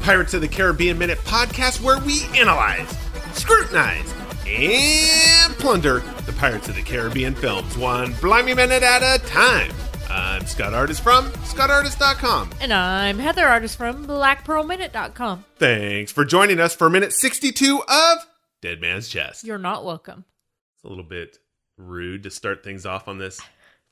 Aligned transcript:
Pirates 0.00 0.34
of 0.34 0.40
the 0.40 0.48
Caribbean 0.48 0.98
Minute 0.98 1.18
podcast 1.18 1.80
where 1.82 1.98
we 2.00 2.22
analyze, 2.36 2.88
scrutinize, 3.32 4.12
and 4.46 5.52
plunder 5.54 6.00
the 6.26 6.32
Pirates 6.32 6.68
of 6.68 6.74
the 6.74 6.82
Caribbean 6.82 7.34
films 7.34 7.76
one 7.76 8.12
blimey 8.20 8.54
minute 8.54 8.82
at 8.82 9.02
a 9.02 9.22
time. 9.26 9.70
I'm 10.08 10.44
Scott 10.46 10.74
Artist 10.74 11.02
from 11.02 11.26
ScottArtist.com. 11.30 12.50
And 12.60 12.72
I'm 12.72 13.18
Heather 13.18 13.46
Artist 13.46 13.76
from 13.76 14.06
BlackPearlMinute.com. 14.06 15.44
Thanks 15.56 16.10
for 16.10 16.24
joining 16.24 16.58
us 16.58 16.74
for 16.74 16.90
minute 16.90 17.12
62 17.12 17.82
of 17.86 18.18
Dead 18.60 18.80
Man's 18.80 19.08
Chest. 19.08 19.44
You're 19.44 19.58
not 19.58 19.84
welcome. 19.84 20.24
It's 20.74 20.84
a 20.84 20.88
little 20.88 21.04
bit 21.04 21.38
rude 21.76 22.24
to 22.24 22.30
start 22.30 22.64
things 22.64 22.86
off 22.86 23.06
on 23.06 23.18
this 23.18 23.40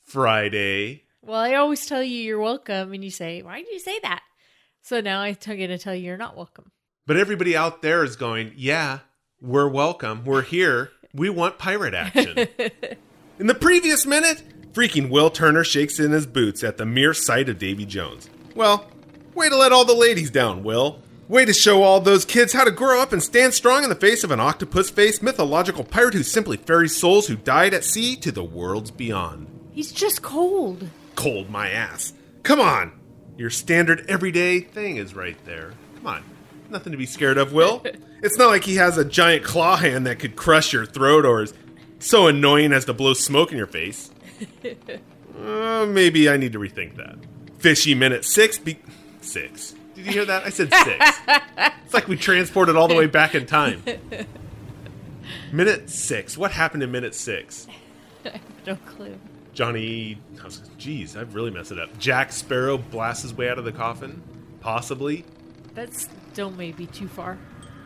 Friday. 0.05 1.05
Well, 1.23 1.39
I 1.41 1.55
always 1.55 1.87
tell 1.87 2.03
you 2.03 2.21
you're 2.21 2.41
welcome, 2.41 2.93
and 2.93 3.05
you 3.05 3.11
say, 3.11 3.43
Why 3.43 3.59
did 3.63 3.69
you 3.73 3.79
say 3.79 4.01
that? 4.01 4.23
So 4.83 5.01
now 5.01 5.21
I'm 5.21 5.37
going 5.45 5.69
to 5.69 5.79
tell 5.79 5.95
you 5.95 6.05
you're 6.05 6.17
not 6.17 6.37
welcome. 6.37 6.71
But 7.07 7.17
everybody 7.17 7.57
out 7.57 7.83
there 7.83 8.05
is 8.05 8.17
going, 8.17 8.53
yeah, 8.57 9.01
we're 9.41 9.69
welcome. 9.69 10.25
We're 10.25 10.43
here. 10.43 10.91
We 11.15 11.31
want 11.31 11.59
pirate 11.59 11.95
action. 11.95 12.49
in 13.39 13.47
the 13.47 13.55
previous 13.55 14.05
minute, 14.05 14.43
freaking 14.73 15.09
Will 15.11 15.31
Turner 15.31 15.65
shakes 15.65 15.99
in 15.99 16.13
his 16.13 16.27
boots 16.27 16.63
at 16.63 16.77
the 16.77 16.87
mere 16.87 17.15
sight 17.15 17.49
of 17.49 17.59
Davy 17.59 17.87
Jones. 17.87 18.29
Well, 18.55 18.87
way 19.35 19.49
to 19.49 19.57
let 19.57 19.73
all 19.73 19.85
the 19.85 19.95
ladies 19.95 20.31
down, 20.31 20.63
Will. 20.63 21.03
Way 21.29 21.45
to 21.45 21.53
show 21.53 21.83
all 21.83 22.01
those 22.01 22.25
kids 22.25 22.55
how 22.55 22.65
to 22.65 22.71
grow 22.71 23.03
up 23.03 23.13
and 23.13 23.23
stand 23.23 23.53
strong 23.53 23.83
in 23.85 23.91
the 23.91 23.95
face 23.95 24.25
of 24.25 24.31
an 24.31 24.41
octopus 24.41 24.89
faced 24.89 25.23
mythological 25.23 25.85
pirate 25.85 26.15
who 26.15 26.23
simply 26.23 26.57
ferries 26.57 26.97
souls 26.97 27.27
who 27.27 27.37
died 27.37 27.75
at 27.75 27.85
sea 27.85 28.17
to 28.17 28.33
the 28.33 28.45
worlds 28.45 28.91
beyond. 28.91 29.47
He's 29.71 29.93
just 29.93 30.23
cold. 30.23 30.89
Cold 31.17 31.51
my 31.51 31.69
ass. 31.69 32.15
Come 32.43 32.61
on! 32.61 32.98
Your 33.39 33.51
standard 33.51 34.05
everyday 34.09 34.61
thing 34.61 34.97
is 34.99 35.15
right 35.15 35.37
there. 35.47 35.73
Come 35.97 36.07
on. 36.09 36.25
Nothing 36.69 36.91
to 36.93 36.99
be 36.99 37.07
scared 37.07 37.39
of, 37.39 37.53
Will. 37.55 37.83
it's 38.23 38.37
not 38.37 38.49
like 38.49 38.65
he 38.65 38.75
has 38.77 38.99
a 38.99 39.05
giant 39.05 39.45
claw 39.45 39.77
hand 39.77 40.07
that 40.07 40.19
could 40.19 40.37
crush 40.37 40.73
your 40.73 40.85
throat 40.85 41.25
or 41.25 41.43
is 41.45 41.55
so 42.01 42.27
annoying 42.27 42.73
as 42.73 42.85
to 42.87 42.93
blow 42.93 43.15
smoke 43.15 43.51
in 43.53 43.57
your 43.57 43.67
face. 43.67 44.11
Uh, 45.41 45.87
maybe 45.89 46.29
I 46.29 46.37
need 46.37 46.53
to 46.53 46.59
rethink 46.59 46.97
that. 46.97 47.17
Fishy 47.59 47.95
minute 47.95 48.25
six. 48.25 48.59
Be- 48.59 48.79
six. 49.21 49.75
Did 49.95 50.07
you 50.07 50.13
hear 50.13 50.25
that? 50.25 50.45
I 50.45 50.49
said 50.51 50.73
six. 50.75 51.19
it's 51.85 51.95
like 51.95 52.09
we 52.09 52.17
transported 52.17 52.75
all 52.77 52.89
the 52.89 52.95
way 52.97 53.07
back 53.07 53.35
in 53.35 53.47
time. 53.47 53.83
Minute 55.53 55.91
six. 55.91 56.37
What 56.37 56.51
happened 56.53 56.83
in 56.83 56.91
minute 56.91 57.15
six? 57.15 57.67
I 58.25 58.31
have 58.31 58.41
No 58.67 58.77
clue. 58.77 59.19
Johnny, 59.59 60.17
geez, 60.79 61.17
I've 61.17 61.35
really 61.35 61.51
messed 61.51 61.73
it 61.73 61.81
up. 61.81 61.99
Jack 61.99 62.31
Sparrow 62.31 62.79
blasts 62.79 63.25
his 63.25 63.35
way 63.35 63.49
out 63.49 63.59
of 63.59 63.65
the 63.65 63.73
coffin? 63.73 64.23
Possibly? 64.61 65.25
That's 65.75 66.07
still 66.31 66.53
maybe 66.53 66.85
be 66.85 66.87
too 66.87 67.09
far. 67.09 67.37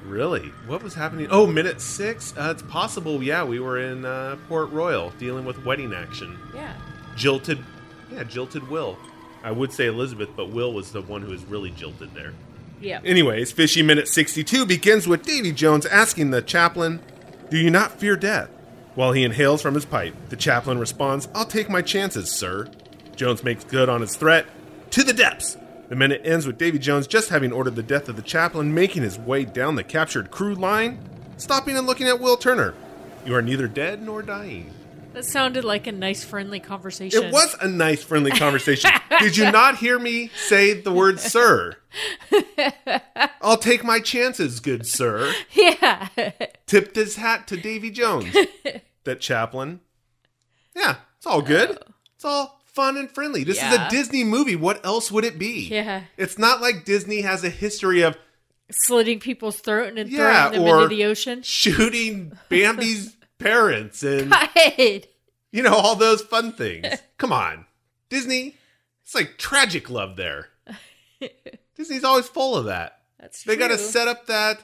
Really? 0.04 0.52
What 0.66 0.82
was 0.82 0.92
happening? 0.92 1.28
Oh, 1.30 1.46
minute 1.46 1.80
six? 1.80 2.34
Uh, 2.36 2.50
it's 2.50 2.60
possible, 2.60 3.22
yeah, 3.22 3.42
we 3.42 3.58
were 3.58 3.78
in 3.78 4.04
uh, 4.04 4.36
Port 4.50 4.70
Royal 4.70 5.14
dealing 5.18 5.46
with 5.46 5.64
wedding 5.64 5.94
action. 5.94 6.38
Yeah. 6.54 6.74
Jilted, 7.16 7.64
yeah, 8.12 8.24
jilted 8.24 8.68
Will. 8.68 8.98
I 9.42 9.50
would 9.50 9.72
say 9.72 9.86
Elizabeth, 9.86 10.28
but 10.36 10.50
Will 10.50 10.74
was 10.74 10.92
the 10.92 11.00
one 11.00 11.22
who 11.22 11.30
was 11.30 11.42
really 11.46 11.70
jilted 11.70 12.12
there. 12.12 12.34
Yeah. 12.82 13.00
Anyways, 13.02 13.50
Fishy 13.50 13.80
Minute 13.80 14.08
62 14.08 14.66
begins 14.66 15.08
with 15.08 15.22
Davy 15.22 15.52
Jones 15.52 15.86
asking 15.86 16.32
the 16.32 16.42
chaplain, 16.42 17.00
Do 17.48 17.56
you 17.56 17.70
not 17.70 17.98
fear 17.98 18.14
death? 18.14 18.50
While 18.94 19.12
he 19.12 19.24
inhales 19.24 19.62
from 19.62 19.74
his 19.74 19.86
pipe, 19.86 20.14
the 20.28 20.36
chaplain 20.36 20.78
responds, 20.78 21.28
I'll 21.34 21.46
take 21.46 21.70
my 21.70 21.80
chances, 21.80 22.30
sir. 22.30 22.68
Jones 23.16 23.42
makes 23.42 23.64
good 23.64 23.88
on 23.88 24.02
his 24.02 24.16
threat. 24.16 24.46
To 24.90 25.02
the 25.02 25.14
depths! 25.14 25.56
The 25.88 25.96
minute 25.96 26.22
ends 26.24 26.46
with 26.46 26.58
Davy 26.58 26.78
Jones 26.78 27.06
just 27.06 27.30
having 27.30 27.52
ordered 27.52 27.76
the 27.76 27.82
death 27.82 28.08
of 28.08 28.16
the 28.16 28.22
chaplain, 28.22 28.74
making 28.74 29.02
his 29.02 29.18
way 29.18 29.44
down 29.44 29.76
the 29.76 29.82
captured 29.82 30.30
crew 30.30 30.54
line, 30.54 30.98
stopping 31.38 31.76
and 31.76 31.86
looking 31.86 32.08
at 32.08 32.20
Will 32.20 32.36
Turner. 32.36 32.74
You 33.24 33.34
are 33.34 33.42
neither 33.42 33.68
dead 33.68 34.02
nor 34.02 34.22
dying. 34.22 34.72
That 35.12 35.26
sounded 35.26 35.64
like 35.64 35.86
a 35.86 35.92
nice, 35.92 36.24
friendly 36.24 36.58
conversation. 36.58 37.24
It 37.24 37.32
was 37.32 37.54
a 37.60 37.68
nice, 37.68 38.02
friendly 38.02 38.30
conversation. 38.30 38.90
Did 39.18 39.36
you 39.36 39.50
not 39.50 39.76
hear 39.76 39.98
me 39.98 40.30
say 40.34 40.72
the 40.80 40.92
word 40.92 41.20
sir? 41.20 41.76
I'll 43.42 43.58
take 43.58 43.84
my 43.84 44.00
chances, 44.00 44.58
good 44.60 44.86
sir. 44.86 45.34
Yeah. 45.52 46.08
Tipped 46.66 46.96
his 46.96 47.16
hat 47.16 47.46
to 47.48 47.58
Davy 47.58 47.90
Jones. 47.90 48.34
that 49.04 49.20
chaplain. 49.20 49.80
Yeah, 50.74 50.96
it's 51.18 51.26
all 51.26 51.42
good. 51.42 51.70
Oh. 51.70 51.92
It's 52.14 52.24
all 52.24 52.60
fun 52.64 52.96
and 52.96 53.10
friendly. 53.10 53.44
This 53.44 53.58
is 53.62 53.74
a 53.74 53.88
Disney 53.90 54.24
movie. 54.24 54.56
What 54.56 54.84
else 54.86 55.12
would 55.12 55.24
it 55.24 55.38
be? 55.38 55.68
Yeah. 55.68 56.04
It's 56.16 56.38
not 56.38 56.62
like 56.62 56.86
Disney 56.86 57.20
has 57.20 57.44
a 57.44 57.50
history 57.50 58.00
of 58.02 58.16
Slitting 58.70 59.20
people's 59.20 59.58
throat 59.60 59.98
and 59.98 60.08
Yeah, 60.08 60.48
throwing 60.48 60.64
them 60.64 60.76
into 60.76 60.88
the 60.88 61.04
ocean. 61.04 61.42
shooting 61.42 62.32
Bambi's 62.48 63.14
parents 63.42 64.02
and 64.02 64.30
God. 64.76 65.06
you 65.50 65.62
know 65.62 65.74
all 65.74 65.96
those 65.96 66.22
fun 66.22 66.52
things. 66.52 66.86
Come 67.18 67.32
on, 67.32 67.66
Disney. 68.08 68.56
It's 69.04 69.14
like 69.14 69.36
tragic 69.38 69.90
love 69.90 70.16
there. 70.16 70.48
Disney's 71.76 72.04
always 72.04 72.28
full 72.28 72.56
of 72.56 72.66
that. 72.66 72.98
That's 73.18 73.44
They 73.44 73.56
got 73.56 73.68
to 73.68 73.78
set 73.78 74.08
up 74.08 74.26
that, 74.26 74.58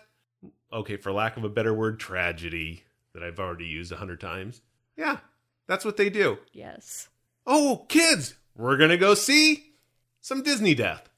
okay, 0.72 0.96
for 0.96 1.12
lack 1.12 1.36
of 1.36 1.44
a 1.44 1.48
better 1.48 1.74
word, 1.74 1.98
tragedy 2.00 2.84
that 3.14 3.22
I've 3.22 3.38
already 3.38 3.66
used 3.66 3.92
a 3.92 3.96
hundred 3.96 4.20
times. 4.20 4.60
Yeah, 4.96 5.18
that's 5.66 5.84
what 5.84 5.96
they 5.96 6.10
do. 6.10 6.38
Yes. 6.52 7.08
Oh, 7.46 7.86
kids, 7.88 8.34
we're 8.56 8.76
to 8.76 8.96
go 8.96 9.14
see 9.14 9.72
some 10.20 10.42
Disney 10.42 10.74
death. 10.74 11.08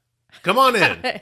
Come 0.42 0.58
on 0.58 0.76
in. 0.76 1.20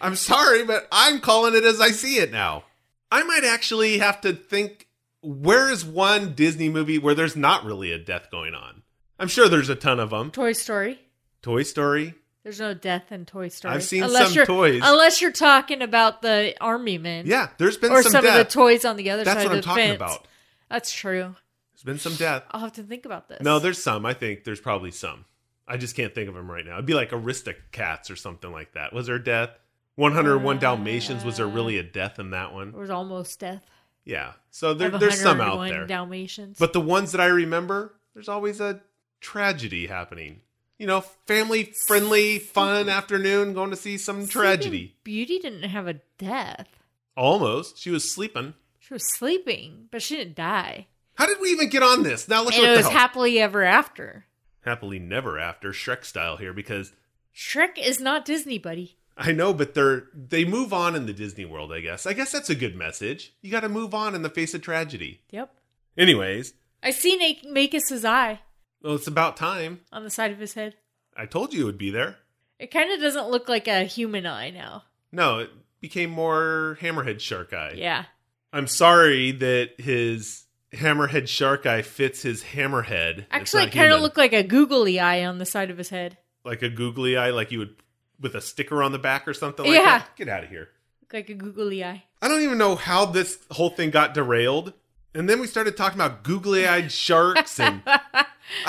I'm 0.00 0.14
sorry, 0.14 0.64
but 0.64 0.86
I'm 0.92 1.20
calling 1.20 1.54
it 1.54 1.64
as 1.64 1.80
I 1.80 1.90
see 1.90 2.18
it 2.18 2.30
now. 2.30 2.64
I 3.10 3.22
might 3.24 3.44
actually 3.44 3.98
have 3.98 4.20
to 4.22 4.32
think 4.32 4.87
where 5.22 5.70
is 5.70 5.84
one 5.84 6.34
Disney 6.34 6.68
movie 6.68 6.98
where 6.98 7.14
there's 7.14 7.36
not 7.36 7.64
really 7.64 7.92
a 7.92 7.98
death 7.98 8.30
going 8.30 8.54
on? 8.54 8.82
I'm 9.18 9.28
sure 9.28 9.48
there's 9.48 9.68
a 9.68 9.74
ton 9.74 10.00
of 10.00 10.10
them. 10.10 10.30
Toy 10.30 10.52
Story. 10.52 11.00
Toy 11.42 11.62
Story. 11.62 12.14
There's 12.44 12.60
no 12.60 12.72
death 12.72 13.10
in 13.12 13.26
Toy 13.26 13.48
Story. 13.48 13.74
I've 13.74 13.82
seen 13.82 14.02
unless 14.02 14.28
some 14.28 14.34
you're, 14.34 14.46
toys. 14.46 14.80
Unless 14.84 15.20
you're 15.20 15.32
talking 15.32 15.82
about 15.82 16.22
the 16.22 16.54
army 16.60 16.96
men. 16.96 17.26
Yeah, 17.26 17.48
there's 17.58 17.76
been. 17.76 17.92
Or 17.92 18.02
some, 18.02 18.12
some, 18.12 18.26
of 18.26 18.34
the 18.34 18.44
toys 18.44 18.84
on 18.84 18.96
the 18.96 19.10
other 19.10 19.24
That's 19.24 19.42
side 19.42 19.46
of 19.46 19.52
the 19.52 19.62
fence. 19.62 19.66
That's 19.66 19.76
what 19.76 19.82
I'm 19.82 19.98
talking 19.98 20.16
about. 20.18 20.28
That's 20.70 20.92
true. 20.92 21.34
There's 21.74 21.84
been 21.84 21.98
some 21.98 22.14
death. 22.14 22.44
I'll 22.50 22.60
have 22.60 22.72
to 22.74 22.82
think 22.82 23.04
about 23.04 23.28
this. 23.28 23.40
No, 23.40 23.58
there's 23.58 23.82
some. 23.82 24.06
I 24.06 24.14
think 24.14 24.44
there's 24.44 24.60
probably 24.60 24.90
some. 24.92 25.24
I 25.66 25.76
just 25.76 25.94
can't 25.94 26.14
think 26.14 26.28
of 26.28 26.34
them 26.34 26.50
right 26.50 26.64
now. 26.64 26.74
It'd 26.74 26.86
be 26.86 26.94
like 26.94 27.10
Aristocats 27.10 28.10
or 28.10 28.16
something 28.16 28.50
like 28.50 28.72
that. 28.72 28.92
Was 28.92 29.06
there 29.06 29.16
a 29.16 29.22
death? 29.22 29.50
101 29.96 30.56
uh, 30.56 30.60
Dalmatians. 30.60 31.24
Was 31.24 31.36
there 31.36 31.46
really 31.46 31.76
a 31.76 31.82
death 31.82 32.18
in 32.18 32.30
that 32.30 32.54
one? 32.54 32.70
There 32.70 32.80
was 32.80 32.90
almost 32.90 33.40
death. 33.40 33.64
Yeah. 34.08 34.32
So 34.50 34.72
there, 34.72 34.88
there's 34.88 35.20
some 35.20 35.40
out 35.40 35.68
there. 35.68 35.86
Dalmatians. 35.86 36.56
But 36.58 36.72
the 36.72 36.80
ones 36.80 37.12
that 37.12 37.20
I 37.20 37.26
remember, 37.26 37.94
there's 38.14 38.28
always 38.28 38.58
a 38.58 38.80
tragedy 39.20 39.86
happening. 39.86 40.40
You 40.78 40.86
know, 40.86 41.02
family 41.26 41.74
friendly, 41.86 42.38
fun 42.38 42.88
afternoon 42.88 43.52
going 43.52 43.70
to 43.70 43.76
see 43.76 43.98
some 43.98 44.26
tragedy. 44.26 44.96
Beauty 45.04 45.38
didn't 45.38 45.64
have 45.64 45.86
a 45.86 46.00
death. 46.16 46.68
Almost. 47.16 47.78
She 47.78 47.90
was 47.90 48.10
sleeping. 48.10 48.54
She 48.78 48.94
was 48.94 49.14
sleeping, 49.14 49.88
but 49.90 50.00
she 50.00 50.16
didn't 50.16 50.36
die. 50.36 50.86
How 51.16 51.26
did 51.26 51.40
we 51.40 51.50
even 51.50 51.68
get 51.68 51.82
on 51.82 52.02
this? 52.02 52.28
Now 52.28 52.44
let's 52.44 52.56
and 52.56 52.66
what 52.66 52.72
it 52.72 52.76
was 52.78 52.88
happily 52.88 53.38
ever 53.38 53.62
after. 53.62 54.24
Happily 54.64 54.98
never 54.98 55.38
after 55.38 55.72
Shrek 55.72 56.04
style 56.04 56.38
here 56.38 56.54
because 56.54 56.92
Shrek 57.34 57.76
is 57.76 58.00
not 58.00 58.24
Disney, 58.24 58.58
buddy. 58.58 58.96
I 59.20 59.32
know, 59.32 59.52
but 59.52 59.74
they're 59.74 60.04
they 60.14 60.44
move 60.44 60.72
on 60.72 60.94
in 60.94 61.06
the 61.06 61.12
Disney 61.12 61.44
world, 61.44 61.72
I 61.72 61.80
guess. 61.80 62.06
I 62.06 62.12
guess 62.12 62.30
that's 62.32 62.50
a 62.50 62.54
good 62.54 62.76
message. 62.76 63.34
You 63.42 63.50
got 63.50 63.60
to 63.60 63.68
move 63.68 63.92
on 63.92 64.14
in 64.14 64.22
the 64.22 64.30
face 64.30 64.54
of 64.54 64.62
tragedy. 64.62 65.22
Yep. 65.30 65.52
Anyways, 65.96 66.54
I 66.82 66.90
see 66.92 67.16
Nate 67.16 67.44
Maccus's 67.44 68.04
eye 68.04 68.40
Well, 68.82 68.94
it's 68.94 69.08
about 69.08 69.36
time. 69.36 69.80
on 69.92 70.04
the 70.04 70.10
side 70.10 70.30
of 70.30 70.38
his 70.38 70.54
head. 70.54 70.76
I 71.16 71.26
told 71.26 71.52
you 71.52 71.62
it 71.62 71.64
would 71.64 71.78
be 71.78 71.90
there. 71.90 72.16
It 72.60 72.70
kind 72.70 72.92
of 72.92 73.00
doesn't 73.00 73.28
look 73.28 73.48
like 73.48 73.66
a 73.66 73.82
human 73.82 74.24
eye 74.26 74.50
now. 74.50 74.84
No, 75.10 75.40
it 75.40 75.50
became 75.80 76.10
more 76.10 76.78
hammerhead 76.80 77.18
shark 77.20 77.52
eye. 77.52 77.74
Yeah. 77.76 78.04
I'm 78.52 78.66
sorry 78.68 79.32
that 79.32 79.70
his 79.78 80.44
hammerhead 80.72 81.26
shark 81.28 81.66
eye 81.66 81.82
fits 81.82 82.22
his 82.22 82.42
hammerhead. 82.44 83.26
Actually, 83.32 83.64
it 83.64 83.72
kind 83.72 83.92
of 83.92 84.00
looked 84.00 84.16
like 84.16 84.32
a 84.32 84.42
googly 84.44 85.00
eye 85.00 85.24
on 85.24 85.38
the 85.38 85.44
side 85.46 85.70
of 85.70 85.78
his 85.78 85.88
head. 85.88 86.18
like 86.44 86.62
a 86.62 86.68
googly 86.68 87.16
eye, 87.16 87.30
like 87.30 87.50
you 87.50 87.58
would 87.58 87.74
with 88.20 88.34
a 88.34 88.40
sticker 88.40 88.82
on 88.82 88.92
the 88.92 88.98
back 88.98 89.26
or 89.28 89.34
something 89.34 89.64
like 89.66 89.74
Yeah. 89.74 89.98
that. 89.98 90.16
Get 90.16 90.28
out 90.28 90.44
of 90.44 90.50
here. 90.50 90.68
Looked 91.02 91.14
like 91.14 91.28
a 91.30 91.34
googly 91.34 91.84
eye. 91.84 92.04
I 92.20 92.28
don't 92.28 92.42
even 92.42 92.58
know 92.58 92.74
how 92.76 93.04
this 93.06 93.38
whole 93.52 93.70
thing 93.70 93.90
got 93.90 94.14
derailed. 94.14 94.72
And 95.14 95.28
then 95.28 95.40
we 95.40 95.46
started 95.46 95.76
talking 95.76 95.98
about 95.98 96.22
googly 96.22 96.66
eyed 96.66 96.92
sharks, 96.92 97.58
and 97.58 97.82
I 97.86 98.26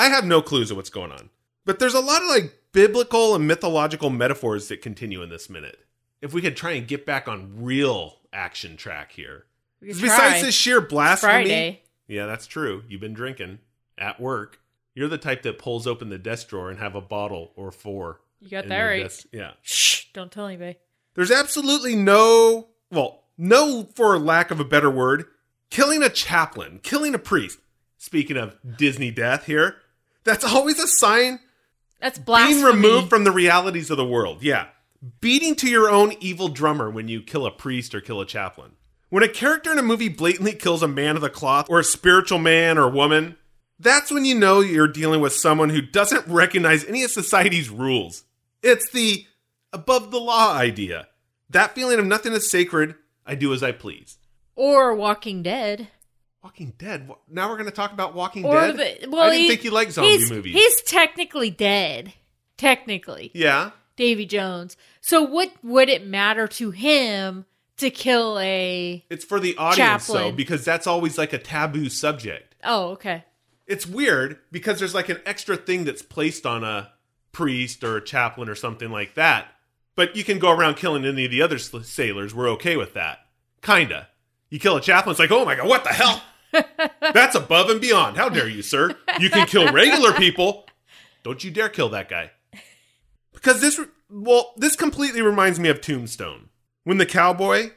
have 0.09 0.25
no 0.25 0.41
clues 0.41 0.71
of 0.71 0.77
what's 0.77 0.89
going 0.89 1.11
on. 1.11 1.29
But 1.65 1.79
there's 1.79 1.93
a 1.93 1.99
lot 1.99 2.21
of 2.21 2.29
like 2.29 2.53
biblical 2.71 3.35
and 3.35 3.45
mythological 3.47 4.09
metaphors 4.09 4.67
that 4.69 4.81
continue 4.81 5.21
in 5.21 5.29
this 5.29 5.49
minute. 5.49 5.79
If 6.21 6.33
we 6.33 6.41
could 6.41 6.55
try 6.55 6.71
and 6.71 6.87
get 6.87 7.05
back 7.05 7.27
on 7.27 7.63
real 7.63 8.17
action 8.31 8.77
track 8.77 9.11
here. 9.11 9.45
We 9.81 9.87
could 9.87 9.95
'Cause 9.95 10.01
Besides 10.01 10.41
this 10.43 10.55
sheer 10.55 10.81
blasphemy. 10.81 11.31
Friday. 11.33 11.81
Yeah, 12.07 12.25
that's 12.25 12.47
true. 12.47 12.83
You've 12.87 13.01
been 13.01 13.13
drinking 13.13 13.59
at 13.97 14.19
work. 14.19 14.59
You're 14.95 15.07
the 15.07 15.17
type 15.17 15.43
that 15.43 15.59
pulls 15.59 15.85
open 15.87 16.09
the 16.09 16.17
desk 16.17 16.49
drawer 16.49 16.69
and 16.69 16.79
have 16.79 16.95
a 16.95 17.01
bottle 17.01 17.51
or 17.55 17.71
four. 17.71 18.21
You 18.41 18.49
got 18.49 18.67
that 18.67 18.81
right. 18.81 19.03
desk- 19.03 19.27
Yeah. 19.31 19.51
Shh! 19.61 20.05
Don't 20.13 20.31
tell 20.31 20.45
anybody. 20.47 20.77
There's 21.15 21.31
absolutely 21.31 21.95
no, 21.95 22.67
well, 22.91 23.23
no, 23.37 23.87
for 23.95 24.17
lack 24.17 24.51
of 24.51 24.59
a 24.59 24.65
better 24.65 24.89
word, 24.89 25.25
killing 25.69 26.01
a 26.03 26.09
chaplain, 26.09 26.79
killing 26.83 27.13
a 27.13 27.19
priest. 27.19 27.59
Speaking 27.97 28.37
of 28.37 28.55
Disney 28.77 29.11
death 29.11 29.45
here, 29.45 29.75
that's 30.23 30.45
always 30.45 30.79
a 30.79 30.87
sign 30.87 31.39
That's 31.99 32.17
blasphemy. 32.17 32.53
being 32.61 32.65
removed 32.65 33.09
from 33.09 33.23
the 33.25 33.31
realities 33.31 33.89
of 33.89 33.97
the 33.97 34.05
world. 34.05 34.41
Yeah. 34.41 34.67
Beating 35.21 35.55
to 35.55 35.69
your 35.69 35.89
own 35.89 36.13
evil 36.21 36.47
drummer 36.49 36.89
when 36.89 37.07
you 37.07 37.21
kill 37.21 37.45
a 37.45 37.51
priest 37.51 37.93
or 37.93 38.01
kill 38.01 38.21
a 38.21 38.25
chaplain. 38.25 38.71
When 39.09 39.23
a 39.23 39.27
character 39.29 39.71
in 39.71 39.79
a 39.79 39.83
movie 39.83 40.07
blatantly 40.09 40.53
kills 40.53 40.83
a 40.83 40.87
man 40.87 41.15
of 41.15 41.21
the 41.21 41.29
cloth 41.29 41.69
or 41.69 41.79
a 41.79 41.83
spiritual 41.83 42.39
man 42.39 42.77
or 42.77 42.89
woman, 42.89 43.35
that's 43.79 44.11
when 44.11 44.23
you 44.25 44.35
know 44.35 44.59
you're 44.61 44.87
dealing 44.87 45.19
with 45.21 45.33
someone 45.33 45.69
who 45.69 45.81
doesn't 45.81 46.27
recognize 46.27 46.85
any 46.85 47.03
of 47.03 47.11
society's 47.11 47.69
rules. 47.69 48.23
It's 48.63 48.89
the 48.91 49.25
above 49.73 50.11
the 50.11 50.19
law 50.19 50.53
idea. 50.53 51.07
That 51.49 51.73
feeling 51.75 51.99
of 51.99 52.05
nothing 52.05 52.33
is 52.33 52.49
sacred, 52.49 52.95
I 53.25 53.35
do 53.35 53.53
as 53.53 53.63
I 53.63 53.71
please. 53.71 54.17
or 54.55 54.93
Walking 54.95 55.41
Dead. 55.43 55.87
Walking 56.43 56.73
Dead. 56.77 57.09
Now 57.29 57.49
we're 57.49 57.57
going 57.57 57.69
to 57.69 57.75
talk 57.75 57.91
about 57.91 58.13
Walking 58.15 58.45
Or 58.45 58.53
Dead. 58.71 59.01
the 59.01 59.09
well, 59.09 59.21
I 59.23 59.29
didn't 59.31 59.41
he- 59.41 59.47
think 59.49 59.63
you 59.63 59.71
liked 59.71 59.91
zombie 59.93 60.17
he's, 60.17 60.29
movies. 60.31 60.53
He's 60.53 60.81
technically 60.83 61.49
dead. 61.49 62.13
Technically, 62.57 63.31
yeah. 63.33 63.71
Davy 63.95 64.25
Jones. 64.25 64.75
So 65.01 65.21
what 65.23 65.51
would 65.63 65.87
it 65.89 66.05
matter 66.05 66.47
to 66.47 66.71
him 66.71 67.45
to 67.77 67.89
kill 67.89 68.37
a? 68.39 69.03
It's 69.09 69.23
for 69.25 69.39
the 69.39 69.55
audience 69.57 70.07
though, 70.07 70.31
because 70.31 70.65
that's 70.65 70.85
always 70.87 71.17
like 71.17 71.31
a 71.33 71.37
taboo 71.37 71.87
subject. 71.89 72.55
Oh, 72.63 72.89
okay. 72.91 73.23
It's 73.65 73.85
weird 73.87 74.39
because 74.51 74.79
there's 74.79 74.93
like 74.95 75.09
an 75.09 75.19
extra 75.25 75.55
thing 75.55 75.85
that's 75.85 76.01
placed 76.01 76.45
on 76.45 76.63
a 76.65 76.91
priest 77.31 77.83
or 77.83 77.97
a 77.97 78.03
chaplain 78.03 78.49
or 78.49 78.55
something 78.55 78.89
like 78.89 79.15
that. 79.15 79.47
But 79.95 80.15
you 80.15 80.23
can 80.23 80.39
go 80.39 80.51
around 80.51 80.75
killing 80.75 81.05
any 81.05 81.25
of 81.25 81.31
the 81.31 81.41
other 81.41 81.57
sailors. 81.57 82.33
We're 82.33 82.49
okay 82.51 82.77
with 82.77 82.93
that. 82.93 83.19
Kinda. 83.61 84.07
You 84.49 84.59
kill 84.59 84.77
a 84.77 84.81
chaplain, 84.81 85.11
it's 85.11 85.19
like, 85.19 85.31
oh 85.31 85.45
my 85.45 85.55
god, 85.55 85.67
what 85.67 85.83
the 85.83 85.89
hell? 85.89 86.23
That's 87.01 87.35
above 87.35 87.69
and 87.69 87.79
beyond. 87.79 88.17
How 88.17 88.29
dare 88.29 88.47
you, 88.47 88.61
sir? 88.61 88.95
You 89.19 89.29
can 89.29 89.45
kill 89.45 89.71
regular 89.71 90.13
people. 90.13 90.65
Don't 91.23 91.43
you 91.43 91.51
dare 91.51 91.69
kill 91.69 91.89
that 91.89 92.09
guy. 92.09 92.31
Because 93.33 93.61
this, 93.61 93.79
well, 94.09 94.53
this 94.57 94.75
completely 94.75 95.21
reminds 95.21 95.59
me 95.59 95.69
of 95.69 95.81
Tombstone. 95.81 96.49
When 96.83 96.97
the 96.97 97.05
cowboy, 97.05 97.71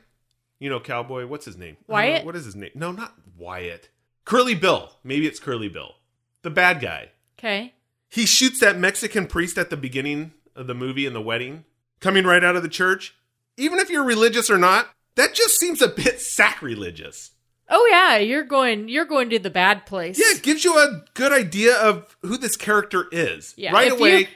you 0.58 0.70
know, 0.70 0.81
cowboy, 0.81 1.26
what's 1.26 1.44
his 1.44 1.58
name? 1.58 1.76
Don't 1.87 1.88
know, 1.88 1.94
Wyatt? 1.94 2.25
what 2.25 2.37
is 2.37 2.44
his 2.44 2.56
name? 2.56 2.70
No, 2.75 2.93
not 2.93 3.14
Wyatt. 3.37 3.90
Curly 4.25 4.55
Bill. 4.55 4.90
Maybe 5.05 5.26
it's 5.26 5.40
Curly 5.40 5.69
Bill. 5.69 5.96
The 6.43 6.50
bad 6.50 6.81
guy. 6.81 7.10
Okay. 7.38 7.75
He 8.12 8.26
shoots 8.26 8.60
that 8.60 8.78
Mexican 8.78 9.26
priest 9.26 9.56
at 9.56 9.70
the 9.70 9.76
beginning 9.76 10.32
of 10.54 10.66
the 10.66 10.74
movie 10.74 11.06
in 11.06 11.14
the 11.14 11.20
wedding, 11.22 11.64
coming 12.00 12.24
right 12.24 12.44
out 12.44 12.56
of 12.56 12.62
the 12.62 12.68
church. 12.68 13.14
Even 13.56 13.78
if 13.78 13.88
you're 13.88 14.04
religious 14.04 14.50
or 14.50 14.58
not, 14.58 14.88
that 15.14 15.32
just 15.34 15.58
seems 15.58 15.80
a 15.80 15.88
bit 15.88 16.20
sacrilegious. 16.20 17.30
Oh 17.70 17.88
yeah, 17.90 18.18
you're 18.18 18.42
going. 18.44 18.88
You're 18.90 19.06
going 19.06 19.30
to 19.30 19.38
the 19.38 19.48
bad 19.48 19.86
place. 19.86 20.18
Yeah, 20.18 20.36
it 20.36 20.42
gives 20.42 20.62
you 20.64 20.76
a 20.76 21.04
good 21.14 21.32
idea 21.32 21.74
of 21.76 22.16
who 22.20 22.36
this 22.36 22.56
character 22.56 23.06
is. 23.10 23.54
Yeah, 23.56 23.72
right 23.72 23.86
if 23.92 23.98
away. 23.98 24.18
you- 24.20 24.26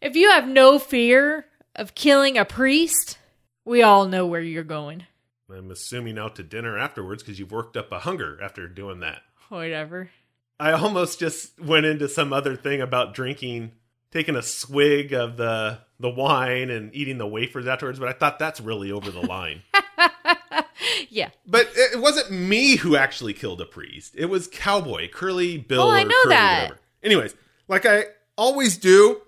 If 0.00 0.14
you 0.14 0.30
have 0.30 0.46
no 0.46 0.78
fear 0.78 1.46
of 1.74 1.94
killing 1.96 2.38
a 2.38 2.44
priest, 2.44 3.18
we 3.64 3.82
all 3.82 4.06
know 4.06 4.24
where 4.26 4.40
you're 4.40 4.62
going. 4.62 5.06
I'm 5.52 5.70
assuming 5.72 6.16
out 6.16 6.36
to 6.36 6.44
dinner 6.44 6.78
afterwards 6.78 7.24
because 7.24 7.40
you've 7.40 7.50
worked 7.50 7.76
up 7.76 7.90
a 7.90 7.98
hunger 7.98 8.38
after 8.40 8.68
doing 8.68 9.00
that. 9.00 9.22
Whatever. 9.48 10.10
I 10.60 10.72
almost 10.72 11.18
just 11.18 11.58
went 11.60 11.86
into 11.86 12.08
some 12.08 12.32
other 12.32 12.54
thing 12.54 12.80
about 12.80 13.14
drinking, 13.14 13.72
taking 14.12 14.36
a 14.36 14.42
swig 14.42 15.12
of 15.12 15.36
the 15.36 15.78
the 15.98 16.10
wine 16.10 16.70
and 16.70 16.94
eating 16.94 17.18
the 17.18 17.26
wafers 17.26 17.66
afterwards, 17.66 17.98
but 17.98 18.08
I 18.08 18.12
thought 18.12 18.38
that's 18.38 18.60
really 18.60 18.92
over 18.92 19.10
the 19.10 19.20
line. 19.26 19.62
Yeah. 21.08 21.30
but 21.46 21.68
it 21.74 22.00
wasn't 22.00 22.30
me 22.30 22.76
who 22.76 22.96
actually 22.96 23.32
killed 23.34 23.60
a 23.60 23.66
priest. 23.66 24.14
It 24.16 24.26
was 24.26 24.48
Cowboy 24.48 25.08
Curly 25.08 25.58
Bill. 25.58 25.82
Oh, 25.82 25.90
I 25.90 26.04
know 26.04 26.14
Curly 26.22 26.34
that. 26.34 26.62
Whatever. 26.62 26.80
Anyways, 27.02 27.34
like 27.68 27.84
I 27.84 28.04
always 28.36 28.76
do. 28.76 29.20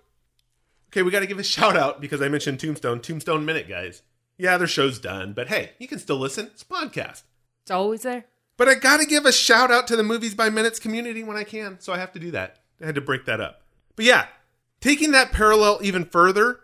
Okay, 0.88 1.02
we 1.02 1.10
got 1.10 1.20
to 1.20 1.26
give 1.26 1.38
a 1.38 1.44
shout 1.44 1.76
out 1.76 2.00
because 2.00 2.22
I 2.22 2.28
mentioned 2.28 2.60
Tombstone. 2.60 3.00
Tombstone 3.00 3.44
Minute, 3.44 3.68
guys. 3.68 4.02
Yeah, 4.38 4.56
their 4.58 4.66
show's 4.66 4.98
done, 4.98 5.32
but 5.32 5.48
hey, 5.48 5.72
you 5.78 5.88
can 5.88 5.98
still 5.98 6.16
listen. 6.18 6.46
It's 6.46 6.62
a 6.62 6.66
podcast. 6.66 7.22
It's 7.62 7.70
always 7.70 8.02
there. 8.02 8.24
But 8.62 8.68
I 8.68 8.74
got 8.76 9.00
to 9.00 9.06
give 9.06 9.26
a 9.26 9.32
shout 9.32 9.72
out 9.72 9.88
to 9.88 9.96
the 9.96 10.04
Movies 10.04 10.36
by 10.36 10.48
Minutes 10.48 10.78
community 10.78 11.24
when 11.24 11.36
I 11.36 11.42
can, 11.42 11.80
so 11.80 11.92
I 11.92 11.98
have 11.98 12.12
to 12.12 12.20
do 12.20 12.30
that. 12.30 12.60
I 12.80 12.86
had 12.86 12.94
to 12.94 13.00
break 13.00 13.24
that 13.24 13.40
up. 13.40 13.62
But 13.96 14.04
yeah, 14.04 14.28
taking 14.80 15.10
that 15.10 15.32
parallel 15.32 15.80
even 15.82 16.04
further, 16.04 16.60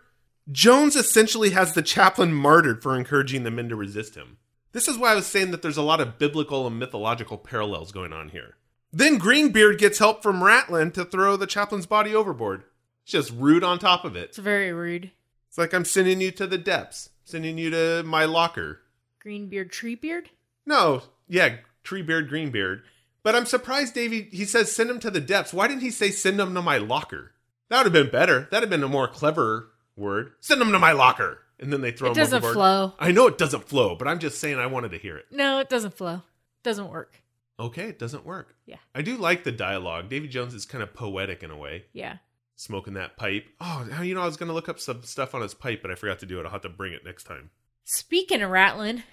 Jones 0.49 0.95
essentially 0.95 1.49
has 1.49 1.73
the 1.73 1.81
chaplain 1.81 2.33
martyred 2.33 2.81
for 2.81 2.95
encouraging 2.95 3.43
the 3.43 3.51
men 3.51 3.67
to 3.67 3.75
resist 3.75 4.15
him. 4.15 4.37
This 4.71 4.87
is 4.87 4.97
why 4.97 5.11
I 5.11 5.15
was 5.15 5.27
saying 5.27 5.51
that 5.51 5.61
there's 5.61 5.75
a 5.75 5.81
lot 5.81 5.99
of 5.99 6.17
biblical 6.17 6.65
and 6.65 6.79
mythological 6.79 7.37
parallels 7.37 7.91
going 7.91 8.13
on 8.13 8.29
here. 8.29 8.55
Then 8.93 9.17
Greenbeard 9.17 9.77
gets 9.77 9.99
help 9.99 10.23
from 10.23 10.39
Ratlin 10.39 10.93
to 10.93 11.03
throw 11.03 11.35
the 11.35 11.47
chaplain's 11.47 11.85
body 11.85 12.15
overboard. 12.15 12.63
It's 13.03 13.11
just 13.11 13.33
rude 13.33 13.65
on 13.65 13.77
top 13.77 14.05
of 14.05 14.15
it. 14.15 14.29
It's 14.29 14.37
very 14.37 14.71
rude. 14.71 15.11
It's 15.49 15.57
like 15.57 15.73
I'm 15.73 15.83
sending 15.83 16.21
you 16.21 16.31
to 16.31 16.47
the 16.47 16.57
depths, 16.57 17.09
sending 17.25 17.57
you 17.57 17.69
to 17.71 18.03
my 18.03 18.23
locker. 18.23 18.83
Greenbeard, 19.19 19.69
Treebeard. 19.69 20.27
No, 20.65 21.03
yeah, 21.27 21.57
Treebeard, 21.83 22.29
Greenbeard. 22.29 22.83
But 23.23 23.35
I'm 23.35 23.45
surprised 23.45 23.93
Davy 23.93 24.29
he 24.31 24.45
says 24.45 24.71
send 24.71 24.89
him 24.89 24.99
to 24.99 25.11
the 25.11 25.19
depths. 25.21 25.53
Why 25.53 25.67
didn't 25.67 25.81
he 25.81 25.91
say 25.91 26.09
send 26.11 26.39
him 26.39 26.53
to 26.53 26.61
my 26.61 26.77
locker? 26.77 27.33
That 27.69 27.77
would 27.83 27.93
have 27.93 28.03
been 28.05 28.11
better. 28.11 28.47
That'd 28.51 28.63
have 28.63 28.69
been 28.69 28.83
a 28.83 28.87
more 28.91 29.07
clever 29.07 29.69
word. 29.95 30.31
Send 30.39 30.61
him 30.61 30.71
to 30.71 30.79
my 30.79 30.91
locker. 30.93 31.39
And 31.59 31.71
then 31.73 31.81
they 31.81 31.91
throw 31.91 32.07
It 32.07 32.11
him 32.11 32.15
doesn't 32.23 32.37
overboard. 32.37 32.53
flow. 32.53 32.93
I 32.99 33.11
know 33.11 33.27
it 33.27 33.37
doesn't 33.37 33.67
flow, 33.67 33.95
but 33.95 34.07
I'm 34.07 34.19
just 34.19 34.39
saying 34.39 34.57
I 34.57 34.67
wanted 34.67 34.91
to 34.91 34.97
hear 34.97 35.17
it. 35.17 35.25
No, 35.29 35.59
it 35.59 35.67
doesn't 35.69 35.93
flow. 35.95 36.15
It 36.15 36.63
Doesn't 36.63 36.89
work. 36.89 37.21
Okay, 37.59 37.89
it 37.89 37.99
doesn't 37.99 38.25
work. 38.25 38.55
Yeah. 38.65 38.77
I 38.95 39.01
do 39.01 39.17
like 39.17 39.43
the 39.43 39.51
dialogue. 39.51 40.07
Davy 40.09 40.29
Jones 40.29 40.53
is 40.53 40.65
kind 40.65 40.81
of 40.81 40.93
poetic 40.93 41.43
in 41.43 41.51
a 41.51 41.57
way, 41.57 41.83
Yeah. 41.91 42.17
smoking 42.55 42.93
that 42.93 43.17
pipe. 43.17 43.45
Oh, 43.59 43.85
you 44.01 44.15
know, 44.15 44.21
I 44.21 44.25
was 44.25 44.37
going 44.37 44.47
to 44.47 44.53
look 44.53 44.69
up 44.69 44.79
some 44.79 45.03
stuff 45.03 45.35
on 45.35 45.41
his 45.41 45.53
pipe, 45.53 45.81
but 45.81 45.91
I 45.91 45.95
forgot 45.95 46.19
to 46.19 46.25
do 46.25 46.39
it. 46.39 46.45
I'll 46.45 46.51
have 46.53 46.61
to 46.61 46.69
bring 46.69 46.93
it 46.93 47.03
next 47.03 47.25
time. 47.25 47.49
Speaking 47.83 48.41
of 48.41 48.49
Ratlin, 48.51 49.03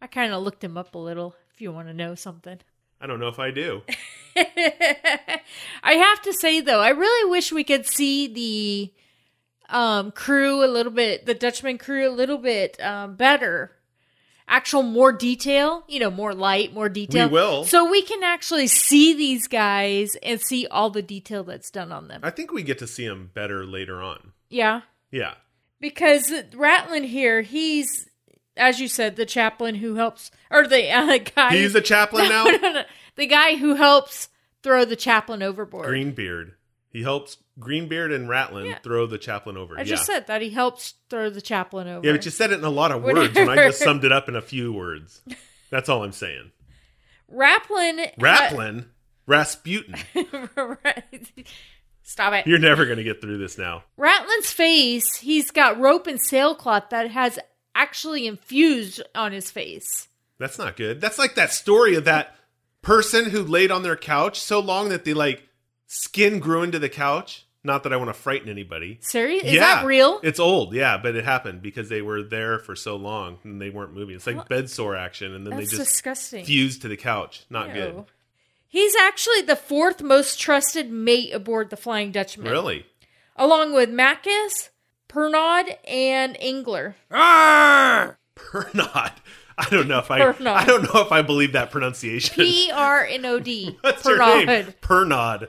I 0.00 0.08
kind 0.08 0.32
of 0.32 0.42
looked 0.42 0.64
him 0.64 0.76
up 0.76 0.94
a 0.96 0.98
little. 0.98 1.36
You 1.62 1.70
want 1.72 1.86
to 1.86 1.94
know 1.94 2.16
something. 2.16 2.58
I 3.00 3.06
don't 3.06 3.20
know 3.20 3.28
if 3.28 3.38
I 3.38 3.52
do. 3.52 3.82
I 4.36 5.94
have 5.94 6.22
to 6.22 6.32
say 6.32 6.60
though, 6.60 6.80
I 6.80 6.88
really 6.90 7.30
wish 7.30 7.52
we 7.52 7.64
could 7.64 7.86
see 7.86 8.26
the 8.26 9.74
um 9.74 10.10
crew 10.10 10.64
a 10.64 10.66
little 10.66 10.92
bit, 10.92 11.24
the 11.26 11.34
Dutchman 11.34 11.78
crew 11.78 12.08
a 12.08 12.10
little 12.10 12.38
bit 12.38 12.80
um 12.82 13.14
better. 13.16 13.72
Actual 14.48 14.82
more 14.82 15.12
detail, 15.12 15.84
you 15.88 16.00
know, 16.00 16.10
more 16.10 16.34
light, 16.34 16.74
more 16.74 16.88
detail. 16.88 17.28
We 17.28 17.34
will. 17.34 17.64
So 17.64 17.88
we 17.88 18.02
can 18.02 18.22
actually 18.24 18.66
see 18.66 19.14
these 19.14 19.46
guys 19.46 20.16
and 20.22 20.40
see 20.40 20.66
all 20.66 20.90
the 20.90 21.00
detail 21.00 21.44
that's 21.44 21.70
done 21.70 21.92
on 21.92 22.08
them. 22.08 22.20
I 22.24 22.30
think 22.30 22.52
we 22.52 22.62
get 22.62 22.78
to 22.80 22.86
see 22.86 23.06
them 23.06 23.30
better 23.34 23.64
later 23.64 24.02
on. 24.02 24.32
yeah. 24.50 24.82
Yeah. 25.10 25.34
Because 25.80 26.30
Ratlin 26.52 27.04
here, 27.04 27.42
he's 27.42 28.08
as 28.56 28.80
you 28.80 28.88
said, 28.88 29.16
the 29.16 29.26
chaplain 29.26 29.76
who 29.76 29.94
helps 29.94 30.30
or 30.50 30.66
the 30.66 30.90
uh, 30.90 31.18
guy 31.36 31.56
He's 31.56 31.74
a 31.74 31.80
chaplain 31.80 32.28
now? 32.28 32.44
No, 32.44 32.56
no, 32.56 32.72
no. 32.72 32.82
The 33.16 33.26
guy 33.26 33.56
who 33.56 33.74
helps 33.74 34.28
throw 34.62 34.84
the 34.84 34.96
chaplain 34.96 35.42
overboard. 35.42 35.86
Greenbeard. 35.86 36.54
He 36.90 37.02
helps 37.02 37.38
Greenbeard 37.58 38.12
and 38.12 38.28
Ratlin 38.28 38.66
Yeah. 38.66 38.78
throw 38.82 39.06
the 39.06 39.18
chaplain 39.18 39.56
over. 39.56 39.78
I 39.78 39.84
just 39.84 40.08
yeah. 40.08 40.14
said 40.16 40.26
that 40.26 40.42
he 40.42 40.50
helps 40.50 40.94
throw 41.08 41.30
the 41.30 41.40
chaplain 41.40 41.88
over. 41.88 42.06
Yeah, 42.06 42.12
but 42.12 42.24
you 42.24 42.30
said 42.30 42.52
it 42.52 42.58
in 42.58 42.64
a 42.64 42.70
lot 42.70 42.92
of 42.92 43.02
words, 43.02 43.36
and 43.36 43.50
I 43.50 43.56
just 43.68 43.80
summed 43.80 44.04
it 44.04 44.12
up 44.12 44.28
in 44.28 44.36
a 44.36 44.42
few 44.42 44.72
words. 44.72 45.22
That's 45.70 45.88
all 45.88 46.04
I'm 46.04 46.12
saying. 46.12 46.50
Raplin. 47.32 48.14
Raplin? 48.18 48.86
Rasputin. 49.26 49.94
Stop 52.02 52.34
it. 52.34 52.46
You're 52.46 52.58
never 52.58 52.84
going 52.84 52.98
to 52.98 53.04
get 53.04 53.20
through 53.20 53.38
this 53.38 53.56
now. 53.56 53.84
Ratlin's 53.98 54.50
face, 54.52 55.16
he's 55.16 55.50
got 55.50 55.78
rope 55.80 56.06
and 56.06 56.20
sailcloth 56.20 56.90
that 56.90 57.10
has 57.10 57.38
actually 57.74 58.26
infused 58.26 59.02
on 59.14 59.32
his 59.32 59.50
face. 59.50 60.08
That's 60.38 60.58
not 60.58 60.76
good. 60.76 61.00
That's 61.00 61.18
like 61.18 61.34
that 61.36 61.52
story 61.52 61.94
of 61.94 62.04
that 62.04 62.34
person 62.82 63.26
who 63.30 63.42
laid 63.44 63.70
on 63.70 63.82
their 63.82 63.96
couch 63.96 64.40
so 64.40 64.58
long 64.60 64.88
that 64.88 65.04
they 65.04 65.14
like 65.14 65.42
skin 65.86 66.38
grew 66.40 66.62
into 66.62 66.78
the 66.78 66.88
couch. 66.88 67.46
Not 67.64 67.84
that 67.84 67.92
I 67.92 67.96
want 67.96 68.08
to 68.08 68.14
frighten 68.14 68.48
anybody. 68.48 68.98
Serious? 69.02 69.44
Is 69.44 69.60
that 69.60 69.86
real? 69.86 70.18
It's 70.24 70.40
old, 70.40 70.74
yeah, 70.74 70.98
but 71.00 71.14
it 71.14 71.24
happened 71.24 71.62
because 71.62 71.88
they 71.88 72.02
were 72.02 72.20
there 72.20 72.58
for 72.58 72.74
so 72.74 72.96
long 72.96 73.38
and 73.44 73.62
they 73.62 73.70
weren't 73.70 73.94
moving. 73.94 74.16
It's 74.16 74.26
like 74.26 74.34
Well, 74.34 74.46
bed 74.48 74.68
sore 74.68 74.96
action, 74.96 75.32
and 75.32 75.46
then 75.46 75.56
they 75.56 75.62
just 75.66 75.76
disgusting. 75.76 76.44
fused 76.44 76.82
to 76.82 76.88
the 76.88 76.96
couch. 76.96 77.44
Not 77.50 77.68
Ew. 77.68 77.74
good. 77.74 78.04
He's 78.66 78.96
actually 78.96 79.42
the 79.42 79.54
fourth 79.54 80.02
most 80.02 80.40
trusted 80.40 80.90
mate 80.90 81.32
aboard 81.32 81.70
the 81.70 81.76
Flying 81.76 82.10
Dutchman. 82.10 82.50
Really? 82.50 82.84
Along 83.36 83.72
with 83.72 83.90
Maccus, 83.90 84.70
Pernod, 85.12 85.76
and 85.86 86.36
Engler. 86.40 86.96
Pernod. 87.10 88.16
I 89.58 89.68
don't 89.70 89.88
know 89.88 89.98
if 89.98 90.10
I. 90.10 90.20
Pernod. 90.20 90.46
I 90.54 90.64
don't 90.64 90.82
know 90.82 91.02
if 91.02 91.12
I 91.12 91.22
believe 91.22 91.52
that 91.52 91.70
pronunciation. 91.70 92.34
P 92.34 92.70
R 92.72 93.04
N 93.04 93.26
O 93.26 93.38
D. 93.38 93.76
What's 93.82 94.04
your 94.04 94.18
name? 94.18 94.72
Pernod. 94.80 95.48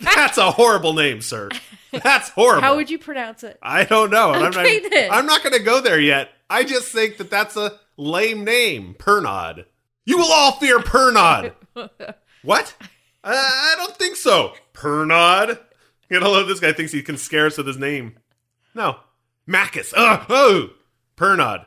That's 0.00 0.38
a 0.38 0.50
horrible 0.50 0.94
name, 0.94 1.20
sir. 1.20 1.50
That's 1.92 2.30
horrible. 2.30 2.62
How 2.62 2.76
would 2.76 2.90
you 2.90 2.98
pronounce 2.98 3.44
it? 3.44 3.58
I 3.62 3.84
don't 3.84 4.10
know. 4.10 4.34
Okay, 4.34 4.76
I'm 4.76 4.82
not, 4.82 4.90
then. 4.90 5.10
I'm 5.12 5.26
not 5.26 5.42
going 5.42 5.52
to 5.52 5.62
go 5.62 5.80
there 5.80 6.00
yet. 6.00 6.30
I 6.48 6.64
just 6.64 6.88
think 6.88 7.18
that 7.18 7.30
that's 7.30 7.56
a 7.56 7.78
lame 7.96 8.44
name, 8.44 8.96
Pernod. 8.98 9.66
You 10.04 10.18
will 10.18 10.32
all 10.32 10.52
fear 10.52 10.78
Pernod. 10.78 11.52
what? 12.42 12.74
Uh, 13.22 13.32
I 13.32 13.74
don't 13.76 13.96
think 13.96 14.16
so. 14.16 14.54
Pernod. 14.72 15.60
You 16.10 16.18
know, 16.18 16.44
this 16.44 16.60
guy 16.60 16.72
thinks 16.72 16.92
he 16.92 17.02
can 17.02 17.16
scare 17.16 17.46
us 17.46 17.58
with 17.58 17.66
his 17.66 17.78
name. 17.78 18.16
No, 18.74 18.98
Maccus. 19.48 19.92
Oh, 19.96 20.24
oh, 20.28 20.70
Pernod. 21.16 21.66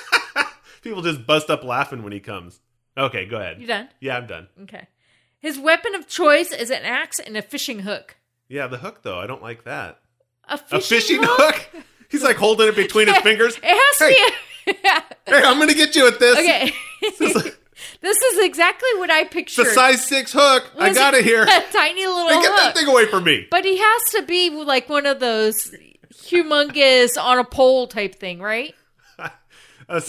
People 0.82 1.02
just 1.02 1.26
bust 1.26 1.50
up 1.50 1.64
laughing 1.64 2.02
when 2.02 2.12
he 2.12 2.20
comes. 2.20 2.60
Okay, 2.96 3.26
go 3.26 3.36
ahead. 3.38 3.60
You 3.60 3.66
done? 3.66 3.88
Yeah, 4.00 4.16
I'm 4.16 4.26
done. 4.26 4.48
Okay. 4.62 4.86
His 5.38 5.58
weapon 5.58 5.94
of 5.94 6.06
choice 6.08 6.50
is 6.52 6.70
an 6.70 6.82
axe 6.84 7.18
and 7.18 7.36
a 7.36 7.42
fishing 7.42 7.80
hook. 7.80 8.16
Yeah, 8.48 8.66
the 8.68 8.78
hook 8.78 9.02
though. 9.02 9.18
I 9.18 9.26
don't 9.26 9.42
like 9.42 9.64
that. 9.64 9.98
A 10.48 10.56
fishing, 10.58 10.76
A 10.78 10.80
fishing 10.80 11.18
hook? 11.22 11.68
He's 12.10 12.22
like 12.22 12.36
holding 12.36 12.68
it 12.68 12.76
between 12.76 13.08
his 13.08 13.16
fingers. 13.22 13.56
It 13.56 13.64
has 13.64 13.98
to 13.98 14.08
be. 14.08 14.72
Hey, 15.26 15.42
I'm 15.44 15.58
gonna 15.58 15.74
get 15.74 15.94
you 15.96 16.04
with 16.04 16.18
this. 16.18 16.38
okay. 16.38 16.72
This 18.00 18.16
is 18.16 18.44
exactly 18.44 18.88
what 18.96 19.10
I 19.10 19.24
pictured. 19.24 19.66
The 19.66 19.70
size 19.70 20.04
six 20.06 20.32
hook. 20.32 20.70
I 20.78 20.92
got 20.94 21.14
it 21.14 21.24
here. 21.24 21.42
A 21.42 21.62
tiny 21.72 22.06
little 22.06 22.28
Hey, 22.28 22.34
get 22.40 22.44
hook. 22.52 22.56
that 22.56 22.76
thing 22.76 22.86
away 22.88 23.06
from 23.06 23.24
me. 23.24 23.46
But 23.50 23.64
he 23.64 23.76
has 23.76 24.02
to 24.12 24.22
be 24.22 24.50
like 24.50 24.88
one 24.88 25.04
of 25.06 25.18
those 25.20 25.74
humongous 26.14 27.20
on 27.22 27.38
a 27.38 27.44
pole 27.44 27.86
type 27.86 28.14
thing, 28.16 28.40
right? 28.40 28.74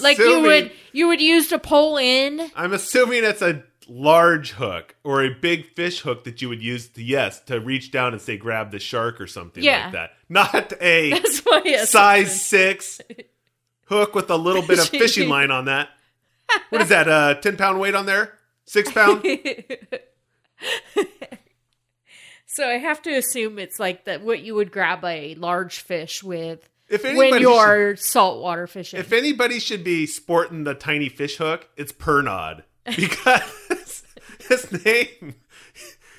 Like 0.02 0.18
you 0.18 0.42
would 0.42 0.72
you 0.92 1.08
would 1.08 1.22
use 1.22 1.50
to 1.50 1.60
pull 1.60 1.98
in. 1.98 2.50
I'm 2.56 2.74
assuming 2.74 3.24
it's 3.24 3.44
a 3.44 3.64
large 3.88 4.54
hook 4.54 4.96
or 5.04 5.24
a 5.24 5.30
big 5.30 5.68
fish 5.76 6.00
hook 6.00 6.24
that 6.24 6.42
you 6.42 6.50
would 6.50 6.64
use 6.64 6.88
to 6.90 7.04
yes 7.04 7.40
to 7.42 7.60
reach 7.60 7.92
down 7.92 8.14
and 8.14 8.20
say 8.22 8.38
grab 8.38 8.72
the 8.72 8.80
shark 8.80 9.22
or 9.22 9.28
something 9.28 9.64
Yeah. 9.64 9.84
like 9.84 9.92
that. 9.94 10.10
Not 10.30 10.74
a 10.82 11.22
size 11.86 12.42
six 12.44 13.00
hook 13.86 14.16
with 14.16 14.32
a 14.32 14.36
little 14.36 14.64
bit 14.64 14.80
of 14.80 14.90
fishing 14.90 15.30
line 15.30 15.52
on 15.52 15.66
that. 15.66 15.90
What 16.70 16.82
is 16.82 16.90
that? 16.90 17.08
Uh, 17.08 17.36
ten 17.36 17.56
pound 17.56 17.80
weight 17.80 17.94
on 17.94 18.08
there? 18.08 18.34
Six 18.66 18.92
pound? 18.92 19.24
So 22.58 22.68
I 22.68 22.80
have 22.80 23.04
to 23.04 23.12
assume 23.12 23.60
it's 23.60 23.80
like 23.80 24.06
that 24.06 24.24
what 24.24 24.40
you 24.40 24.56
would 24.56 24.72
grab 24.72 25.06
a 25.06 25.36
large 25.36 25.80
fish 25.82 26.24
with 26.24 26.68
If 26.90 27.04
when 27.04 27.18
anybody 27.18 27.44
you're 27.44 27.96
saltwater 27.98 28.66
fishing. 28.66 29.00
If 29.00 29.14
anybody 29.14 29.60
should 29.60 29.84
be 29.84 30.08
sporting 30.08 30.64
the 30.64 30.74
tiny 30.74 31.08
fish 31.08 31.38
hook, 31.38 31.70
it's 31.78 31.92
Pernod. 31.92 32.64
Because 32.96 34.04
his 34.50 34.72
name, 34.84 35.36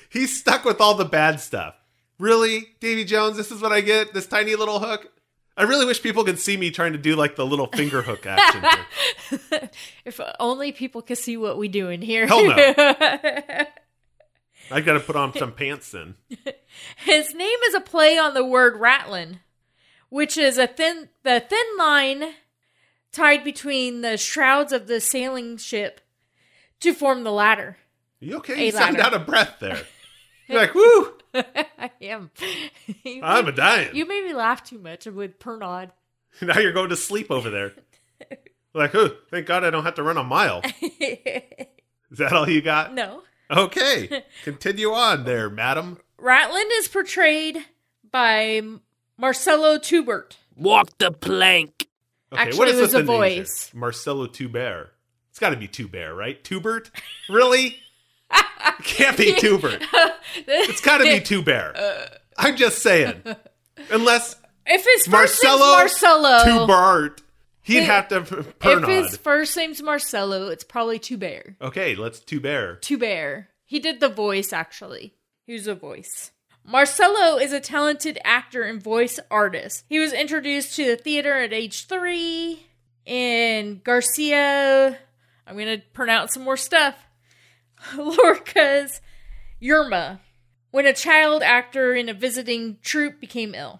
he's 0.07 0.39
stuck 0.39 0.63
with 0.63 0.79
all 0.79 0.93
the 0.93 1.03
bad 1.03 1.41
stuff. 1.41 1.75
Really? 2.19 2.67
Davy 2.79 3.03
Jones, 3.03 3.35
this 3.35 3.51
is 3.51 3.61
what 3.61 3.73
I 3.73 3.81
get? 3.81 4.13
This 4.13 4.25
tiny 4.25 4.55
little 4.55 4.79
hook? 4.79 5.11
I 5.57 5.63
really 5.63 5.85
wish 5.85 6.01
people 6.01 6.23
could 6.23 6.39
see 6.39 6.55
me 6.55 6.71
trying 6.71 6.93
to 6.93 6.99
do 6.99 7.17
like 7.17 7.35
the 7.35 7.45
little 7.45 7.67
finger 7.67 8.01
hook 8.01 8.25
action. 8.25 8.63
here. 9.49 9.69
if 10.05 10.21
only 10.39 10.71
people 10.71 11.01
could 11.01 11.17
see 11.17 11.35
what 11.35 11.57
we 11.57 11.67
do 11.67 11.89
in 11.89 12.01
here. 12.01 12.27
Hell 12.27 12.45
no. 12.45 13.65
I 14.71 14.81
got 14.81 14.93
to 14.93 14.99
put 14.99 15.15
on 15.15 15.33
some 15.37 15.51
pants 15.53 15.91
then. 15.91 16.15
His 16.97 17.33
name 17.33 17.57
is 17.67 17.73
a 17.73 17.81
play 17.81 18.17
on 18.17 18.33
the 18.33 18.45
word 18.45 18.79
ratlin, 18.79 19.39
which 20.09 20.37
is 20.37 20.57
a 20.57 20.67
thin 20.67 21.09
the 21.23 21.39
thin 21.39 21.65
line 21.77 22.33
tied 23.11 23.43
between 23.43 24.01
the 24.01 24.17
shrouds 24.17 24.71
of 24.71 24.87
the 24.87 25.01
sailing 25.01 25.57
ship 25.57 26.01
to 26.79 26.93
form 26.93 27.23
the 27.23 27.31
ladder. 27.31 27.77
You 28.19 28.37
okay? 28.37 28.65
You 28.65 28.71
sound 28.71 28.97
out 28.97 29.13
of 29.13 29.25
breath 29.25 29.55
there. 29.59 29.81
You're 30.47 30.59
like, 30.59 30.73
whoo, 30.73 31.13
I 31.33 31.91
am. 32.01 32.31
You 33.03 33.21
I'm 33.23 33.47
a 33.47 33.51
dying. 33.51 33.95
You 33.95 34.07
made 34.07 34.25
me 34.25 34.33
laugh 34.33 34.63
too 34.63 34.79
much 34.79 35.05
with 35.05 35.39
Pernod. 35.39 35.91
now 36.41 36.57
you're 36.59 36.73
going 36.73 36.89
to 36.89 36.95
sleep 36.95 37.29
over 37.29 37.49
there. 37.51 37.73
Like, 38.73 38.95
oh, 38.95 39.09
thank 39.29 39.45
God 39.45 39.63
I 39.63 39.69
don't 39.69 39.83
have 39.83 39.95
to 39.95 40.03
run 40.03 40.17
a 40.17 40.23
mile. 40.23 40.61
Is 40.81 42.17
that 42.17 42.33
all 42.33 42.49
you 42.49 42.61
got? 42.61 42.93
no. 42.93 43.21
Okay, 43.51 44.23
continue 44.43 44.91
on 44.93 45.25
there, 45.25 45.49
madam. 45.49 45.97
Ratlin 46.19 46.65
is 46.73 46.87
portrayed 46.87 47.57
by 48.11 48.61
Marcelo 49.17 49.77
Tubert. 49.77 50.37
Walk 50.55 50.97
the 50.97 51.11
plank. 51.11 51.87
Okay, 52.31 52.41
Actually, 52.43 52.59
what 52.59 52.67
is 52.67 52.77
it 52.77 52.81
was 52.81 52.93
a 52.93 52.97
the 52.97 53.03
voice. 53.03 53.69
here? 53.71 53.79
Marcelo 53.79 54.27
Tubert. 54.27 54.89
It's 55.31 55.39
got 55.39 55.49
to 55.51 55.55
be 55.57 55.67
Tubert, 55.67 56.15
right? 56.15 56.43
Tubert? 56.43 56.91
Really? 57.29 57.77
it 58.31 58.45
can't 58.83 59.17
be 59.17 59.33
Tubert. 59.33 59.81
It's 60.45 60.81
got 60.81 60.99
to 60.99 61.05
be 61.05 61.19
Tubert. 61.21 61.75
I'm 62.37 62.55
just 62.55 62.79
saying. 62.83 63.23
Unless 63.89 64.35
If 64.65 64.83
his 64.85 65.07
first 65.07 65.09
Marcelo 65.09 65.77
Marcelo, 65.77 66.43
Tubert, 66.67 67.21
he'd 67.69 67.77
If- 67.79 67.85
have 67.85 68.07
to 68.09 68.17
if 68.61 68.83
his 68.87 69.17
first 69.17 69.55
name's 69.55 69.81
Marcelo, 69.81 70.49
it's 70.49 70.63
probably 70.63 70.99
Tubert. 70.99 71.55
Okay, 71.61 71.95
let's 71.95 72.19
Tubert. 72.19 72.81
Tubert. 72.81 73.47
He 73.65 73.79
did 73.79 73.99
the 73.99 74.09
voice, 74.09 74.51
actually. 74.51 75.13
He 75.45 75.53
was 75.53 75.67
a 75.67 75.75
voice. 75.75 76.31
Marcelo 76.65 77.37
is 77.37 77.53
a 77.53 77.59
talented 77.59 78.19
actor 78.23 78.63
and 78.63 78.81
voice 78.83 79.19
artist. 79.31 79.85
He 79.89 79.97
was 79.99 80.13
introduced 80.13 80.75
to 80.75 80.85
the 80.85 80.95
theater 80.97 81.33
at 81.33 81.53
age 81.53 81.85
three 81.87 82.65
in 83.05 83.81
Garcia. 83.83 84.97
I'm 85.47 85.55
going 85.55 85.79
to 85.79 85.85
pronounce 85.93 86.33
some 86.33 86.43
more 86.43 86.57
stuff. 86.57 86.95
Lorca's 87.95 89.01
Yerma, 89.61 90.19
when 90.71 90.85
a 90.85 90.93
child 90.93 91.41
actor 91.41 91.95
in 91.95 92.09
a 92.09 92.13
visiting 92.13 92.77
troupe 92.83 93.19
became 93.19 93.55
ill. 93.55 93.79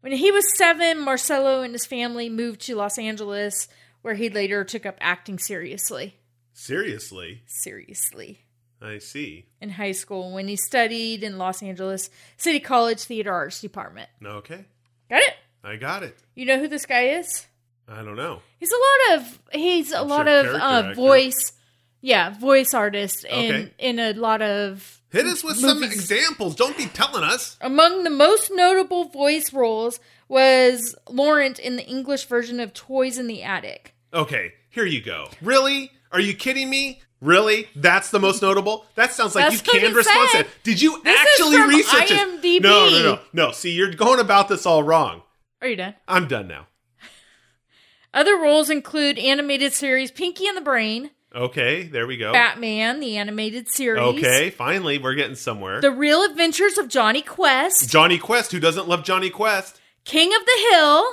When 0.00 0.12
he 0.12 0.30
was 0.30 0.56
seven, 0.56 1.00
Marcelo 1.00 1.62
and 1.62 1.72
his 1.74 1.86
family 1.86 2.28
moved 2.28 2.60
to 2.62 2.76
Los 2.76 2.98
Angeles, 2.98 3.66
where 4.02 4.14
he 4.14 4.28
later 4.30 4.62
took 4.64 4.86
up 4.86 4.96
acting 5.00 5.38
seriously. 5.38 6.16
Seriously, 6.52 7.42
Seriously 7.46 8.40
I 8.80 8.98
see. 8.98 9.44
in 9.60 9.70
high 9.70 9.92
school 9.92 10.32
when 10.32 10.48
he 10.48 10.56
studied 10.56 11.22
in 11.22 11.38
Los 11.38 11.62
Angeles 11.62 12.08
City 12.38 12.60
College 12.60 13.00
Theater 13.00 13.32
Arts 13.32 13.60
Department. 13.60 14.08
Okay, 14.24 14.64
Got 15.10 15.20
it? 15.22 15.34
I 15.62 15.76
got 15.76 16.02
it. 16.02 16.16
You 16.34 16.46
know 16.46 16.58
who 16.58 16.68
this 16.68 16.86
guy 16.86 17.08
is? 17.18 17.46
I 17.88 18.02
don't 18.02 18.16
know. 18.16 18.40
He's 18.58 18.70
a 18.72 19.12
lot 19.14 19.18
of 19.20 19.40
he's 19.52 19.92
a 19.92 19.98
I'm 19.98 20.08
lot 20.08 20.26
sure 20.26 20.54
of 20.56 20.60
uh, 20.60 20.94
voice, 20.94 21.52
yeah, 22.00 22.30
voice 22.30 22.72
artist 22.74 23.24
in 23.24 23.54
Okay. 23.54 23.74
in 23.78 23.98
a 23.98 24.12
lot 24.14 24.40
of 24.42 24.95
Hit 25.10 25.26
us 25.26 25.44
with 25.44 25.56
some 25.56 25.82
examples. 25.82 26.56
Don't 26.56 26.76
be 26.76 26.86
telling 26.86 27.22
us. 27.22 27.56
Among 27.60 28.04
the 28.04 28.10
most 28.10 28.50
notable 28.52 29.04
voice 29.04 29.52
roles 29.52 30.00
was 30.28 30.94
Laurent 31.08 31.58
in 31.58 31.76
the 31.76 31.86
English 31.86 32.26
version 32.26 32.58
of 32.60 32.74
Toys 32.74 33.16
in 33.16 33.26
the 33.26 33.42
Attic. 33.42 33.94
Okay, 34.12 34.52
here 34.70 34.84
you 34.84 35.00
go. 35.00 35.28
Really? 35.40 35.92
Are 36.12 36.20
you 36.20 36.34
kidding 36.34 36.68
me? 36.68 37.00
Really? 37.20 37.68
That's 37.74 38.10
the 38.10 38.18
most 38.18 38.42
notable? 38.42 38.84
That 38.94 39.12
sounds 39.12 39.34
like 39.34 39.50
That's 39.50 39.66
you 39.66 39.80
canned 39.80 39.94
response 39.94 40.32
said. 40.32 40.46
Did 40.64 40.82
you 40.82 41.00
This 41.02 41.14
is 41.14 41.26
actually 41.40 41.76
research 41.76 42.10
it? 42.10 42.62
No, 42.62 42.90
no, 42.90 43.02
no. 43.02 43.20
No, 43.32 43.52
see, 43.52 43.72
you're 43.72 43.94
going 43.94 44.20
about 44.20 44.48
this 44.48 44.66
all 44.66 44.82
wrong. 44.82 45.22
Are 45.62 45.68
you 45.68 45.76
done? 45.76 45.94
I'm 46.06 46.28
done 46.28 46.46
now. 46.46 46.66
Other 48.14 48.36
roles 48.36 48.68
include 48.68 49.18
animated 49.18 49.72
series 49.72 50.10
Pinky 50.10 50.46
and 50.46 50.56
the 50.56 50.60
Brain, 50.62 51.10
Okay, 51.34 51.84
there 51.88 52.06
we 52.06 52.16
go. 52.16 52.32
Batman, 52.32 53.00
the 53.00 53.16
animated 53.16 53.68
series. 53.68 54.00
Okay, 54.00 54.50
finally, 54.50 54.98
we're 54.98 55.14
getting 55.14 55.34
somewhere. 55.34 55.80
The 55.80 55.90
Real 55.90 56.22
Adventures 56.22 56.78
of 56.78 56.88
Jonny 56.88 57.22
Quest, 57.22 57.90
Jonny 57.90 58.18
Quest, 58.18 58.52
who 58.52 58.60
doesn't 58.60 58.88
love 58.88 59.04
Jonny 59.04 59.30
Quest? 59.30 59.80
King 60.04 60.32
of 60.34 60.46
the 60.46 60.68
Hill, 60.70 61.04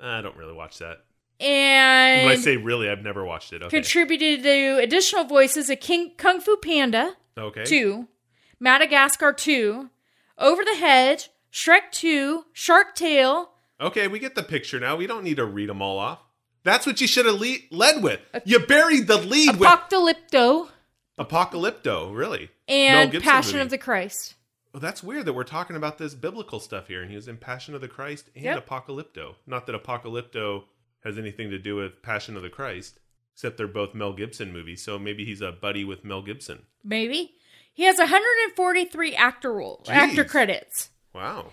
I 0.00 0.20
don't 0.20 0.36
really 0.36 0.52
watch 0.52 0.78
that. 0.78 1.04
and 1.40 2.26
When 2.26 2.36
I 2.36 2.40
say 2.40 2.56
really, 2.56 2.90
I've 2.90 3.02
never 3.02 3.24
watched 3.24 3.52
it. 3.52 3.62
Okay. 3.62 3.76
contributed 3.76 4.42
to 4.42 4.78
additional 4.82 5.24
voices 5.24 5.70
of 5.70 5.80
King 5.80 6.12
Kung 6.16 6.40
Fu 6.40 6.56
Panda 6.56 7.14
okay. 7.38 7.64
2 7.64 8.08
Madagascar 8.60 9.32
2, 9.32 9.90
Over 10.38 10.64
the 10.64 10.76
Hedge, 10.76 11.30
Shrek 11.52 11.90
2, 11.92 12.44
Shark 12.52 12.94
Tale. 12.94 13.50
Okay, 13.80 14.08
we 14.08 14.18
get 14.18 14.34
the 14.34 14.42
picture 14.42 14.80
now. 14.80 14.96
We 14.96 15.06
don't 15.06 15.24
need 15.24 15.36
to 15.36 15.44
read 15.44 15.68
them 15.68 15.82
all 15.82 15.98
off. 15.98 16.23
That's 16.64 16.86
what 16.86 17.00
you 17.00 17.06
should 17.06 17.26
have 17.26 17.40
le- 17.40 17.56
led 17.70 18.02
with. 18.02 18.20
You 18.44 18.58
buried 18.60 19.06
the 19.06 19.18
lead 19.18 19.56
with 19.58 19.68
Apocalypto, 19.68 20.68
Apocalypto, 21.18 22.14
really. 22.14 22.50
And 22.68 23.12
Passion 23.22 23.54
movie. 23.54 23.62
of 23.62 23.70
the 23.70 23.78
Christ. 23.78 24.34
Well, 24.72 24.80
that's 24.80 25.02
weird 25.02 25.26
that 25.26 25.32
we're 25.34 25.44
talking 25.44 25.76
about 25.76 25.98
this 25.98 26.14
biblical 26.14 26.58
stuff 26.58 26.88
here, 26.88 27.00
and 27.00 27.10
he 27.10 27.16
was 27.16 27.28
in 27.28 27.36
Passion 27.36 27.74
of 27.74 27.80
the 27.80 27.88
Christ 27.88 28.28
and 28.34 28.44
Yep. 28.44 28.66
Apocalypto. 28.66 29.34
Not 29.46 29.66
that 29.66 29.80
Apocalypto 29.80 30.64
has 31.04 31.16
anything 31.18 31.50
to 31.50 31.58
do 31.58 31.76
with 31.76 32.02
Passion 32.02 32.36
of 32.36 32.42
the 32.42 32.48
Christ, 32.50 32.98
except 33.34 33.56
they're 33.56 33.68
both 33.68 33.94
Mel 33.94 34.12
Gibson 34.12 34.52
movies, 34.52 34.82
so 34.82 34.98
maybe 34.98 35.24
he's 35.24 35.40
a 35.40 35.52
buddy 35.52 35.84
with 35.84 36.04
Mel 36.04 36.22
Gibson. 36.22 36.62
Maybe. 36.82 37.34
He 37.72 37.84
has 37.84 37.98
143 37.98 39.14
actor 39.14 39.52
roles, 39.52 39.88
actor 39.88 40.24
credits. 40.24 40.90
Wow. 41.14 41.52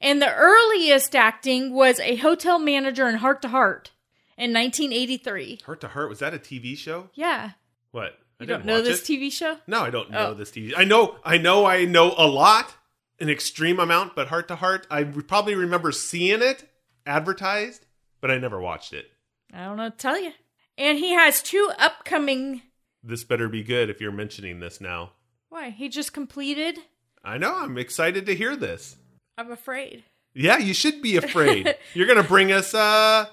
And 0.00 0.20
the 0.20 0.32
earliest 0.34 1.14
acting 1.16 1.72
was 1.72 2.00
a 2.00 2.16
hotel 2.16 2.58
manager 2.58 3.08
in 3.08 3.16
Heart 3.16 3.42
to 3.42 3.48
Heart 3.48 3.90
in 4.38 4.52
1983. 4.54 5.60
Heart 5.66 5.80
to 5.82 5.88
Heart, 5.88 6.08
was 6.08 6.20
that 6.20 6.32
a 6.32 6.38
TV 6.38 6.76
show? 6.76 7.10
Yeah. 7.14 7.50
What? 7.90 8.18
I 8.40 8.44
You 8.44 8.46
don't 8.46 8.64
know 8.64 8.80
this 8.80 9.08
it. 9.08 9.12
TV 9.18 9.32
show? 9.32 9.58
No, 9.66 9.80
I 9.82 9.90
don't 9.90 10.10
know 10.10 10.28
Oh. 10.28 10.34
this 10.34 10.50
TV. 10.50 10.72
I 10.76 10.84
know, 10.84 11.18
I 11.24 11.38
know, 11.38 11.66
I 11.66 11.84
know 11.84 12.14
a 12.16 12.26
lot, 12.26 12.74
an 13.18 13.28
extreme 13.28 13.80
amount, 13.80 14.14
but 14.14 14.28
Heart 14.28 14.48
to 14.48 14.56
Heart, 14.56 14.86
I 14.90 15.02
probably 15.04 15.54
remember 15.56 15.90
seeing 15.92 16.40
it 16.40 16.64
advertised, 17.04 17.84
but 18.20 18.30
I 18.30 18.38
never 18.38 18.60
watched 18.60 18.92
it. 18.92 19.10
I 19.52 19.64
don't 19.64 19.76
know 19.76 19.84
what 19.84 19.98
to 19.98 20.02
tell 20.02 20.20
you. 20.22 20.32
And 20.76 20.98
he 20.98 21.14
has 21.14 21.42
two 21.42 21.70
upcoming. 21.78 22.62
This 23.02 23.24
better 23.24 23.48
be 23.48 23.64
good 23.64 23.90
if 23.90 24.00
you're 24.00 24.12
mentioning 24.12 24.60
this 24.60 24.80
now. 24.80 25.12
Why? 25.48 25.70
He 25.70 25.88
just 25.88 26.12
completed. 26.12 26.78
I 27.24 27.38
know, 27.38 27.56
I'm 27.56 27.76
excited 27.78 28.26
to 28.26 28.34
hear 28.36 28.54
this. 28.54 28.96
I'm 29.36 29.50
afraid. 29.50 30.04
Yeah, 30.34 30.58
you 30.58 30.74
should 30.74 31.02
be 31.02 31.16
afraid. 31.16 31.74
You're 31.94 32.06
gonna 32.06 32.22
bring 32.22 32.52
us 32.52 32.74
uh 32.74 33.26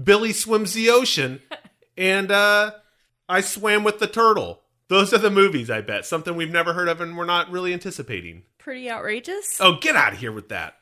Billy 0.00 0.32
swims 0.32 0.74
the 0.74 0.90
ocean 0.90 1.40
and 1.96 2.30
uh 2.30 2.72
I 3.28 3.40
swam 3.40 3.84
with 3.84 3.98
the 3.98 4.06
turtle. 4.06 4.62
Those 4.88 5.14
are 5.14 5.18
the 5.18 5.30
movies, 5.30 5.70
I 5.70 5.82
bet. 5.82 6.04
Something 6.04 6.34
we've 6.34 6.50
never 6.50 6.72
heard 6.72 6.88
of 6.88 7.00
and 7.00 7.16
we're 7.16 7.24
not 7.24 7.50
really 7.50 7.72
anticipating. 7.72 8.42
Pretty 8.58 8.90
outrageous. 8.90 9.58
Oh, 9.60 9.78
get 9.80 9.96
out 9.96 10.14
of 10.14 10.18
here 10.18 10.32
with 10.32 10.48
that. 10.48 10.74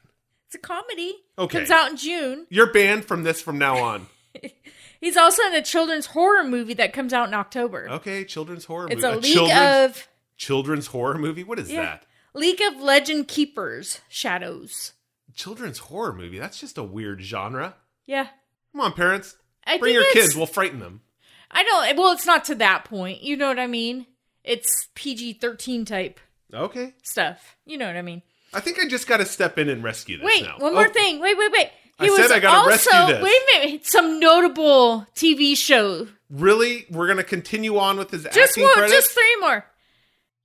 It's 0.46 0.54
a 0.54 0.58
comedy. 0.58 1.14
Okay. 1.38 1.58
Comes 1.58 1.70
out 1.70 1.90
in 1.90 1.96
June. 1.98 2.46
You're 2.48 2.72
banned 2.72 3.04
from 3.04 3.22
this 3.22 3.42
from 3.42 3.58
now 3.58 3.76
on. 3.76 4.06
He's 5.00 5.16
also 5.16 5.42
in 5.44 5.54
a 5.54 5.62
children's 5.62 6.06
horror 6.06 6.44
movie 6.44 6.74
that 6.74 6.92
comes 6.92 7.12
out 7.12 7.28
in 7.28 7.34
October. 7.34 7.88
Okay, 7.88 8.24
children's 8.24 8.64
horror 8.64 8.88
it's 8.90 9.02
movie. 9.02 9.14
a 9.14 9.20
League 9.20 9.32
children's, 9.32 9.96
of 9.96 10.08
children's 10.36 10.86
horror 10.88 11.18
movie? 11.18 11.44
What 11.44 11.58
is 11.58 11.70
yeah, 11.70 11.82
that? 11.82 12.06
League 12.34 12.60
of 12.62 12.80
Legend 12.80 13.28
Keepers 13.28 14.00
Shadows. 14.08 14.94
Children's 15.34 15.78
horror 15.78 16.12
movie. 16.12 16.38
That's 16.38 16.58
just 16.58 16.78
a 16.78 16.82
weird 16.82 17.20
genre. 17.20 17.76
Yeah. 18.06 18.28
Come 18.72 18.80
on, 18.82 18.92
parents. 18.92 19.36
I 19.66 19.78
Bring 19.78 19.94
your 19.94 20.04
kids, 20.12 20.34
we'll 20.36 20.46
frighten 20.46 20.78
them. 20.80 21.02
I 21.50 21.62
don't. 21.62 21.96
Well, 21.96 22.12
it's 22.12 22.26
not 22.26 22.44
to 22.46 22.54
that 22.56 22.84
point. 22.84 23.22
You 23.22 23.36
know 23.36 23.48
what 23.48 23.58
I 23.58 23.66
mean? 23.66 24.06
It's 24.44 24.88
PG 24.94 25.34
thirteen 25.34 25.84
type 25.84 26.20
Okay. 26.52 26.94
stuff. 27.02 27.56
You 27.66 27.76
know 27.78 27.86
what 27.86 27.96
I 27.96 28.02
mean? 28.02 28.22
I 28.54 28.60
think 28.60 28.78
I 28.78 28.86
just 28.88 29.06
gotta 29.06 29.26
step 29.26 29.58
in 29.58 29.68
and 29.68 29.82
rescue 29.82 30.16
this 30.18 30.24
Wait, 30.26 30.42
now. 30.42 30.56
one 30.58 30.74
more 30.74 30.86
Oh, 30.86 30.90
thing. 30.90 31.20
Wait, 31.20 31.36
wait, 31.36 31.52
wait. 31.52 31.70
I 31.98 32.04
He 32.04 32.10
said 32.16 32.22
was 32.24 32.32
I 32.32 32.38
gotta 32.40 32.56
also 32.58 32.70
rescue 32.70 33.14
this. 33.14 33.22
wait 33.24 33.36
a 33.36 33.66
minute. 33.66 33.86
Some 33.86 34.20
notable 34.20 35.06
TV 35.14 35.56
show. 35.56 36.08
Really? 36.30 36.86
We're 36.90 37.08
gonna 37.08 37.24
continue 37.24 37.76
on 37.78 37.96
with 37.98 38.10
his 38.10 38.24
Just 38.24 38.38
acting 38.38 38.64
one. 38.64 38.72
credits? 38.74 38.94
Just 38.94 39.12
three 39.12 39.36
more. 39.40 39.66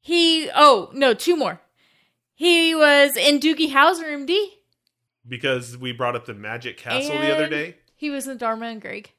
He. 0.01 0.49
Oh 0.53 0.89
no, 0.93 1.13
two 1.13 1.35
more. 1.37 1.61
He 2.33 2.73
was 2.75 3.15
in 3.15 3.39
Doogie 3.39 3.71
Howser, 3.71 4.03
MD. 4.25 4.47
because 5.27 5.77
we 5.77 5.91
brought 5.93 6.15
up 6.15 6.25
the 6.25 6.33
Magic 6.33 6.77
Castle 6.77 7.17
the 7.19 7.31
other 7.33 7.43
and 7.43 7.51
day. 7.51 7.77
He 7.95 8.09
was 8.09 8.27
in 8.27 8.37
Dharma 8.37 8.67
and 8.67 8.81
Greg. 8.81 9.11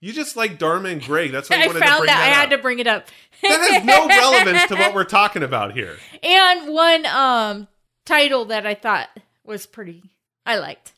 You 0.00 0.12
just 0.12 0.36
like 0.36 0.58
Dharma 0.58 0.90
and 0.90 1.02
Greg. 1.02 1.32
That's 1.32 1.50
why 1.50 1.56
I 1.56 1.62
I 1.62 1.66
wanted 1.66 1.80
to 1.80 1.86
bring 1.86 2.06
that. 2.06 2.20
I 2.20 2.30
that 2.30 2.34
had 2.34 2.50
to 2.50 2.58
bring 2.58 2.78
it 2.78 2.86
up. 2.86 3.06
That 3.42 3.70
has 3.70 3.84
no 3.84 4.06
relevance 4.06 4.66
to 4.68 4.76
what 4.76 4.94
we're 4.94 5.04
talking 5.04 5.42
about 5.42 5.72
here. 5.72 5.96
and 6.22 6.72
one 6.72 7.06
um 7.06 7.68
title 8.04 8.44
that 8.46 8.66
I 8.66 8.74
thought 8.74 9.08
was 9.44 9.66
pretty 9.66 10.02
I 10.46 10.58
liked. 10.58 10.92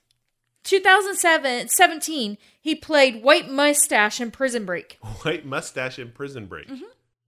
2007 0.65 1.69
17 1.69 2.37
he 2.61 2.75
played 2.75 3.23
White 3.23 3.49
Mustache 3.51 4.21
in 4.21 4.31
Prison 4.31 4.67
Break. 4.67 4.99
White 5.23 5.47
mustache 5.47 5.99
in 5.99 6.13
Prison 6.13 6.47
Break. 6.47 6.69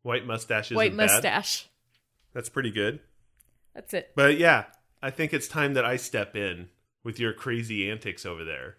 White 0.03 0.27
mustache 0.27 0.67
is 0.71 0.77
Mm-hmm. 0.77 0.77
White 0.77 0.97
bad. 0.97 1.11
Mustache. 1.11 1.69
That's 2.35 2.49
pretty 2.51 2.71
good. 2.71 3.01
That's 3.75 3.95
it. 3.95 4.13
But 4.15 4.37
yeah, 4.39 4.65
I 5.03 5.11
think 5.11 5.33
it's 5.33 5.49
time 5.49 5.75
that 5.75 5.85
I 5.87 5.97
step 5.97 6.37
in 6.37 6.69
with 7.03 7.19
your 7.19 7.33
crazy 7.33 7.91
antics 7.91 8.27
over 8.27 8.45
there. 8.45 8.77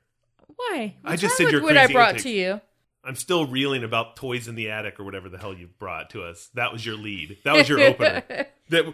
Why? 0.69 0.95
I 1.03 1.15
just 1.15 1.37
said 1.37 1.45
with 1.45 1.53
your 1.53 1.63
what 1.63 1.77
I 1.77 1.87
brought 1.87 2.09
antics. 2.09 2.23
to 2.23 2.29
you. 2.29 2.61
I'm 3.03 3.15
still 3.15 3.45
reeling 3.47 3.83
about 3.83 4.15
toys 4.15 4.47
in 4.47 4.55
the 4.55 4.69
attic 4.69 4.99
or 4.99 5.03
whatever 5.03 5.27
the 5.27 5.37
hell 5.37 5.53
you 5.53 5.67
brought 5.77 6.11
to 6.11 6.23
us. 6.23 6.49
That 6.53 6.71
was 6.71 6.85
your 6.85 6.95
lead. 6.95 7.37
That 7.43 7.53
was 7.53 7.67
your 7.67 7.79
opener. 7.81 8.23
That 8.69 8.93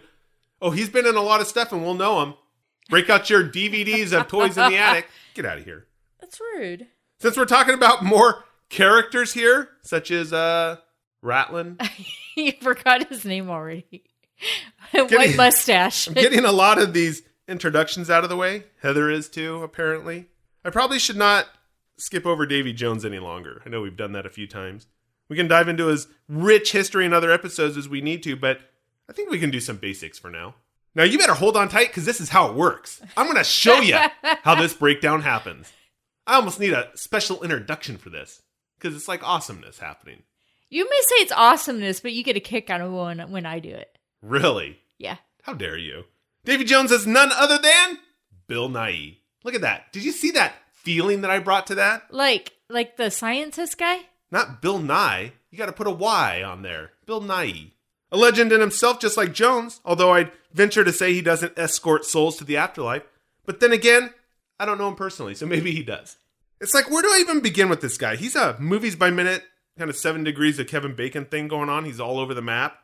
oh, 0.60 0.70
he's 0.70 0.88
been 0.88 1.06
in 1.06 1.14
a 1.16 1.22
lot 1.22 1.40
of 1.40 1.46
stuff 1.46 1.72
and 1.72 1.82
we'll 1.82 1.94
know 1.94 2.20
him. 2.22 2.34
Break 2.88 3.08
out 3.08 3.30
your 3.30 3.44
DVDs 3.44 4.12
of 4.12 4.26
toys 4.26 4.58
in 4.58 4.72
the 4.72 4.78
attic. 4.78 5.06
Get 5.34 5.46
out 5.46 5.58
of 5.58 5.64
here. 5.64 5.86
That's 6.20 6.40
rude. 6.40 6.88
Since 7.20 7.36
we're 7.36 7.44
talking 7.44 7.74
about 7.74 8.02
more 8.04 8.44
characters 8.68 9.32
here, 9.32 9.68
such 9.82 10.10
as 10.10 10.32
uh 10.32 10.76
Ratlin, 11.24 11.80
you 12.36 12.52
forgot 12.60 13.08
his 13.08 13.24
name 13.24 13.48
already. 13.48 14.02
Getting- 14.92 15.16
White 15.16 15.36
Mustache. 15.36 16.08
I'm 16.08 16.14
getting 16.14 16.44
a 16.44 16.52
lot 16.52 16.78
of 16.78 16.92
these 16.94 17.22
introductions 17.46 18.10
out 18.10 18.24
of 18.24 18.30
the 18.30 18.36
way. 18.36 18.64
Heather 18.82 19.08
is 19.10 19.28
too, 19.28 19.62
apparently. 19.62 20.26
I 20.64 20.70
probably 20.70 20.98
should 20.98 21.16
not 21.16 21.46
skip 22.00 22.26
over 22.26 22.46
Davy 22.46 22.72
Jones 22.72 23.04
any 23.04 23.18
longer. 23.18 23.62
I 23.64 23.68
know 23.68 23.80
we've 23.80 23.96
done 23.96 24.12
that 24.12 24.26
a 24.26 24.30
few 24.30 24.46
times. 24.46 24.86
We 25.28 25.36
can 25.36 25.48
dive 25.48 25.68
into 25.68 25.86
his 25.86 26.08
rich 26.28 26.72
history 26.72 27.04
in 27.04 27.12
other 27.12 27.30
episodes 27.30 27.76
as 27.76 27.88
we 27.88 28.00
need 28.00 28.22
to, 28.24 28.34
but 28.36 28.60
I 29.08 29.12
think 29.12 29.30
we 29.30 29.38
can 29.38 29.50
do 29.50 29.60
some 29.60 29.76
basics 29.76 30.18
for 30.18 30.30
now. 30.30 30.54
Now, 30.94 31.04
you 31.04 31.18
better 31.18 31.34
hold 31.34 31.56
on 31.56 31.68
tight 31.68 31.88
because 31.88 32.04
this 32.04 32.20
is 32.20 32.30
how 32.30 32.48
it 32.48 32.56
works. 32.56 33.00
I'm 33.16 33.26
going 33.26 33.36
to 33.36 33.44
show 33.44 33.78
you 33.80 33.96
how 34.42 34.56
this 34.56 34.74
breakdown 34.74 35.22
happens. 35.22 35.72
I 36.26 36.34
almost 36.34 36.58
need 36.58 36.72
a 36.72 36.90
special 36.96 37.42
introduction 37.44 37.96
for 37.96 38.10
this 38.10 38.42
because 38.78 38.96
it's 38.96 39.06
like 39.08 39.22
awesomeness 39.26 39.78
happening. 39.78 40.22
you 40.68 40.84
may 40.84 41.00
say 41.02 41.14
it's 41.16 41.32
awesomeness, 41.32 42.00
but 42.00 42.12
you 42.12 42.24
get 42.24 42.36
a 42.36 42.40
kick 42.40 42.70
out 42.70 42.80
of 42.80 42.92
when 42.92 43.20
when 43.30 43.46
I 43.46 43.60
do 43.60 43.70
it. 43.70 43.98
Really? 44.20 44.78
Yeah. 44.98 45.16
How 45.42 45.54
dare 45.54 45.78
you? 45.78 46.04
Davy 46.44 46.64
Jones 46.64 46.90
is 46.90 47.06
none 47.06 47.30
other 47.32 47.58
than 47.58 47.98
Bill 48.48 48.68
Nye. 48.68 49.18
Look 49.44 49.54
at 49.54 49.60
that. 49.60 49.92
Did 49.92 50.04
you 50.04 50.12
see 50.12 50.32
that 50.32 50.54
feeling 50.82 51.20
that 51.22 51.30
I 51.30 51.38
brought 51.38 51.66
to 51.68 51.74
that? 51.76 52.12
Like 52.12 52.52
like 52.68 52.96
the 52.96 53.10
scientist 53.10 53.78
guy? 53.78 54.00
Not 54.30 54.62
Bill 54.62 54.78
Nye. 54.78 55.32
You 55.50 55.58
got 55.58 55.66
to 55.66 55.72
put 55.72 55.86
a 55.86 55.92
Y 55.92 56.42
on 56.42 56.62
there. 56.62 56.92
Bill 57.06 57.20
Nye. 57.20 57.72
A 58.12 58.16
legend 58.16 58.52
in 58.52 58.60
himself, 58.60 59.00
just 59.00 59.16
like 59.16 59.32
Jones, 59.32 59.80
although 59.84 60.12
I'd 60.12 60.32
venture 60.52 60.84
to 60.84 60.92
say 60.92 61.12
he 61.12 61.22
doesn't 61.22 61.58
escort 61.58 62.04
souls 62.04 62.36
to 62.36 62.44
the 62.44 62.56
afterlife. 62.56 63.02
But 63.46 63.60
then 63.60 63.72
again, 63.72 64.12
I 64.58 64.66
don't 64.66 64.78
know 64.78 64.88
him 64.88 64.96
personally, 64.96 65.34
so 65.34 65.46
maybe 65.46 65.72
he 65.72 65.82
does. 65.82 66.16
It's 66.60 66.74
like, 66.74 66.90
where 66.90 67.02
do 67.02 67.08
I 67.08 67.18
even 67.20 67.40
begin 67.40 67.68
with 67.68 67.80
this 67.80 67.96
guy? 67.96 68.16
He's 68.16 68.36
a 68.36 68.56
movies 68.58 68.96
by 68.96 69.10
minute, 69.10 69.44
kind 69.78 69.88
of 69.88 69.96
seven 69.96 70.24
degrees 70.24 70.58
of 70.58 70.66
Kevin 70.66 70.94
Bacon 70.94 71.24
thing 71.24 71.48
going 71.48 71.68
on. 71.68 71.84
He's 71.84 72.00
all 72.00 72.18
over 72.18 72.34
the 72.34 72.42
map. 72.42 72.76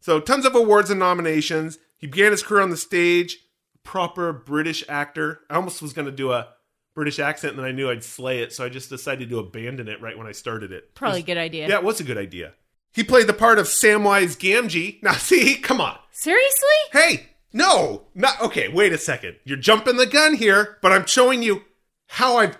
So, 0.00 0.20
tons 0.20 0.44
of 0.44 0.54
awards 0.54 0.90
and 0.90 1.00
nominations. 1.00 1.78
He 1.96 2.06
began 2.06 2.30
his 2.30 2.42
career 2.42 2.62
on 2.62 2.70
the 2.70 2.76
stage, 2.76 3.38
proper 3.82 4.32
British 4.32 4.84
actor. 4.88 5.40
I 5.48 5.56
almost 5.56 5.82
was 5.82 5.92
going 5.94 6.06
to 6.06 6.12
do 6.12 6.30
a 6.30 6.48
British 6.94 7.18
accent, 7.18 7.52
and 7.54 7.58
then 7.58 7.66
I 7.66 7.72
knew 7.72 7.90
I'd 7.90 8.04
slay 8.04 8.40
it, 8.42 8.52
so 8.52 8.64
I 8.64 8.68
just 8.68 8.88
decided 8.88 9.28
to 9.30 9.38
abandon 9.38 9.88
it 9.88 10.00
right 10.00 10.16
when 10.16 10.26
I 10.26 10.32
started 10.32 10.70
it. 10.72 10.94
Probably 10.94 11.18
It 11.20 11.22
was- 11.22 11.26
good 11.26 11.38
idea. 11.38 11.68
Yeah, 11.68 11.76
it 11.76 11.84
was 11.84 12.00
a 12.00 12.04
good 12.04 12.18
idea. 12.18 12.52
He 12.92 13.02
played 13.02 13.26
the 13.26 13.32
part 13.32 13.58
of 13.58 13.66
Samwise 13.66 14.36
Gamgee. 14.38 14.98
Now, 15.02 15.14
see, 15.14 15.56
come 15.56 15.80
on. 15.80 15.98
Seriously? 16.12 16.68
Hey, 16.92 17.26
no, 17.52 18.04
not 18.14 18.40
okay. 18.40 18.68
Wait 18.68 18.92
a 18.92 18.98
second. 18.98 19.36
You're 19.44 19.56
jumping 19.56 19.96
the 19.96 20.06
gun 20.06 20.34
here, 20.34 20.78
but 20.82 20.92
I'm 20.92 21.06
showing 21.06 21.42
you 21.42 21.62
how 22.06 22.36
I've 22.36 22.56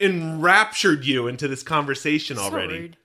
enraptured 0.00 1.04
you 1.04 1.26
into 1.28 1.46
this 1.48 1.62
conversation 1.62 2.38
already. 2.38 2.78
Rude. 2.78 2.96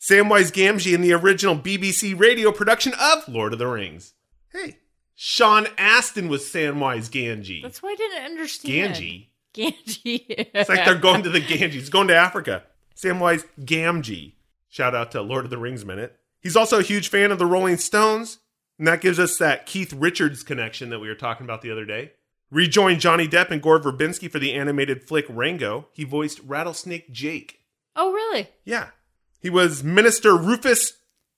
Samwise 0.00 0.52
Gamgee 0.52 0.94
in 0.94 1.00
the 1.00 1.12
original 1.12 1.56
BBC 1.56 2.18
radio 2.18 2.52
production 2.52 2.92
of 3.00 3.26
Lord 3.28 3.52
of 3.52 3.58
the 3.58 3.66
Rings. 3.66 4.14
Hey, 4.52 4.78
Sean 5.16 5.66
Astin 5.76 6.28
was 6.28 6.42
Samwise 6.44 7.10
Gamgee. 7.10 7.62
That's 7.62 7.82
why 7.82 7.90
I 7.90 7.94
didn't 7.96 8.22
understand. 8.24 8.94
Ganji. 8.94 9.26
Ganji. 9.54 10.24
It's 10.54 10.68
like 10.68 10.84
they're 10.84 10.94
going 10.94 11.22
to 11.22 11.30
the 11.30 11.40
Ganges. 11.40 11.90
Going 11.90 12.08
to 12.08 12.16
Africa. 12.16 12.64
Samwise 12.96 13.44
Gamgee. 13.60 14.34
Shout 14.68 14.94
out 14.94 15.10
to 15.12 15.22
Lord 15.22 15.44
of 15.44 15.50
the 15.50 15.58
Rings 15.58 15.84
minute. 15.84 16.16
He's 16.40 16.56
also 16.56 16.78
a 16.78 16.82
huge 16.82 17.08
fan 17.08 17.32
of 17.32 17.38
the 17.38 17.46
Rolling 17.46 17.76
Stones, 17.78 18.38
and 18.78 18.86
that 18.86 19.00
gives 19.00 19.18
us 19.18 19.38
that 19.38 19.66
Keith 19.66 19.92
Richards 19.92 20.42
connection 20.42 20.90
that 20.90 21.00
we 21.00 21.08
were 21.08 21.14
talking 21.14 21.44
about 21.44 21.62
the 21.62 21.70
other 21.70 21.84
day. 21.84 22.12
Rejoined 22.50 23.00
Johnny 23.00 23.28
Depp 23.28 23.50
and 23.50 23.60
Gore 23.62 23.80
Verbinski 23.80 24.30
for 24.30 24.38
the 24.38 24.54
animated 24.54 25.06
flick 25.06 25.26
Rango. 25.28 25.88
He 25.92 26.04
voiced 26.04 26.40
Rattlesnake 26.40 27.10
Jake. 27.12 27.60
oh, 27.96 28.12
really? 28.12 28.48
Yeah. 28.64 28.88
He 29.40 29.50
was 29.50 29.84
Minister 29.84 30.36
Rufus 30.36 30.94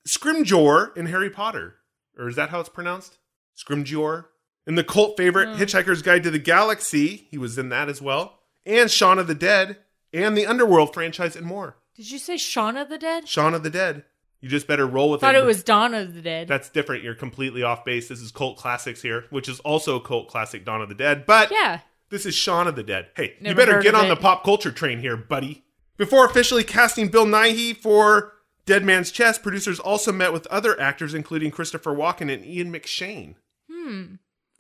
Scrimgeour 0.07 0.97
in 0.97 1.07
Harry 1.07 1.31
Potter. 1.31 1.77
Or 2.17 2.29
is 2.29 2.37
that 2.37 2.51
how 2.51 2.61
it's 2.61 2.69
pronounced? 2.69 3.19
Scrimgeour? 3.57 4.27
In 4.67 4.75
the 4.75 4.85
cult 4.85 5.17
favorite 5.17 5.57
Hitchhiker's 5.57 6.03
Guide 6.03 6.23
to 6.23 6.31
the 6.31 6.39
Galaxy, 6.39 7.29
he 7.31 7.39
was 7.39 7.59
in 7.59 7.71
that 7.71 7.89
as 7.89 8.01
well. 8.01 8.39
And 8.67 8.91
Shaun 8.91 9.19
of 9.19 9.27
the 9.27 9.35
Dead, 9.35 9.79
and 10.13 10.37
the 10.37 10.47
Underworld 10.47 10.93
franchise, 10.93 11.35
and 11.35 11.47
more. 11.47 11.77
Did 11.95 12.11
you 12.11 12.19
say 12.19 12.37
Shaun 12.37 12.77
of 12.77 12.89
the 12.89 12.99
Dead? 12.99 13.29
Shaun 13.29 13.55
of 13.55 13.63
the 13.63 13.71
Dead. 13.71 14.05
You 14.41 14.49
just 14.49 14.67
better 14.67 14.87
roll 14.87 15.11
with 15.11 15.23
I 15.23 15.29
Thought 15.29 15.35
it. 15.35 15.39
Thought 15.39 15.45
it 15.45 15.47
was 15.47 15.63
Dawn 15.63 15.95
of 15.95 16.15
the 16.15 16.23
Dead. 16.23 16.49
That's 16.49 16.71
different. 16.71 17.05
You're 17.05 17.15
completely 17.15 17.63
off 17.63 17.85
base. 17.85 18.09
This 18.09 18.21
is 18.21 18.31
cult 18.31 18.57
classics 18.57 19.03
here, 19.03 19.25
which 19.31 19.49
is 19.49 19.61
also 19.61 19.97
a 19.97 20.01
cult 20.01 20.29
classic, 20.29 20.65
Dawn 20.65 20.81
of 20.81 20.89
the 20.89 20.95
Dead. 20.95 21.27
But 21.27 21.51
yeah. 21.51 21.81
this 22.09 22.25
is 22.25 22.35
Shaun 22.35 22.67
of 22.67 22.77
the 22.77 22.83
Dead. 22.83 23.09
Hey, 23.17 23.35
you 23.41 23.55
better 23.55 23.81
get 23.83 23.95
on 23.95 24.09
the 24.09 24.17
pop 24.17 24.43
culture 24.43 24.73
train 24.73 24.99
here, 25.01 25.17
buddy. 25.17 25.65
Before 25.99 26.25
officially 26.25 26.65
casting 26.65 27.09
Bill 27.09 27.27
Nighy 27.27 27.77
for 27.77 28.33
Dead 28.65 28.83
Man's 28.83 29.11
Chest, 29.11 29.43
producers 29.43 29.79
also 29.79 30.11
met 30.11 30.33
with 30.33 30.47
other 30.47 30.81
actors, 30.81 31.13
including 31.13 31.51
Christopher 31.51 31.95
Walken 31.95 32.33
and 32.33 32.45
Ian 32.45 32.73
McShane. 32.73 33.35
Hmm. 33.71 34.15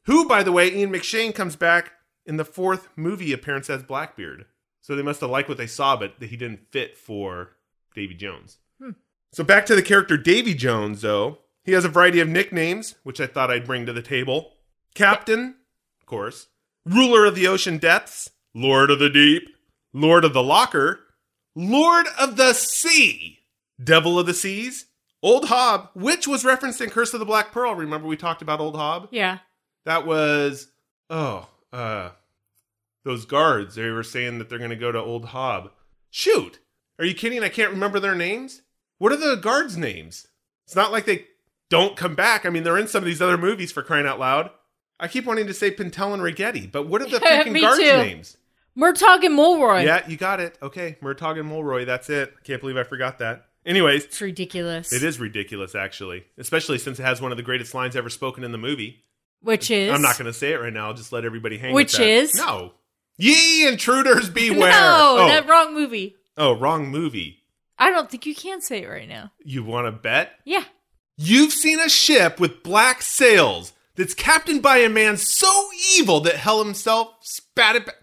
Who, 0.04 0.26
by 0.28 0.42
the 0.42 0.52
way, 0.52 0.72
Ian 0.72 0.92
McShane 0.92 1.34
comes 1.34 1.56
back 1.56 1.92
in 2.26 2.36
the 2.36 2.44
fourth 2.44 2.88
movie 2.96 3.32
appearance 3.32 3.68
as 3.68 3.82
Blackbeard. 3.82 4.46
So 4.80 4.96
they 4.96 5.02
must 5.02 5.20
have 5.20 5.30
liked 5.30 5.48
what 5.48 5.58
they 5.58 5.66
saw, 5.66 5.96
but 5.96 6.18
that 6.20 6.30
he 6.30 6.36
didn't 6.36 6.70
fit 6.70 6.96
for 6.96 7.56
Davy 7.94 8.14
Jones. 8.14 8.58
Hmm. 8.80 8.92
So 9.32 9.44
back 9.44 9.66
to 9.66 9.74
the 9.74 9.82
character 9.82 10.16
Davy 10.16 10.54
Jones, 10.54 11.02
though. 11.02 11.38
He 11.64 11.72
has 11.72 11.84
a 11.84 11.88
variety 11.88 12.20
of 12.20 12.28
nicknames, 12.28 12.94
which 13.02 13.20
I 13.20 13.26
thought 13.26 13.50
I'd 13.50 13.66
bring 13.66 13.86
to 13.86 13.92
the 13.92 14.02
table. 14.02 14.54
Captain, 14.94 15.56
of 16.00 16.06
course. 16.06 16.48
Ruler 16.86 17.26
of 17.26 17.34
the 17.34 17.46
ocean 17.46 17.78
depths. 17.78 18.30
Lord 18.54 18.90
of 18.90 18.98
the 18.98 19.10
deep. 19.10 19.42
Lord 19.92 20.24
of 20.24 20.32
the 20.32 20.42
locker. 20.42 21.00
Lord 21.54 22.06
of 22.18 22.36
the 22.36 22.54
sea. 22.54 23.40
Devil 23.82 24.18
of 24.18 24.26
the 24.26 24.34
seas. 24.34 24.86
Old 25.22 25.46
Hob, 25.46 25.90
which 25.94 26.26
was 26.26 26.44
referenced 26.44 26.80
in 26.80 26.88
Curse 26.88 27.12
of 27.12 27.20
the 27.20 27.26
Black 27.26 27.52
Pearl. 27.52 27.74
Remember 27.74 28.08
we 28.08 28.16
talked 28.16 28.40
about 28.40 28.60
Old 28.60 28.76
Hob? 28.76 29.08
Yeah. 29.10 29.38
That 29.84 30.06
was 30.06 30.68
oh, 31.08 31.48
uh 31.72 32.10
those 33.04 33.24
guards. 33.24 33.74
They 33.74 33.90
were 33.90 34.02
saying 34.02 34.38
that 34.38 34.48
they're 34.48 34.58
going 34.58 34.70
to 34.70 34.76
go 34.76 34.92
to 34.92 34.98
Old 35.00 35.26
Hob. 35.26 35.70
Shoot. 36.10 36.58
Are 36.98 37.04
you 37.04 37.14
kidding? 37.14 37.42
I 37.42 37.48
can't 37.48 37.70
remember 37.70 37.98
their 37.98 38.14
names. 38.14 38.62
What 38.98 39.12
are 39.12 39.16
the 39.16 39.36
guards' 39.36 39.76
names? 39.78 40.26
It's 40.66 40.76
not 40.76 40.92
like 40.92 41.06
they 41.06 41.26
don't 41.70 41.96
come 41.96 42.14
back. 42.14 42.44
I 42.44 42.50
mean, 42.50 42.62
they're 42.62 42.76
in 42.76 42.88
some 42.88 43.02
of 43.02 43.06
these 43.06 43.22
other 43.22 43.38
movies 43.38 43.72
for 43.72 43.82
crying 43.82 44.06
out 44.06 44.18
loud. 44.18 44.50
I 44.98 45.08
keep 45.08 45.24
wanting 45.24 45.46
to 45.46 45.54
say 45.54 45.70
Pintel 45.70 46.12
and 46.12 46.22
Ragetti, 46.22 46.70
but 46.70 46.86
what 46.86 47.00
are 47.00 47.08
the 47.08 47.18
freaking 47.20 47.52
Me 47.52 47.62
guards' 47.62 47.78
too. 47.78 47.84
names? 47.96 48.36
Murtaugh 48.76 49.24
and 49.24 49.34
Mulroy. 49.34 49.84
Yeah, 49.84 50.06
you 50.06 50.16
got 50.18 50.40
it. 50.40 50.58
Okay, 50.60 50.98
Murtaugh 51.02 51.40
and 51.40 51.48
Mulroy. 51.48 51.86
That's 51.86 52.10
it. 52.10 52.34
Can't 52.44 52.60
believe 52.60 52.76
I 52.76 52.82
forgot 52.84 53.18
that. 53.20 53.46
Anyways, 53.64 54.04
It's 54.04 54.20
ridiculous. 54.20 54.92
it 54.92 55.02
is 55.02 55.18
ridiculous, 55.18 55.74
actually, 55.74 56.24
especially 56.38 56.76
since 56.78 56.98
it 56.98 57.02
has 57.02 57.20
one 57.20 57.30
of 57.30 57.36
the 57.38 57.42
greatest 57.42 57.74
lines 57.74 57.96
ever 57.96 58.10
spoken 58.10 58.44
in 58.44 58.52
the 58.52 58.58
movie. 58.58 59.04
Which 59.42 59.70
is 59.70 59.92
I'm 59.92 60.02
not 60.02 60.18
going 60.18 60.26
to 60.26 60.32
say 60.32 60.52
it 60.52 60.60
right 60.60 60.72
now. 60.72 60.88
I'll 60.88 60.94
just 60.94 61.12
let 61.12 61.24
everybody 61.24 61.58
hang. 61.58 61.70
Out 61.70 61.74
Which 61.74 61.98
is? 61.98 62.34
no. 62.34 62.72
Ye 63.16 63.68
intruders 63.68 64.30
beware. 64.34 64.70
No, 64.70 65.16
oh, 65.20 65.28
that 65.28 65.48
wrong 65.48 65.74
movie. 65.74 66.16
oh, 66.36 66.52
wrong 66.52 66.88
movie. 66.88 67.38
I 67.78 67.90
don't 67.90 68.10
think 68.10 68.26
you 68.26 68.34
can 68.34 68.60
say 68.60 68.82
it 68.82 68.88
right 68.88 69.08
now. 69.08 69.32
You 69.42 69.62
want 69.64 69.86
to 69.86 69.92
bet? 69.92 70.32
Yeah. 70.44 70.64
You've 71.16 71.52
seen 71.52 71.80
a 71.80 71.88
ship 71.88 72.40
with 72.40 72.62
black 72.62 73.02
sails 73.02 73.72
that's 73.94 74.14
captained 74.14 74.62
by 74.62 74.78
a 74.78 74.88
man 74.88 75.16
so 75.18 75.68
evil 75.96 76.20
that 76.20 76.36
hell 76.36 76.62
himself 76.64 77.14
spat 77.20 77.76
it 77.76 77.86
back. 77.86 77.96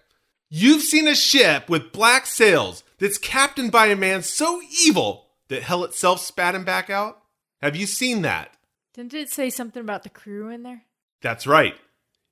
You've 0.50 0.82
seen 0.82 1.06
a 1.08 1.14
ship 1.14 1.68
with 1.68 1.92
black 1.92 2.26
sails 2.26 2.82
that's 2.98 3.18
captained 3.18 3.72
by 3.72 3.86
a 3.86 3.96
man 3.96 4.22
so 4.22 4.60
evil 4.84 5.26
that 5.48 5.62
hell 5.62 5.84
itself 5.84 6.20
spat 6.20 6.54
him 6.54 6.64
back 6.64 6.90
out. 6.90 7.22
Have 7.60 7.76
you 7.76 7.86
seen 7.86 8.22
that? 8.22 8.50
Didn't 8.94 9.14
it 9.14 9.30
say 9.30 9.50
something 9.50 9.80
about 9.80 10.04
the 10.04 10.10
crew 10.10 10.48
in 10.48 10.62
there? 10.62 10.82
That's 11.22 11.46
right. 11.46 11.74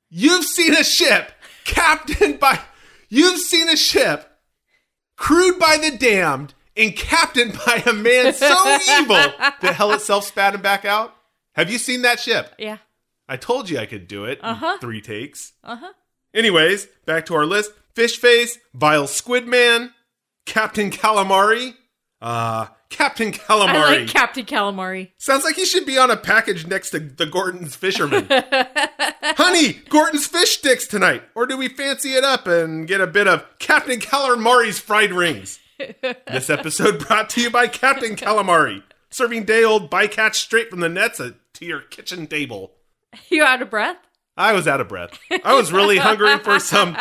You've 0.09 0.45
seen 0.45 0.75
a 0.75 0.85
ship 0.85 1.33
captained 1.65 2.39
by. 2.39 2.61
You've 3.09 3.41
seen 3.41 3.69
a 3.69 3.77
ship 3.77 4.31
crewed 5.17 5.59
by 5.59 5.79
the 5.79 5.97
damned 5.97 6.55
and 6.77 6.95
captained 6.95 7.59
by 7.67 7.83
a 7.87 7.93
man 7.93 8.33
so 8.33 8.79
evil 9.01 9.17
that 9.39 9.75
hell 9.75 9.93
itself 9.93 10.25
spat 10.25 10.55
him 10.55 10.63
back 10.63 10.85
out. 10.85 11.15
Have 11.55 11.71
you 11.71 11.79
seen 11.79 12.03
that 12.03 12.21
ship? 12.21 12.55
Yeah. 12.59 12.79
I 13.29 13.37
told 13.37 13.69
you 13.71 13.79
I 13.79 13.87
could 13.87 14.07
do 14.07 14.25
it. 14.25 14.39
Uh-huh. 14.43 14.79
Three 14.81 15.01
takes. 15.01 15.53
Uh 15.65 15.77
huh. 15.77 15.93
Anyways, 16.33 16.87
back 17.07 17.27
to 17.27 17.35
our 17.35 17.47
list: 17.47 17.73
Fish 17.95 18.19
Face, 18.19 18.59
Vile 18.75 19.07
Squid 19.07 19.47
Man, 19.49 19.93
Captain 20.45 20.91
Calamari. 20.91 21.75
Uh, 22.21 22.67
Captain 22.89 23.33
Calamari. 23.33 23.75
I 23.75 23.97
like 24.01 24.09
Captain 24.09 24.45
Calamari. 24.45 25.11
Sounds 25.19 25.45
like 25.45 25.57
he 25.57 25.65
should 25.65 25.87
be 25.87 25.99
on 25.99 26.11
a 26.11 26.17
package 26.17 26.67
next 26.67 26.91
to 26.91 27.01
the 27.01 27.27
Gorton's 27.27 27.75
Fisherman. 27.77 28.27
Honey, 28.31 29.73
Gorton's 29.89 30.27
fish 30.27 30.59
sticks 30.59 30.87
tonight. 30.87 31.23
Or 31.35 31.47
do 31.47 31.57
we 31.57 31.69
fancy 31.69 32.13
it 32.15 32.25
up 32.25 32.47
and 32.47 32.87
get 32.87 33.01
a 33.01 33.07
bit 33.07 33.27
of 33.29 33.45
Captain 33.59 33.99
Calamari's 34.01 34.79
fried 34.79 35.13
rings? 35.13 35.59
this 35.79 36.49
episode 36.49 37.07
brought 37.07 37.29
to 37.31 37.41
you 37.43 37.51
by 37.51 37.67
Captain 37.67 38.17
Calamari, 38.17 38.83
serving 39.11 39.45
day 39.45 39.63
old 39.65 39.91
bycatch 39.91 40.35
straight 40.37 40.71
from 40.71 40.81
the 40.81 40.89
nets 40.89 41.19
to 41.19 41.65
your 41.65 41.81
kitchen 41.81 42.27
table. 42.27 42.73
You 43.29 43.43
out 43.45 43.63
of 43.63 43.71
breath? 43.71 43.97
I 44.37 44.53
was 44.53 44.69
out 44.69 44.81
of 44.81 44.89
breath. 44.89 45.19
I 45.45 45.55
was 45.55 45.73
really 45.73 45.97
hungry 45.97 46.39
for 46.39 46.61
some. 46.61 46.97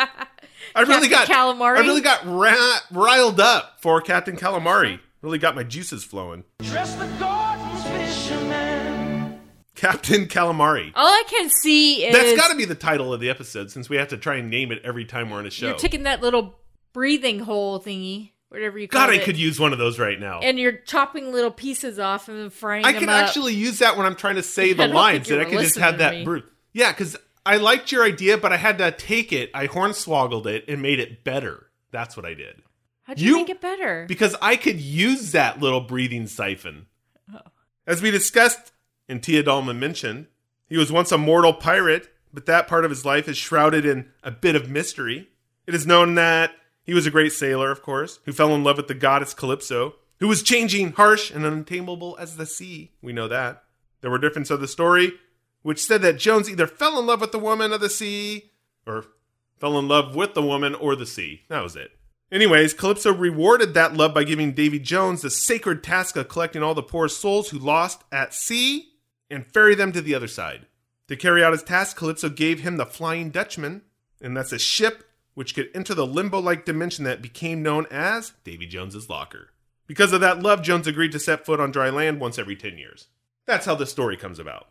I 0.74 0.82
really 0.82 1.08
got 1.08 1.28
Calamari? 1.28 1.76
I 1.76 1.80
really 1.80 2.00
got 2.00 2.24
ra- 2.26 2.78
riled 2.90 3.40
up 3.40 3.80
for 3.80 4.00
Captain 4.00 4.36
Calamari. 4.36 5.00
Really 5.26 5.38
got 5.40 5.56
my 5.56 5.64
juices 5.64 6.04
flowing. 6.04 6.44
Captain 9.74 10.26
Calamari. 10.28 10.92
All 10.94 11.04
I 11.08 11.24
can 11.28 11.50
see 11.50 12.04
is 12.04 12.14
That's 12.14 12.36
got 12.40 12.52
to 12.52 12.56
be 12.56 12.64
the 12.64 12.76
title 12.76 13.12
of 13.12 13.18
the 13.18 13.28
episode 13.28 13.72
since 13.72 13.90
we 13.90 13.96
have 13.96 14.06
to 14.10 14.18
try 14.18 14.36
and 14.36 14.48
name 14.48 14.70
it 14.70 14.82
every 14.84 15.04
time 15.04 15.30
we're 15.30 15.38
on 15.38 15.46
a 15.46 15.50
show. 15.50 15.66
you're 15.66 15.76
taking 15.78 16.04
that 16.04 16.22
little 16.22 16.60
breathing 16.92 17.40
hole 17.40 17.80
thingy, 17.80 18.30
whatever 18.50 18.78
you 18.78 18.86
call 18.86 19.00
God, 19.08 19.14
it. 19.14 19.20
I 19.22 19.24
could 19.24 19.36
use 19.36 19.58
one 19.58 19.72
of 19.72 19.80
those 19.80 19.98
right 19.98 20.20
now. 20.20 20.38
and 20.44 20.60
you're 20.60 20.76
chopping 20.76 21.32
little 21.32 21.50
pieces 21.50 21.98
off 21.98 22.28
and 22.28 22.52
frying 22.52 22.84
I 22.84 22.92
them 22.92 23.00
can 23.00 23.08
up. 23.08 23.24
actually 23.26 23.54
use 23.54 23.80
that 23.80 23.96
when 23.96 24.06
I'm 24.06 24.14
trying 24.14 24.36
to 24.36 24.44
say 24.44 24.70
I 24.70 24.74
the 24.74 24.86
don't 24.86 24.94
lines, 24.94 25.26
think 25.26 25.28
you 25.30 25.34
and 25.34 25.42
I 25.42 25.44
were 25.46 25.50
could 25.50 25.64
just 25.64 25.78
have 25.78 25.94
listening 25.94 25.98
to 25.98 26.04
that 26.04 26.18
me. 26.20 26.24
brute. 26.24 26.44
Yeah, 26.72 26.92
because 26.92 27.16
I 27.44 27.56
liked 27.56 27.90
your 27.90 28.04
idea, 28.04 28.38
but 28.38 28.52
I 28.52 28.58
had 28.58 28.78
to 28.78 28.92
take 28.92 29.32
it. 29.32 29.50
I 29.54 29.66
hornswoggled 29.66 30.46
it 30.46 30.66
and 30.68 30.80
made 30.80 31.00
it 31.00 31.24
better. 31.24 31.66
That's 31.90 32.16
what 32.16 32.24
I 32.24 32.34
did. 32.34 32.62
How'd 33.06 33.20
you, 33.20 33.30
you- 33.30 33.36
make 33.36 33.50
it 33.50 33.60
better? 33.60 34.04
because 34.08 34.34
I 34.42 34.56
could 34.56 34.80
use 34.80 35.32
that 35.32 35.60
little 35.60 35.80
breathing 35.80 36.26
siphon. 36.26 36.86
Oh. 37.32 37.40
As 37.86 38.02
we 38.02 38.10
discussed 38.10 38.72
and 39.08 39.22
Tia 39.22 39.42
Dalma 39.44 39.76
mentioned, 39.76 40.26
he 40.68 40.76
was 40.76 40.90
once 40.90 41.12
a 41.12 41.18
mortal 41.18 41.52
pirate, 41.52 42.08
but 42.32 42.46
that 42.46 42.66
part 42.66 42.84
of 42.84 42.90
his 42.90 43.04
life 43.04 43.28
is 43.28 43.36
shrouded 43.36 43.86
in 43.86 44.10
a 44.24 44.30
bit 44.32 44.56
of 44.56 44.68
mystery. 44.68 45.28
It 45.66 45.74
is 45.74 45.86
known 45.86 46.16
that 46.16 46.52
he 46.82 46.94
was 46.94 47.06
a 47.06 47.10
great 47.10 47.32
sailor, 47.32 47.70
of 47.70 47.82
course, 47.82 48.18
who 48.24 48.32
fell 48.32 48.54
in 48.54 48.64
love 48.64 48.76
with 48.76 48.88
the 48.88 48.94
goddess 48.94 49.34
Calypso, 49.34 49.94
who 50.18 50.28
was 50.28 50.42
changing, 50.42 50.92
harsh, 50.92 51.30
and 51.30 51.44
untamable 51.44 52.16
as 52.18 52.36
the 52.36 52.46
sea. 52.46 52.90
We 53.02 53.12
know 53.12 53.28
that. 53.28 53.62
There 54.00 54.10
were 54.10 54.18
differences 54.18 54.50
of 54.52 54.60
the 54.60 54.68
story, 54.68 55.12
which 55.62 55.82
said 55.84 56.02
that 56.02 56.18
Jones 56.18 56.50
either 56.50 56.66
fell 56.66 56.98
in 56.98 57.06
love 57.06 57.20
with 57.20 57.32
the 57.32 57.38
woman 57.38 57.72
of 57.72 57.80
the 57.80 57.90
sea, 57.90 58.50
or 58.86 59.04
fell 59.58 59.78
in 59.78 59.86
love 59.88 60.14
with 60.14 60.34
the 60.34 60.42
woman 60.42 60.74
or 60.74 60.94
the 60.96 61.06
sea. 61.06 61.42
That 61.48 61.62
was 61.62 61.76
it. 61.76 61.92
Anyways, 62.30 62.74
Calypso 62.74 63.12
rewarded 63.12 63.74
that 63.74 63.94
love 63.94 64.12
by 64.12 64.24
giving 64.24 64.52
Davy 64.52 64.80
Jones 64.80 65.22
the 65.22 65.30
sacred 65.30 65.84
task 65.84 66.16
of 66.16 66.28
collecting 66.28 66.62
all 66.62 66.74
the 66.74 66.82
poor 66.82 67.08
souls 67.08 67.50
who 67.50 67.58
lost 67.58 68.02
at 68.10 68.34
sea 68.34 68.94
and 69.30 69.46
ferry 69.46 69.74
them 69.74 69.92
to 69.92 70.00
the 70.00 70.14
other 70.14 70.26
side. 70.26 70.66
To 71.08 71.16
carry 71.16 71.44
out 71.44 71.52
his 71.52 71.62
task, 71.62 71.96
Calypso 71.96 72.28
gave 72.28 72.60
him 72.60 72.78
the 72.78 72.86
Flying 72.86 73.30
Dutchman, 73.30 73.82
and 74.20 74.36
that's 74.36 74.52
a 74.52 74.58
ship 74.58 75.04
which 75.34 75.54
could 75.54 75.68
enter 75.72 75.94
the 75.94 76.06
limbo 76.06 76.40
like 76.40 76.64
dimension 76.64 77.04
that 77.04 77.22
became 77.22 77.62
known 77.62 77.86
as 77.90 78.32
Davy 78.42 78.66
Jones's 78.66 79.08
Locker. 79.08 79.50
Because 79.86 80.12
of 80.12 80.20
that 80.20 80.42
love, 80.42 80.62
Jones 80.62 80.88
agreed 80.88 81.12
to 81.12 81.20
set 81.20 81.46
foot 81.46 81.60
on 81.60 81.70
dry 81.70 81.90
land 81.90 82.18
once 82.20 82.38
every 82.38 82.56
10 82.56 82.76
years. 82.76 83.06
That's 83.46 83.66
how 83.66 83.76
this 83.76 83.90
story 83.90 84.16
comes 84.16 84.40
about. 84.40 84.66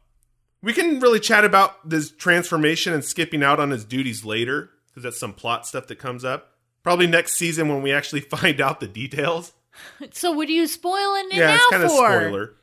We 0.61 0.73
can 0.73 0.99
really 0.99 1.21
chat 1.21 1.45
about 1.45 1.87
this 1.87 2.11
transformation 2.11 2.91
and 2.91 3.05
skipping 3.05 3.43
out 3.43 3.61
on 3.61 3.69
his 3.69 3.85
duties 3.85 4.25
later, 4.25 4.71
because 4.87 5.03
that's 5.03 5.19
some 5.19 5.33
plot 5.33 5.65
stuff 5.65 5.87
that 5.87 5.99
comes 5.99 6.25
up. 6.25 6.54
Probably 6.86 7.08
next 7.08 7.34
season 7.34 7.67
when 7.67 7.82
we 7.82 7.91
actually 7.91 8.21
find 8.21 8.62
out 8.62 8.80
the 8.80 8.88
details. 8.88 9.54
so 10.12 10.32
what 10.32 10.48
are 10.48 10.52
you 10.52 10.67
spoiling 10.67 11.26
it 11.32 11.38
yeah, 11.38 11.48
now 11.48 11.56
it's 11.56 11.69
kind 11.71 11.84
of 11.84 11.89
spoiler. 11.89 12.54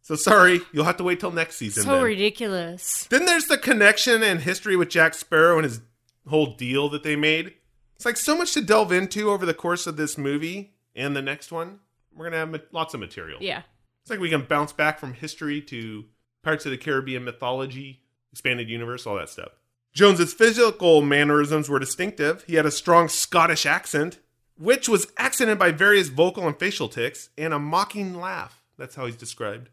So 0.00 0.14
sorry, 0.14 0.60
you'll 0.72 0.84
have 0.84 0.98
to 0.98 1.02
wait 1.02 1.18
till 1.18 1.32
next 1.32 1.56
season. 1.56 1.82
So 1.82 1.94
then. 1.96 2.04
ridiculous. 2.04 3.08
Then 3.10 3.26
there's 3.26 3.46
the 3.46 3.58
connection 3.58 4.22
and 4.22 4.40
history 4.40 4.76
with 4.76 4.90
Jack 4.90 5.14
Sparrow 5.14 5.56
and 5.56 5.64
his 5.64 5.80
whole 6.28 6.54
deal 6.54 6.88
that 6.90 7.02
they 7.02 7.16
made. 7.16 7.54
It's 7.96 8.04
like 8.04 8.16
so 8.16 8.38
much 8.38 8.52
to 8.52 8.60
delve 8.60 8.92
into 8.92 9.28
over 9.28 9.44
the 9.44 9.54
course 9.54 9.88
of 9.88 9.96
this 9.96 10.16
movie 10.16 10.74
and 10.94 11.16
the 11.16 11.22
next 11.22 11.50
one. 11.50 11.80
We're 12.14 12.30
gonna 12.30 12.36
have 12.36 12.62
lots 12.70 12.94
of 12.94 13.00
material. 13.00 13.38
Yeah. 13.42 13.62
It's 14.02 14.10
like 14.10 14.20
we 14.20 14.30
can 14.30 14.42
bounce 14.42 14.72
back 14.72 15.00
from 15.00 15.14
history 15.14 15.60
to 15.62 16.04
parts 16.44 16.64
of 16.64 16.70
the 16.70 16.78
Caribbean 16.78 17.24
mythology, 17.24 18.02
expanded 18.30 18.68
universe, 18.68 19.04
all 19.04 19.16
that 19.16 19.30
stuff. 19.30 19.50
Jones's 19.94 20.34
physical 20.34 21.00
mannerisms 21.02 21.68
were 21.68 21.78
distinctive. 21.78 22.42
He 22.46 22.56
had 22.56 22.66
a 22.66 22.70
strong 22.70 23.08
Scottish 23.08 23.64
accent, 23.64 24.18
which 24.58 24.88
was 24.88 25.06
accented 25.16 25.58
by 25.58 25.70
various 25.70 26.08
vocal 26.08 26.46
and 26.46 26.58
facial 26.58 26.88
tics, 26.88 27.30
and 27.38 27.54
a 27.54 27.58
mocking 27.58 28.14
laugh. 28.20 28.60
That's 28.76 28.96
how 28.96 29.06
he's 29.06 29.16
described. 29.16 29.70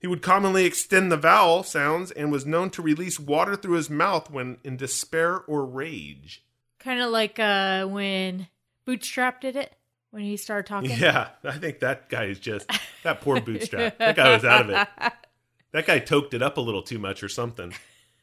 He 0.00 0.06
would 0.06 0.22
commonly 0.22 0.64
extend 0.64 1.10
the 1.10 1.16
vowel 1.16 1.64
sounds 1.64 2.12
and 2.12 2.30
was 2.30 2.46
known 2.46 2.70
to 2.70 2.82
release 2.82 3.18
water 3.18 3.56
through 3.56 3.74
his 3.74 3.90
mouth 3.90 4.30
when 4.30 4.58
in 4.62 4.76
despair 4.76 5.38
or 5.48 5.64
rage. 5.64 6.44
Kind 6.78 7.00
of 7.00 7.10
like 7.10 7.40
uh, 7.40 7.84
when 7.86 8.46
Bootstrap 8.84 9.40
did 9.40 9.56
it 9.56 9.74
when 10.12 10.22
he 10.22 10.36
started 10.36 10.68
talking. 10.68 10.90
Yeah, 10.96 11.30
I 11.42 11.58
think 11.58 11.80
that 11.80 12.08
guy 12.08 12.26
is 12.26 12.38
just 12.38 12.70
that 13.02 13.20
poor 13.22 13.40
bootstrap. 13.40 13.98
that 13.98 14.14
guy 14.14 14.32
was 14.34 14.44
out 14.44 14.70
of 14.70 14.70
it. 14.70 15.12
That 15.72 15.84
guy 15.86 15.98
toked 15.98 16.32
it 16.32 16.40
up 16.42 16.56
a 16.56 16.62
little 16.62 16.80
too 16.80 16.98
much 16.98 17.22
or 17.22 17.28
something. 17.28 17.74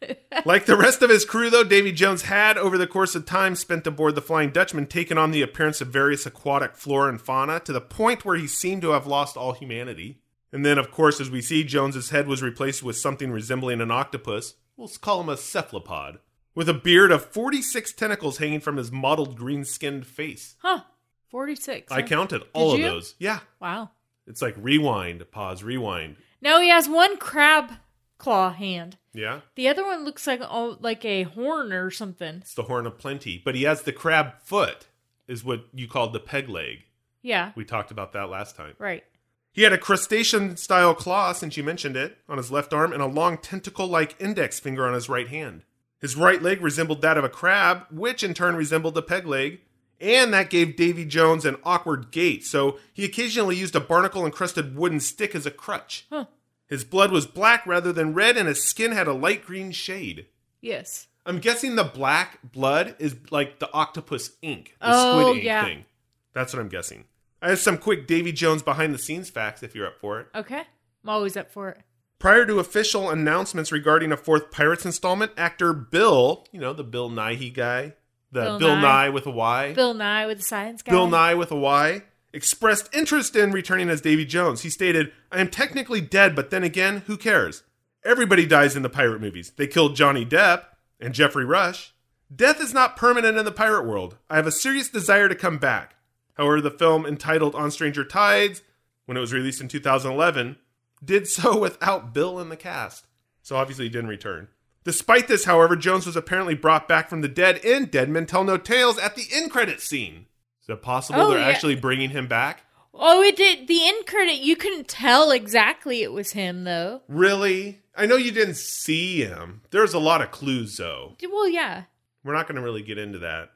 like 0.46 0.66
the 0.66 0.78
rest 0.78 1.02
of 1.02 1.10
his 1.10 1.26
crew, 1.26 1.50
though, 1.50 1.64
Davy 1.64 1.92
Jones 1.92 2.24
had, 2.24 2.58
over 2.58 2.78
the 2.78 2.88
course 2.88 3.16
of 3.16 3.26
time 3.26 3.56
spent 3.56 3.88
aboard 3.88 4.16
the 4.16 4.22
Flying 4.22 4.52
Dutchman, 4.52 4.88
taken 4.88 5.18
on 5.18 5.32
the 5.32 5.42
appearance 5.42 5.82
of 5.82 5.88
various 5.88 6.26
aquatic 6.26 6.76
flora 6.76 7.10
and 7.10 7.22
fauna 7.22 7.60
to 7.62 7.74
the 7.74 7.82
point 7.82 8.26
where 8.26 8.36
he 8.36 8.48
seemed 8.48 8.82
to 8.84 8.92
have 8.92 9.08
lost 9.08 9.38
all 9.38 9.54
humanity. 9.54 10.20
And 10.52 10.66
then, 10.66 10.78
of 10.78 10.92
course, 10.92 11.20
as 11.20 11.30
we 11.30 11.42
see, 11.42 11.64
Jones's 11.64 12.12
head 12.12 12.28
was 12.28 12.42
replaced 12.42 12.84
with 12.84 12.98
something 12.98 13.32
resembling 13.32 13.82
an 13.82 13.92
octopus. 13.92 14.56
We'll 14.78 14.88
call 14.88 15.22
him 15.22 15.30
a 15.30 15.38
cephalopod, 15.38 16.20
with 16.54 16.70
a 16.70 16.74
beard 16.74 17.12
of 17.12 17.26
46 17.26 17.94
tentacles 17.94 18.38
hanging 18.38 18.62
from 18.62 18.78
his 18.78 18.92
mottled 18.92 19.36
green 19.36 19.66
skinned 19.66 20.06
face. 20.06 20.56
Huh. 20.60 20.82
46. 21.30 21.92
I 21.92 22.02
huh? 22.02 22.08
counted 22.08 22.44
all 22.54 22.74
of 22.74 22.80
you? 22.80 22.86
those. 22.86 23.16
Yeah. 23.20 23.40
Wow. 23.60 23.92
It's 24.28 24.42
like 24.42 24.56
rewind, 24.58 25.30
pause, 25.32 25.64
rewind. 25.64 26.16
No, 26.42 26.62
he 26.62 26.70
has 26.70 26.88
one 26.88 27.18
crab 27.18 27.72
claw 28.18 28.52
hand. 28.54 28.98
Yeah. 29.14 29.42
The 29.56 29.68
other 29.68 29.86
one 29.86 30.06
looks 30.06 30.28
like 30.28 30.42
oh, 30.42 30.78
like 30.80 31.04
a 31.06 31.24
horn 31.24 31.74
or 31.74 31.92
something. 31.92 32.38
It's 32.38 32.54
the 32.54 32.64
horn 32.64 32.86
of 32.86 32.98
plenty. 32.98 33.42
But 33.44 33.56
he 33.56 33.64
has 33.64 33.82
the 33.84 33.92
crab 33.92 34.40
foot, 34.44 34.88
is 35.28 35.44
what 35.44 35.66
you 35.74 35.88
called 35.88 36.14
the 36.14 36.20
peg 36.20 36.50
leg. 36.50 36.86
Yeah. 37.22 37.52
We 37.56 37.66
talked 37.66 37.92
about 37.92 38.14
that 38.14 38.30
last 38.30 38.56
time. 38.56 38.76
Right. 38.78 39.04
He 39.52 39.64
had 39.64 39.74
a 39.74 39.78
crustacean 39.78 40.58
style 40.58 40.94
claw, 40.94 41.32
since 41.32 41.56
you 41.56 41.64
mentioned 41.64 41.96
it, 41.96 42.18
on 42.28 42.38
his 42.38 42.52
left 42.52 42.74
arm 42.74 42.92
and 42.92 43.02
a 43.02 43.08
long 43.08 43.38
tentacle 43.38 43.88
like 43.88 44.20
index 44.20 44.60
finger 44.60 44.86
on 44.86 44.94
his 44.94 45.08
right 45.08 45.30
hand. 45.30 45.64
His 46.02 46.18
right 46.18 46.42
leg 46.42 46.62
resembled 46.62 47.02
that 47.02 47.18
of 47.18 47.24
a 47.24 47.30
crab, 47.30 47.86
which 47.90 48.22
in 48.22 48.34
turn 48.34 48.58
resembled 48.58 48.98
a 48.98 49.02
peg 49.02 49.26
leg, 49.26 49.62
and 50.00 50.34
that 50.34 50.50
gave 50.50 50.76
Davy 50.76 51.06
Jones 51.06 51.46
an 51.46 51.56
awkward 51.64 52.12
gait, 52.12 52.44
so 52.44 52.78
he 52.94 53.06
occasionally 53.06 53.56
used 53.56 53.76
a 53.76 53.80
barnacle 53.80 54.26
encrusted 54.26 54.76
wooden 54.76 55.00
stick 55.00 55.34
as 55.34 55.46
a 55.46 55.52
crutch. 55.52 56.06
Huh. 56.12 56.26
His 56.68 56.84
blood 56.84 57.12
was 57.12 57.26
black 57.28 57.66
rather 57.68 57.94
than 57.94 58.14
red, 58.14 58.38
and 58.38 58.48
his 58.48 58.64
skin 58.64 58.92
had 58.92 59.08
a 59.08 59.14
light 59.14 59.46
green 59.46 59.72
shade. 59.72 60.26
Yes. 60.62 61.08
I'm 61.26 61.40
guessing 61.40 61.76
the 61.76 61.84
black 61.84 62.40
blood 62.52 62.96
is 63.00 63.16
like 63.32 63.60
the 63.60 63.72
octopus 63.74 64.32
ink, 64.42 64.76
the 64.80 64.88
Oh, 64.90 65.20
squid 65.22 65.36
ink 65.38 65.46
yeah. 65.46 65.64
thing. 65.64 65.86
That's 66.34 66.54
what 66.54 66.60
I'm 66.60 66.70
guessing. 66.70 67.06
I 67.42 67.50
have 67.50 67.60
some 67.60 67.78
quick 67.78 68.08
Davy 68.08 68.32
Jones 68.32 68.64
behind 68.64 68.94
the 68.94 68.98
scenes 68.98 69.30
facts 69.30 69.62
if 69.64 69.76
you're 69.76 69.88
up 69.88 70.00
for 70.00 70.20
it. 70.20 70.28
Okay. 70.36 70.62
I'm 71.04 71.10
always 71.10 71.38
up 71.38 71.52
for 71.52 71.70
it. 71.70 71.82
Prior 72.18 72.46
to 72.46 72.60
official 72.60 73.10
announcements 73.12 73.72
regarding 73.72 74.12
a 74.12 74.18
fourth 74.18 74.50
Pirates 74.50 74.86
installment, 74.86 75.32
actor 75.38 75.74
Bill, 75.74 76.46
you 76.52 76.60
know, 76.60 76.74
the 76.74 76.84
Bill 76.84 77.10
Nighy 77.12 77.54
guy, 77.54 77.94
the 78.32 78.42
Bill, 78.42 78.60
Bill 78.60 78.76
Nye. 78.78 78.82
Nye. 78.82 79.10
with 79.10 79.28
a 79.28 79.32
Y, 79.32 79.74
Bill 79.74 79.94
Nye 79.94 80.26
with 80.26 80.38
the 80.38 80.44
science 80.44 80.82
guy. 80.82 80.92
Bill 80.92 81.08
Nye 81.08 81.36
with 81.36 81.52
a 81.52 81.56
Y, 81.56 82.02
expressed 82.36 82.94
interest 82.94 83.36
in 83.36 83.52
returning 83.52 83.90
as 83.90 84.02
Davy 84.02 84.26
Jones. 84.26 84.62
He 84.62 84.70
stated, 84.70 85.14
I 85.32 85.40
am 85.40 85.50
technically 85.50 86.02
dead, 86.02 86.36
but 86.36 86.50
then 86.50 86.64
again, 86.64 87.04
who 87.08 87.16
cares? 87.16 87.64
Everybody 88.04 88.46
dies 88.46 88.76
in 88.76 88.84
the 88.84 88.90
pirate 88.90 89.22
movies. 89.22 89.54
They 89.56 89.68
killed 89.68 89.96
Johnny 89.96 90.26
Depp 90.26 90.66
and 91.00 91.14
Geoffrey 91.14 91.46
Rush. 91.46 91.94
Death 92.36 92.60
is 92.60 92.74
not 92.74 92.98
permanent 92.98 93.38
in 93.38 93.46
the 93.46 93.52
pirate 93.52 93.86
world. 93.86 94.18
I 94.30 94.36
have 94.36 94.48
a 94.48 94.52
serious 94.52 94.90
desire 94.90 95.30
to 95.30 95.36
come 95.36 95.58
back. 95.58 95.96
However, 96.34 96.60
the 96.60 96.72
film 96.72 97.06
entitled 97.06 97.56
On 97.56 97.72
Stranger 97.72 98.04
Tides, 98.04 98.62
when 99.06 99.16
it 99.16 99.22
was 99.22 99.34
released 99.34 99.62
in 99.62 99.70
2011, 99.70 100.58
did 101.04 101.28
so 101.28 101.58
without 101.60 102.14
Bill 102.14 102.40
in 102.40 102.50
the 102.50 102.58
cast. 102.58 103.08
So 103.42 103.56
obviously 103.56 103.86
he 103.86 103.90
didn't 103.90 104.10
return. 104.10 104.50
Despite 104.84 105.30
this, 105.30 105.46
however, 105.46 105.76
Jones 105.76 106.06
was 106.06 106.18
apparently 106.18 106.54
brought 106.54 106.88
back 106.88 107.10
from 107.10 107.22
the 107.22 107.28
dead 107.28 107.58
in 107.64 107.86
Dead 107.86 108.10
Men 108.10 108.26
Tell 108.26 108.44
No 108.44 108.58
Tales 108.58 109.00
at 109.00 109.16
the 109.16 109.26
end 109.32 109.52
credit 109.52 109.80
scene. 109.80 110.26
Is 110.68 110.74
it 110.74 110.82
possible 110.82 111.22
Oh, 111.22 111.30
they're 111.30 111.40
yeah. 111.40 111.48
actually 111.48 111.76
bringing 111.76 112.10
him 112.10 112.28
back? 112.28 112.64
Oh, 112.92 113.22
it 113.22 113.36
did. 113.36 113.68
The 113.68 113.88
end 113.88 114.08
credit, 114.08 114.40
you 114.40 114.56
couldn't 114.56 114.88
tell 114.88 115.30
exactly 115.32 116.02
it 116.02 116.12
was 116.12 116.32
him, 116.32 116.64
though. 116.64 117.02
Really? 117.08 117.82
I 117.96 118.06
know 118.08 118.16
you 118.16 118.32
didn't 118.32 118.56
see 118.58 119.22
him. 119.22 119.62
There's 119.70 119.94
a 119.94 120.00
lot 120.00 120.22
of 120.22 120.32
clues, 120.32 120.78
though. 120.78 121.16
Well, 121.32 121.48
yeah. 121.48 121.84
We're 122.24 122.34
not 122.34 122.48
going 122.48 122.56
to 122.56 122.62
really 122.64 122.82
get 122.82 122.98
into 122.98 123.20
that. 123.20 123.52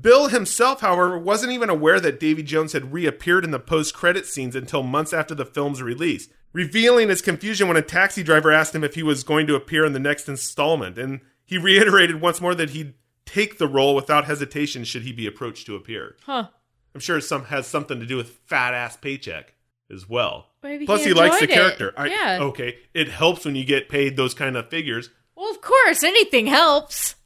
Bill 0.00 0.28
himself, 0.28 0.80
however, 0.80 1.18
wasn't 1.18 1.52
even 1.52 1.68
aware 1.68 2.00
that 2.00 2.18
Davy 2.18 2.42
Jones 2.42 2.72
had 2.72 2.92
reappeared 2.92 3.44
in 3.44 3.50
the 3.50 3.58
post 3.60 3.94
credit 3.94 4.26
scenes 4.26 4.56
until 4.56 4.82
months 4.82 5.12
after 5.12 5.34
the 5.34 5.44
film's 5.44 5.82
release, 5.82 6.28
revealing 6.52 7.10
his 7.10 7.20
confusion 7.20 7.68
when 7.68 7.76
a 7.76 7.82
taxi 7.82 8.22
driver 8.22 8.50
asked 8.50 8.74
him 8.74 8.82
if 8.84 8.94
he 8.94 9.02
was 9.02 9.22
going 9.24 9.46
to 9.48 9.54
appear 9.56 9.84
in 9.84 9.92
the 9.92 9.98
next 10.00 10.28
installment. 10.28 10.96
And 10.96 11.20
he 11.44 11.58
reiterated 11.58 12.20
once 12.22 12.40
more 12.40 12.54
that 12.54 12.70
he'd 12.70 12.94
take 13.34 13.58
the 13.58 13.66
role 13.68 13.94
without 13.94 14.24
hesitation 14.24 14.84
should 14.84 15.02
he 15.02 15.12
be 15.12 15.26
approached 15.26 15.66
to 15.66 15.76
appear. 15.76 16.16
Huh. 16.24 16.48
I'm 16.94 17.00
sure 17.00 17.20
some 17.20 17.44
has 17.46 17.66
something 17.66 17.98
to 18.00 18.06
do 18.06 18.16
with 18.16 18.30
fat 18.46 18.72
ass 18.74 18.96
paycheck 18.96 19.54
as 19.90 20.08
well. 20.08 20.48
Maybe 20.62 20.86
Plus, 20.86 21.02
he 21.02 21.08
he, 21.08 21.14
likes 21.14 21.38
the 21.38 21.44
it. 21.44 21.50
character. 21.50 21.92
I, 21.96 22.06
Yeah. 22.06 22.38
Okay, 22.42 22.78
it 22.94 23.08
helps 23.08 23.44
when 23.44 23.56
you 23.56 23.64
get 23.64 23.88
paid 23.88 24.16
those 24.16 24.32
kind 24.34 24.56
of 24.56 24.68
figures. 24.70 25.10
Well, 25.36 25.50
of 25.50 25.60
course, 25.60 26.02
anything 26.02 26.46
helps. 26.46 27.16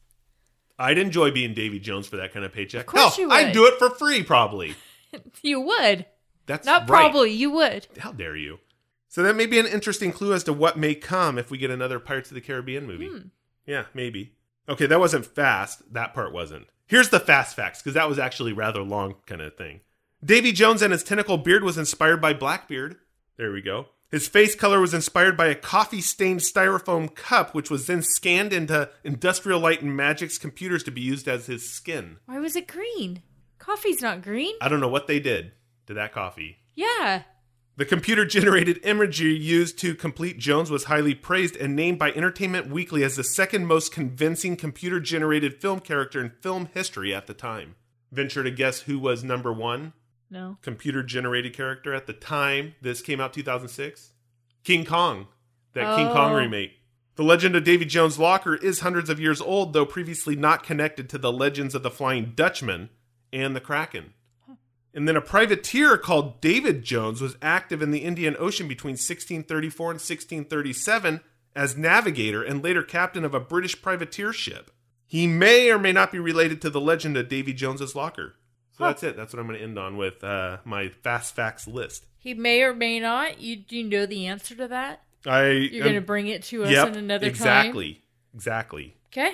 I'd 0.78 0.96
enjoy 0.98 1.30
being 1.32 1.54
Davy 1.54 1.78
Jones 1.80 2.06
for 2.06 2.16
that 2.16 2.32
kind 2.32 2.44
of 2.44 2.52
paycheck. 2.52 2.80
Of 2.82 2.86
course 2.86 3.18
you 3.18 3.30
I'd 3.30 3.46
would. 3.48 3.52
do 3.52 3.66
it 3.66 3.74
for 3.78 3.90
free, 3.90 4.22
probably. 4.22 4.74
You 5.42 5.60
would. 5.62 6.04
That's 6.44 6.66
Not 6.66 6.82
right. 6.82 6.86
probably, 6.88 7.30
you 7.32 7.50
would. 7.50 7.86
How 7.98 8.12
dare 8.12 8.36
you? 8.36 8.58
So 9.08 9.22
that 9.22 9.36
may 9.36 9.46
be 9.46 9.58
an 9.58 9.66
interesting 9.66 10.12
clue 10.12 10.34
as 10.34 10.44
to 10.44 10.52
what 10.52 10.76
may 10.78 10.94
come 10.94 11.38
if 11.38 11.50
we 11.50 11.56
get 11.56 11.70
another 11.70 11.98
Pirates 11.98 12.30
of 12.30 12.34
the 12.34 12.42
Caribbean 12.42 12.86
movie. 12.86 13.06
Hmm. 13.08 13.28
Yeah, 13.66 13.84
maybe. 13.94 14.34
Okay, 14.68 14.86
that 14.86 15.00
wasn't 15.00 15.26
fast. 15.26 15.82
That 15.92 16.14
part 16.14 16.32
wasn't. 16.32 16.66
Here's 16.86 17.10
the 17.10 17.20
fast 17.20 17.56
facts, 17.56 17.80
because 17.80 17.94
that 17.94 18.08
was 18.08 18.18
actually 18.18 18.52
rather 18.52 18.82
long 18.82 19.14
kind 19.26 19.40
of 19.40 19.56
thing. 19.56 19.80
Davy 20.24 20.52
Jones 20.52 20.82
and 20.82 20.92
his 20.92 21.04
tentacle 21.04 21.38
beard 21.38 21.62
was 21.62 21.78
inspired 21.78 22.20
by 22.20 22.34
Blackbeard. 22.34 22.96
There 23.36 23.52
we 23.52 23.62
go. 23.62 23.86
His 24.10 24.26
face 24.26 24.54
color 24.54 24.80
was 24.80 24.94
inspired 24.94 25.36
by 25.36 25.46
a 25.46 25.54
coffee 25.54 26.00
stained 26.00 26.40
styrofoam 26.40 27.14
cup, 27.14 27.54
which 27.54 27.70
was 27.70 27.86
then 27.86 28.02
scanned 28.02 28.54
into 28.54 28.88
Industrial 29.04 29.60
Light 29.60 29.82
and 29.82 29.94
Magic's 29.94 30.38
computers 30.38 30.82
to 30.84 30.90
be 30.90 31.02
used 31.02 31.28
as 31.28 31.46
his 31.46 31.70
skin. 31.70 32.16
Why 32.24 32.38
was 32.38 32.56
it 32.56 32.66
green? 32.66 33.22
Coffee's 33.58 34.00
not 34.00 34.22
green. 34.22 34.54
I 34.62 34.68
don't 34.68 34.80
know 34.80 34.88
what 34.88 35.08
they 35.08 35.20
did 35.20 35.52
to 35.86 35.94
that 35.94 36.12
coffee. 36.12 36.56
Yeah. 36.74 37.24
The 37.78 37.84
computer 37.84 38.24
generated 38.24 38.80
imagery 38.82 39.36
used 39.36 39.78
to 39.78 39.94
complete 39.94 40.36
Jones 40.38 40.68
was 40.68 40.86
highly 40.86 41.14
praised 41.14 41.54
and 41.54 41.76
named 41.76 41.96
by 41.96 42.10
Entertainment 42.10 42.66
Weekly 42.66 43.04
as 43.04 43.14
the 43.14 43.22
second 43.22 43.66
most 43.66 43.92
convincing 43.92 44.56
computer 44.56 44.98
generated 44.98 45.60
film 45.60 45.78
character 45.78 46.20
in 46.20 46.30
film 46.40 46.70
history 46.74 47.14
at 47.14 47.28
the 47.28 47.34
time. 47.34 47.76
Venture 48.10 48.42
to 48.42 48.50
guess 48.50 48.80
who 48.80 48.98
was 48.98 49.22
number 49.22 49.52
one 49.52 49.92
No. 50.28 50.58
computer 50.60 51.04
generated 51.04 51.54
character 51.54 51.94
at 51.94 52.08
the 52.08 52.12
time 52.12 52.74
this 52.82 53.00
came 53.00 53.20
out 53.20 53.32
2006? 53.32 54.12
King 54.64 54.84
Kong, 54.84 55.28
that 55.74 55.94
King 55.94 56.08
Kong 56.08 56.32
Oh. 56.32 56.36
remake. 56.36 56.80
The 57.14 57.22
legend 57.22 57.54
of 57.54 57.62
Davy 57.62 57.84
Jones' 57.84 58.18
Locker 58.18 58.56
is 58.56 58.80
hundreds 58.80 59.08
of 59.08 59.20
years 59.20 59.40
old, 59.40 59.72
though 59.72 59.86
previously 59.86 60.34
not 60.34 60.64
connected 60.64 61.08
to 61.10 61.18
the 61.18 61.30
legends 61.32 61.76
of 61.76 61.84
the 61.84 61.92
Flying 61.92 62.32
Dutchman 62.34 62.90
and 63.32 63.54
the 63.54 63.60
Kraken. 63.60 64.14
And 64.98 65.06
then 65.06 65.14
a 65.14 65.20
privateer 65.20 65.96
called 65.96 66.40
David 66.40 66.82
Jones 66.82 67.20
was 67.20 67.36
active 67.40 67.82
in 67.82 67.92
the 67.92 68.00
Indian 68.00 68.34
Ocean 68.36 68.66
between 68.66 68.94
1634 68.94 69.92
and 69.92 70.00
1637 70.00 71.20
as 71.54 71.76
navigator 71.76 72.42
and 72.42 72.64
later 72.64 72.82
captain 72.82 73.24
of 73.24 73.32
a 73.32 73.38
British 73.38 73.80
privateer 73.80 74.32
ship. 74.32 74.72
He 75.06 75.28
may 75.28 75.70
or 75.70 75.78
may 75.78 75.92
not 75.92 76.10
be 76.10 76.18
related 76.18 76.60
to 76.62 76.70
the 76.70 76.80
legend 76.80 77.16
of 77.16 77.28
Davy 77.28 77.52
Jones's 77.52 77.94
Locker. 77.94 78.34
So 78.72 78.86
that's 78.86 79.04
it. 79.04 79.16
That's 79.16 79.32
what 79.32 79.38
I'm 79.38 79.46
going 79.46 79.60
to 79.60 79.64
end 79.64 79.78
on 79.78 79.98
with 79.98 80.24
uh, 80.24 80.56
my 80.64 80.88
fast 80.88 81.36
facts 81.36 81.68
list. 81.68 82.04
He 82.18 82.34
may 82.34 82.64
or 82.64 82.74
may 82.74 82.98
not. 82.98 83.40
You 83.40 83.54
do 83.54 83.76
you 83.76 83.84
know 83.84 84.04
the 84.04 84.26
answer 84.26 84.56
to 84.56 84.66
that? 84.66 85.02
I 85.24 85.50
You're 85.50 85.84
going 85.84 85.94
to 85.94 86.00
bring 86.00 86.26
it 86.26 86.42
to 86.46 86.64
us 86.64 86.72
yep, 86.72 86.88
in 86.88 86.96
another 86.96 87.26
time. 87.26 87.30
exactly, 87.30 88.02
exactly. 88.34 88.96
Okay. 89.12 89.30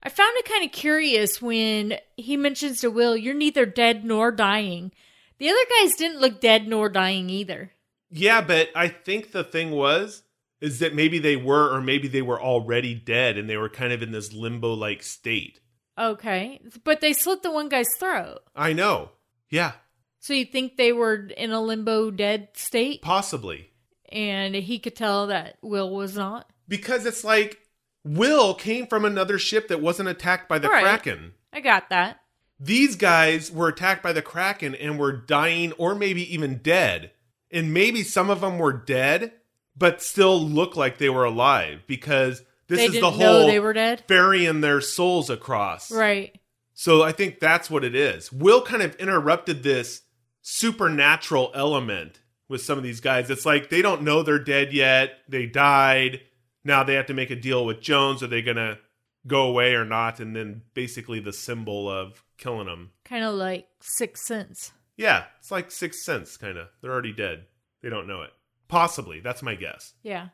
I 0.00 0.10
found 0.10 0.36
it 0.36 0.44
kind 0.44 0.64
of 0.64 0.70
curious 0.70 1.42
when 1.42 1.96
he 2.16 2.36
mentions 2.36 2.82
to 2.82 2.88
Will, 2.92 3.16
"You're 3.16 3.34
neither 3.34 3.66
dead 3.66 4.04
nor 4.04 4.30
dying." 4.30 4.92
The 5.38 5.48
other 5.48 5.64
guys 5.80 5.94
didn't 5.96 6.20
look 6.20 6.40
dead 6.40 6.66
nor 6.66 6.88
dying 6.88 7.30
either. 7.30 7.72
Yeah, 8.10 8.40
but 8.40 8.70
I 8.74 8.88
think 8.88 9.32
the 9.32 9.44
thing 9.44 9.70
was 9.70 10.22
is 10.60 10.80
that 10.80 10.94
maybe 10.94 11.18
they 11.20 11.36
were 11.36 11.72
or 11.72 11.80
maybe 11.80 12.08
they 12.08 12.22
were 12.22 12.40
already 12.40 12.94
dead 12.94 13.38
and 13.38 13.48
they 13.48 13.56
were 13.56 13.68
kind 13.68 13.92
of 13.92 14.02
in 14.02 14.10
this 14.10 14.32
limbo 14.32 14.74
like 14.74 15.02
state. 15.02 15.60
Okay, 15.96 16.60
but 16.84 17.00
they 17.00 17.12
slit 17.12 17.42
the 17.42 17.50
one 17.50 17.68
guy's 17.68 17.88
throat. 17.98 18.38
I 18.56 18.72
know. 18.72 19.10
Yeah, 19.50 19.72
So 20.20 20.32
you 20.34 20.44
think 20.44 20.76
they 20.76 20.92
were 20.92 21.14
in 21.36 21.52
a 21.52 21.60
limbo 21.60 22.10
dead 22.10 22.48
state, 22.54 23.00
possibly. 23.02 23.70
and 24.12 24.54
he 24.54 24.78
could 24.78 24.94
tell 24.96 25.28
that 25.28 25.56
Will 25.62 25.94
was 25.94 26.16
not. 26.16 26.50
Because 26.68 27.06
it's 27.06 27.24
like 27.24 27.58
Will 28.04 28.52
came 28.54 28.86
from 28.86 29.04
another 29.04 29.38
ship 29.38 29.68
that 29.68 29.80
wasn't 29.80 30.08
attacked 30.08 30.48
by 30.48 30.58
the 30.58 30.68
Right. 30.68 30.82
Kraken. 30.82 31.32
I 31.52 31.60
got 31.60 31.88
that. 31.90 32.20
These 32.60 32.96
guys 32.96 33.50
were 33.52 33.68
attacked 33.68 34.02
by 34.02 34.12
the 34.12 34.22
Kraken 34.22 34.74
and 34.74 34.98
were 34.98 35.12
dying 35.12 35.72
or 35.72 35.94
maybe 35.94 36.32
even 36.34 36.58
dead. 36.58 37.12
And 37.50 37.72
maybe 37.72 38.02
some 38.02 38.30
of 38.30 38.40
them 38.40 38.58
were 38.58 38.72
dead, 38.72 39.32
but 39.76 40.02
still 40.02 40.40
look 40.40 40.76
like 40.76 40.98
they 40.98 41.08
were 41.08 41.24
alive 41.24 41.82
because 41.86 42.42
this 42.66 42.78
they 42.78 42.86
is 42.86 43.00
the 43.00 43.10
whole 43.10 43.46
they 43.46 43.60
were 43.60 43.72
dead. 43.72 44.04
ferrying 44.06 44.60
their 44.60 44.80
souls 44.80 45.30
across. 45.30 45.90
Right. 45.90 46.38
So 46.74 47.02
I 47.02 47.12
think 47.12 47.40
that's 47.40 47.70
what 47.70 47.84
it 47.84 47.94
is. 47.94 48.30
Will 48.32 48.62
kind 48.62 48.82
of 48.82 48.94
interrupted 48.96 49.62
this 49.62 50.02
supernatural 50.42 51.50
element 51.54 52.20
with 52.48 52.62
some 52.62 52.78
of 52.78 52.84
these 52.84 53.00
guys. 53.00 53.30
It's 53.30 53.46
like 53.46 53.70
they 53.70 53.82
don't 53.82 54.02
know 54.02 54.22
they're 54.22 54.38
dead 54.38 54.72
yet. 54.72 55.18
They 55.28 55.46
died. 55.46 56.20
Now 56.64 56.82
they 56.82 56.94
have 56.94 57.06
to 57.06 57.14
make 57.14 57.30
a 57.30 57.36
deal 57.36 57.64
with 57.64 57.80
Jones. 57.80 58.22
Are 58.22 58.26
they 58.26 58.42
going 58.42 58.56
to 58.56 58.78
go 59.26 59.42
away 59.42 59.74
or 59.74 59.84
not? 59.84 60.20
And 60.20 60.36
then 60.36 60.62
basically 60.74 61.20
the 61.20 61.32
symbol 61.32 61.90
of 61.90 62.22
killing 62.38 62.66
them. 62.66 62.92
Kind 63.04 63.24
of 63.24 63.34
like 63.34 63.68
Sixth 63.80 64.24
Sense. 64.24 64.72
Yeah, 64.96 65.24
it's 65.38 65.50
like 65.50 65.70
Sixth 65.70 66.00
Sense, 66.02 66.36
kind 66.36 66.56
of. 66.56 66.68
They're 66.80 66.92
already 66.92 67.12
dead. 67.12 67.44
They 67.82 67.90
don't 67.90 68.08
know 68.08 68.22
it. 68.22 68.30
Possibly. 68.68 69.20
That's 69.20 69.42
my 69.42 69.54
guess. 69.54 69.94
Yeah. 70.02 70.28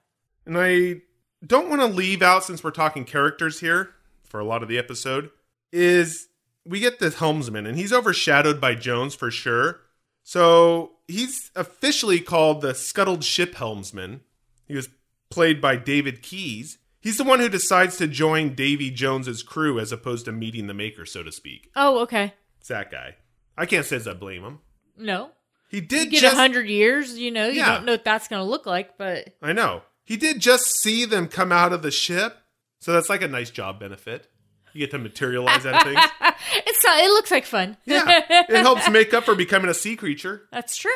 And 0.47 0.57
I 0.59 1.03
don't 1.47 1.69
want 1.69 1.83
to 1.83 1.87
leave 1.87 2.23
out, 2.23 2.45
since 2.45 2.63
we're 2.65 2.71
talking 2.71 3.05
characters 3.05 3.61
here 3.61 3.91
for 4.23 4.41
a 4.41 4.45
lot 4.45 4.63
of 4.63 4.69
the 4.69 4.79
episode, 4.79 5.31
is 5.73 6.29
we 6.65 6.81
get 6.81 6.99
the 6.99 7.11
helmsman, 7.11 7.67
and 7.67 7.77
he's 7.77 7.93
overshadowed 7.93 8.61
by 8.61 8.75
Jones 8.75 9.15
for 9.15 9.31
sure. 9.31 9.81
So 10.23 10.93
he's 11.07 11.51
officially 11.55 12.21
called 12.21 12.63
the 12.63 12.75
Scuttled 12.75 13.25
Ship 13.25 13.55
Helmsman. 13.55 14.21
He 14.67 14.75
was 14.75 14.89
played 15.31 15.61
by 15.61 15.77
David 15.77 16.23
Keyes. 16.23 16.79
He's 17.05 17.19
the 17.19 17.25
one 17.25 17.39
who 17.39 17.51
decides 17.51 17.99
to 17.99 18.09
join 18.09 18.55
Davy 18.55 18.91
Jones's 18.91 19.43
crew 19.43 19.79
as 19.79 19.93
opposed 19.93 20.25
to 20.25 20.33
meeting 20.33 20.67
the 20.69 20.75
maker, 20.75 21.05
so 21.05 21.23
to 21.23 21.31
speak. 21.31 21.71
Oh, 21.77 21.99
okay. 22.01 22.33
It's 22.59 22.69
that 22.69 22.91
guy. 22.91 23.17
I 23.59 23.67
can't 23.67 23.85
say 23.85 23.97
as 23.97 24.09
I 24.09 24.15
blame 24.15 24.43
him. 24.43 24.61
No. 24.97 25.31
He 25.69 25.77
You 25.77 25.83
did 25.83 26.11
get 26.11 26.19
a 26.19 26.21
just 26.23 26.37
hundred 26.37 26.67
years, 26.67 27.19
you 27.19 27.31
know, 27.31 27.47
you 27.47 27.59
Yeah. 27.61 27.75
don't 27.75 27.85
know 27.85 27.93
what 27.93 28.05
that's 28.05 28.27
gonna 28.27 28.43
look 28.45 28.65
like, 28.65 28.97
but 28.97 29.29
I 29.43 29.53
know. 29.53 29.83
He 30.03 30.17
did 30.17 30.41
just 30.41 30.65
see 30.81 31.05
them 31.05 31.29
come 31.29 31.53
out 31.53 31.75
of 31.75 31.83
the 31.83 31.91
ship. 31.91 32.39
So 32.81 32.93
that's 32.95 33.11
like 33.11 33.21
a 33.23 33.29
nice 33.29 33.51
job 33.51 33.79
benefit. 33.81 34.29
You 34.73 34.81
get 34.81 34.91
to 34.93 34.99
materialize 34.99 35.65
out 35.67 35.75
of 35.77 35.83
things. 35.93 36.01
it's 36.67 36.85
not, 36.85 36.99
it 37.01 37.09
looks 37.11 37.31
like 37.31 37.45
fun. 37.45 37.77
Yeah. 37.85 38.23
It 38.49 38.57
helps 38.63 38.89
make 38.91 39.13
up 39.13 39.25
for 39.25 39.35
becoming 39.35 39.71
a 39.71 39.75
sea 39.75 39.95
creature. 39.95 40.49
That's 40.51 40.77
true. 40.77 40.91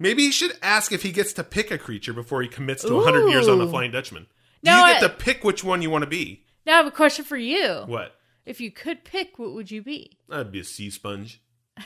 Maybe 0.00 0.24
he 0.24 0.32
should 0.32 0.58
ask 0.62 0.90
if 0.90 1.02
he 1.04 1.12
gets 1.12 1.32
to 1.34 1.44
pick 1.44 1.70
a 1.70 1.78
creature 1.78 2.12
before 2.12 2.42
he 2.42 2.48
commits 2.48 2.82
to 2.82 2.92
100 2.94 3.28
years 3.30 3.46
on 3.46 3.58
the 3.58 3.68
Flying 3.68 3.92
Dutchman. 3.92 4.26
Do 4.64 4.70
No, 4.70 4.86
you 4.86 4.92
get 4.94 5.02
I- 5.04 5.06
to 5.08 5.12
pick 5.14 5.44
which 5.44 5.62
one 5.62 5.82
you 5.82 5.90
want 5.90 6.02
to 6.02 6.10
be? 6.10 6.44
Now 6.66 6.74
I 6.74 6.76
have 6.78 6.86
a 6.86 6.90
question 6.90 7.24
for 7.24 7.36
you. 7.36 7.82
What? 7.86 8.14
If 8.46 8.60
you 8.60 8.70
could 8.70 9.04
pick, 9.04 9.38
what 9.38 9.52
would 9.54 9.70
you 9.70 9.82
be? 9.82 10.18
I'd 10.30 10.50
be 10.52 10.60
a 10.60 10.64
sea 10.64 10.90
sponge. 10.90 11.40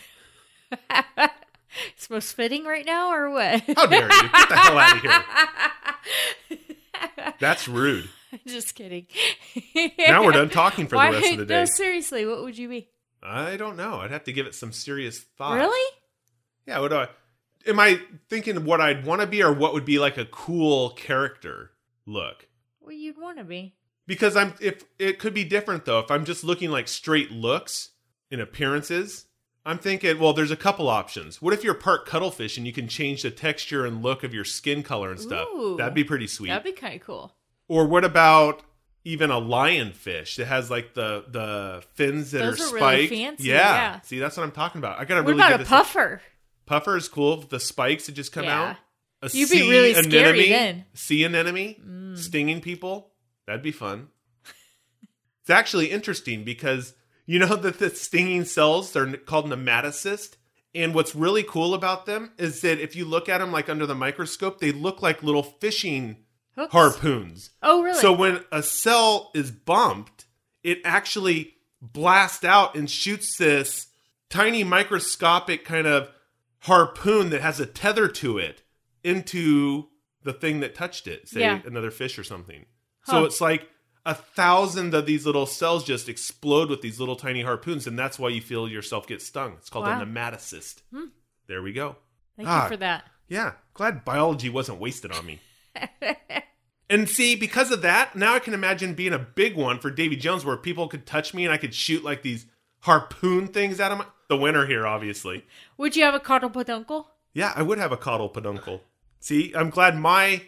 It's 1.97 2.09
most 2.09 2.33
fitting 2.35 2.65
right 2.65 2.85
now, 2.87 3.11
or 3.13 3.29
what? 3.31 3.61
How 3.77 3.85
dare 3.87 4.05
you? 4.05 4.09
Get 4.09 4.49
the 4.49 4.57
hell 4.57 4.79
out 4.79 4.97
of 4.97 5.03
here. 6.49 6.59
That's 7.41 7.69
rude. 7.69 8.09
Just 8.47 8.75
kidding. 8.75 9.07
Now 9.99 10.25
we're 10.25 10.33
done 10.33 10.49
talking 10.51 10.87
for 10.87 10.97
Why- 10.97 11.11
the 11.13 11.19
rest 11.19 11.33
of 11.33 11.39
the 11.39 11.45
day. 11.47 11.55
No, 11.61 11.65
seriously, 11.67 12.25
what 12.27 12.43
would 12.43 12.57
you 12.57 12.69
be? 12.71 12.89
I 13.23 13.57
don't 13.59 13.77
know. 13.77 13.97
I'd 13.97 14.11
have 14.11 14.25
to 14.25 14.33
give 14.33 14.47
it 14.47 14.55
some 14.55 14.73
serious 14.73 15.19
thought. 15.21 15.57
Really? 15.59 15.95
Yeah, 16.67 16.81
what 16.81 16.89
do 16.89 16.97
I? 16.97 17.09
Am 17.67 17.79
I 17.79 18.01
thinking 18.31 18.65
what 18.65 18.81
I'd 18.81 19.05
want 19.05 19.21
to 19.21 19.27
be, 19.27 19.43
or 19.43 19.53
what 19.53 19.75
would 19.75 19.85
be 19.85 19.99
like 19.99 20.17
a 20.17 20.25
cool 20.25 20.91
character 20.91 21.73
look? 22.07 22.48
What 22.89 22.97
you'd 22.97 23.19
want 23.19 23.37
to 23.37 23.45
be? 23.45 23.75
Because 24.07 24.35
I'm 24.35 24.55
if 24.61 24.83
it 24.99 25.19
could 25.19 25.35
be 25.35 25.45
different 25.45 25.85
though. 25.85 25.99
If 25.99 26.11
I'm 26.11 26.25
just 26.25 26.43
looking 26.43 26.71
like 26.71 26.89
straight 26.89 27.31
looks 27.31 27.91
and 28.31 28.41
appearances, 28.41 29.27
I'm 29.67 29.77
thinking, 29.79 30.19
well, 30.19 30.33
there's 30.33 30.51
a 30.51 30.57
couple 30.57 30.89
options. 30.89 31.43
What 31.43 31.53
if 31.53 31.63
you're 31.63 31.75
part 31.75 32.07
cuttlefish 32.07 32.57
and 32.57 32.67
you 32.67 32.73
can 32.73 32.89
change 32.89 33.21
the 33.23 33.31
texture 33.31 33.85
and 33.85 34.03
look 34.03 34.25
of 34.25 34.33
your 34.33 34.47
skin 34.47 34.83
color 34.83 35.11
and 35.11 35.21
stuff? 35.21 35.47
Ooh. 35.55 35.77
That'd 35.77 35.93
be 35.93 36.03
pretty 36.05 36.27
sweet. 36.27 36.49
That'd 36.49 36.65
be 36.65 36.73
kind 36.73 36.99
of 36.99 37.07
cool. 37.07 37.35
Or 37.69 37.87
what 37.87 38.07
about 38.07 38.63
even 39.05 39.31
a 39.31 39.39
lionfish 39.39 40.37
that 40.37 40.47
has 40.47 40.71
like 40.71 40.95
the 40.95 41.25
the 41.29 41.83
fins 41.95 42.31
that 42.31 42.39
Those 42.39 42.61
are 42.73 42.77
are 42.79 42.81
really 42.81 43.07
fancy, 43.09 43.45
yeah. 43.49 43.55
yeah. 43.55 44.01
See, 44.01 44.19
that's 44.19 44.39
what 44.39 44.45
I'm 44.45 44.53
talking 44.53 44.79
about. 44.79 44.99
I 44.99 45.05
gotta 45.05 45.21
What 45.21 45.29
really 45.33 45.41
about 45.41 45.59
get 45.59 45.67
a 45.67 45.69
puffer? 45.69 46.23
Puffer 46.65 46.97
is 46.97 47.09
cool. 47.09 47.37
The 47.43 47.61
spikes 47.61 48.07
that 48.07 48.13
just 48.13 48.33
come 48.33 48.45
Yeah. 48.45 48.71
out. 48.71 48.77
A 49.23 49.31
You'd 49.33 49.51
be 49.51 49.59
sea 49.61 49.71
really 49.71 49.95
scary 49.95 50.47
anemone, 50.47 50.51
then. 50.51 50.77
Mm. 50.77 50.99
Sea 50.99 51.25
anemone 51.25 52.17
stinging 52.17 52.61
people. 52.61 53.13
That'd 53.47 53.63
be 53.63 53.73
fun. 53.73 54.09
it's 55.41 55.51
actually 55.51 55.87
interesting 55.91 56.45
because 56.45 56.95
you 57.27 57.39
know 57.39 57.57
that 57.57 57.79
the 57.79 57.91
stinging 57.91 58.45
cells 58.45 58.93
they're 58.93 59.17
called 59.17 59.47
nematocyst, 59.47 60.37
and 60.75 60.95
what's 60.95 61.15
really 61.15 61.43
cool 61.43 61.75
about 61.75 62.07
them 62.07 62.33
is 62.39 62.61
that 62.61 62.81
if 62.81 62.95
you 62.95 63.05
look 63.05 63.29
at 63.29 63.39
them 63.39 63.51
like 63.53 63.69
under 63.69 63.87
the 63.87 63.95
microscope, 63.95 64.61
they 64.61 64.73
look 64.73 65.03
like 65.03 65.23
little 65.23 65.43
fishing 65.43 66.25
Hooks? 66.55 66.73
harpoons. 66.73 67.51
Oh, 67.63 67.83
really? 67.83 67.99
So 67.99 68.13
when 68.13 68.45
a 68.53 68.63
cell 68.63 69.31
is 69.35 69.51
bumped, 69.51 70.27
it 70.63 70.79
actually 70.85 71.55
blasts 71.81 72.45
out 72.45 72.75
and 72.75 72.91
shoots 72.91 73.37
this 73.37 73.89
tiny 74.29 74.65
microscopic 74.65 75.65
kind 75.65 75.87
of 75.87 76.09
harpoon 76.63 77.31
that 77.31 77.41
has 77.41 77.61
a 77.61 77.67
tether 77.67 78.09
to 78.09 78.39
it 78.39 78.63
into 79.05 79.89
the 80.23 80.33
thing 80.33 80.61
that 80.61 80.75
touched 80.75 81.07
it, 81.07 81.29
say 81.29 81.41
Yeah. 81.41 81.61
another 81.65 81.91
fish 81.91 82.19
or 82.19 82.25
something. 82.25 82.67
Huh. 83.03 83.13
So 83.13 83.25
it's 83.25 83.41
like 83.41 83.69
a 84.05 84.15
thousand 84.15 84.95
of 84.95 85.07
these 85.07 85.25
little 85.27 85.47
cells 85.47 85.85
just 85.85 86.09
explode 86.09 86.71
with 86.71 86.81
these 86.83 86.99
little 86.99 87.17
tiny 87.17 87.43
harpoons, 87.43 87.87
and 87.87 87.99
that's 87.99 88.19
why 88.19 88.29
you 88.31 88.41
feel 88.41 88.69
yourself 88.69 89.07
get 89.07 89.23
stung. 89.23 89.55
It's 89.59 89.71
called 89.71 89.87
Wow. 89.87 90.01
a 90.01 90.05
nematocyst. 90.07 90.83
There 91.47 91.63
we 91.63 91.73
go. 91.73 91.97
Thank 92.37 92.49
Ah. 92.49 92.65
you 92.65 92.69
for 92.71 92.77
that. 92.79 93.05
Yeah, 93.29 93.53
glad 93.75 94.05
biology 94.05 94.49
wasn't 94.49 94.81
wasted 94.81 95.13
on 95.13 95.27
me. 95.27 95.41
and 96.91 97.09
see, 97.09 97.37
because 97.37 97.71
of 97.71 97.83
that, 97.83 98.17
now 98.17 98.35
I 98.35 98.39
can 98.39 98.55
imagine 98.55 98.95
being 98.95 99.13
a 99.13 99.19
big 99.19 99.55
one 99.57 99.79
for 99.79 99.91
Davy 99.91 100.17
Jones 100.17 100.45
where 100.45 100.57
people 100.57 100.89
could 100.89 101.07
touch 101.07 101.35
me 101.35 101.45
and 101.45 101.53
I 101.53 101.59
could 101.59 101.75
shoot 101.75 102.03
like 102.03 102.23
these 102.23 102.47
harpoon 102.81 103.49
things 103.49 103.81
out 103.81 103.93
of 103.93 103.99
my. 103.99 104.07
The 104.29 104.37
winner 104.37 104.67
here, 104.67 104.87
obviously. 104.87 105.47
Would 105.79 105.97
you 105.97 106.05
have 106.05 106.13
a 106.15 106.21
caudal 106.21 106.51
peduncle? 106.51 107.09
Yeah, 107.33 107.53
I 107.57 107.63
would 107.63 107.79
have 107.79 107.93
a 107.93 107.97
caudal 107.97 108.29
peduncle. 108.29 108.83
See, 109.21 109.53
I'm 109.55 109.71
glad 109.71 109.97
my 109.97 110.43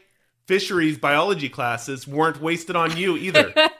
fisheries 0.47 0.99
biology 0.99 1.49
classes 1.49 2.07
weren't 2.07 2.41
wasted 2.41 2.77
on 2.77 2.97
you 2.97 3.17
either. 3.17 3.53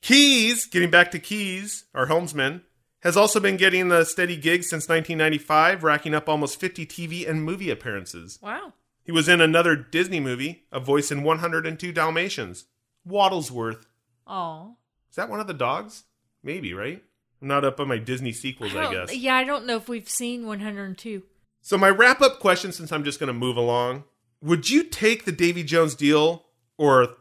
Keyes, 0.00 0.66
getting 0.66 0.90
back 0.90 1.10
to 1.12 1.18
Keyes, 1.18 1.84
our 1.94 2.06
helmsman, 2.06 2.62
has 3.00 3.16
also 3.16 3.40
been 3.40 3.56
getting 3.56 3.88
the 3.88 4.04
steady 4.04 4.36
gig 4.36 4.62
since 4.62 4.88
1995, 4.88 5.82
racking 5.82 6.14
up 6.14 6.28
almost 6.28 6.60
50 6.60 6.86
TV 6.86 7.28
and 7.28 7.44
movie 7.44 7.70
appearances. 7.70 8.38
Wow. 8.42 8.72
He 9.04 9.12
was 9.12 9.28
in 9.28 9.40
another 9.40 9.74
Disney 9.74 10.20
movie, 10.20 10.64
a 10.70 10.78
voice 10.78 11.10
in 11.10 11.22
102 11.22 11.92
Dalmatians. 11.92 12.66
Waddlesworth. 13.04 13.86
Oh. 14.26 14.76
Is 15.10 15.16
that 15.16 15.28
one 15.28 15.40
of 15.40 15.48
the 15.48 15.54
dogs? 15.54 16.04
Maybe, 16.42 16.74
right? 16.74 17.02
I'm 17.40 17.48
not 17.48 17.64
up 17.64 17.80
on 17.80 17.88
my 17.88 17.98
Disney 17.98 18.32
sequels, 18.32 18.74
I, 18.74 18.92
guess. 18.92 19.14
Yeah, 19.14 19.34
I 19.34 19.44
don't 19.44 19.66
know 19.66 19.76
if 19.76 19.88
we've 19.88 20.08
seen 20.08 20.46
102. 20.46 21.22
So 21.64 21.78
my 21.78 21.88
wrap 21.88 22.20
up 22.20 22.40
question, 22.40 22.72
since 22.72 22.90
I'm 22.90 23.04
just 23.04 23.20
going 23.20 23.28
to 23.28 23.32
move 23.32 23.56
along, 23.56 24.02
would 24.42 24.68
you 24.68 24.82
take 24.82 25.24
the 25.24 25.32
Davy 25.32 25.62
Jones 25.62 25.94
deal 25.94 26.46
or 26.76 27.14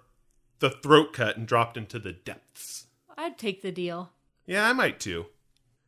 the 0.59 0.71
throat 0.71 1.13
cut 1.13 1.37
and 1.37 1.47
dropped 1.47 1.77
into 1.77 1.99
the 1.99 2.11
depths? 2.11 2.87
I'd 3.15 3.37
take 3.37 3.61
the 3.61 3.71
deal. 3.71 4.11
Yeah, 4.47 4.67
I 4.67 4.73
might 4.73 4.99
too. 4.99 5.27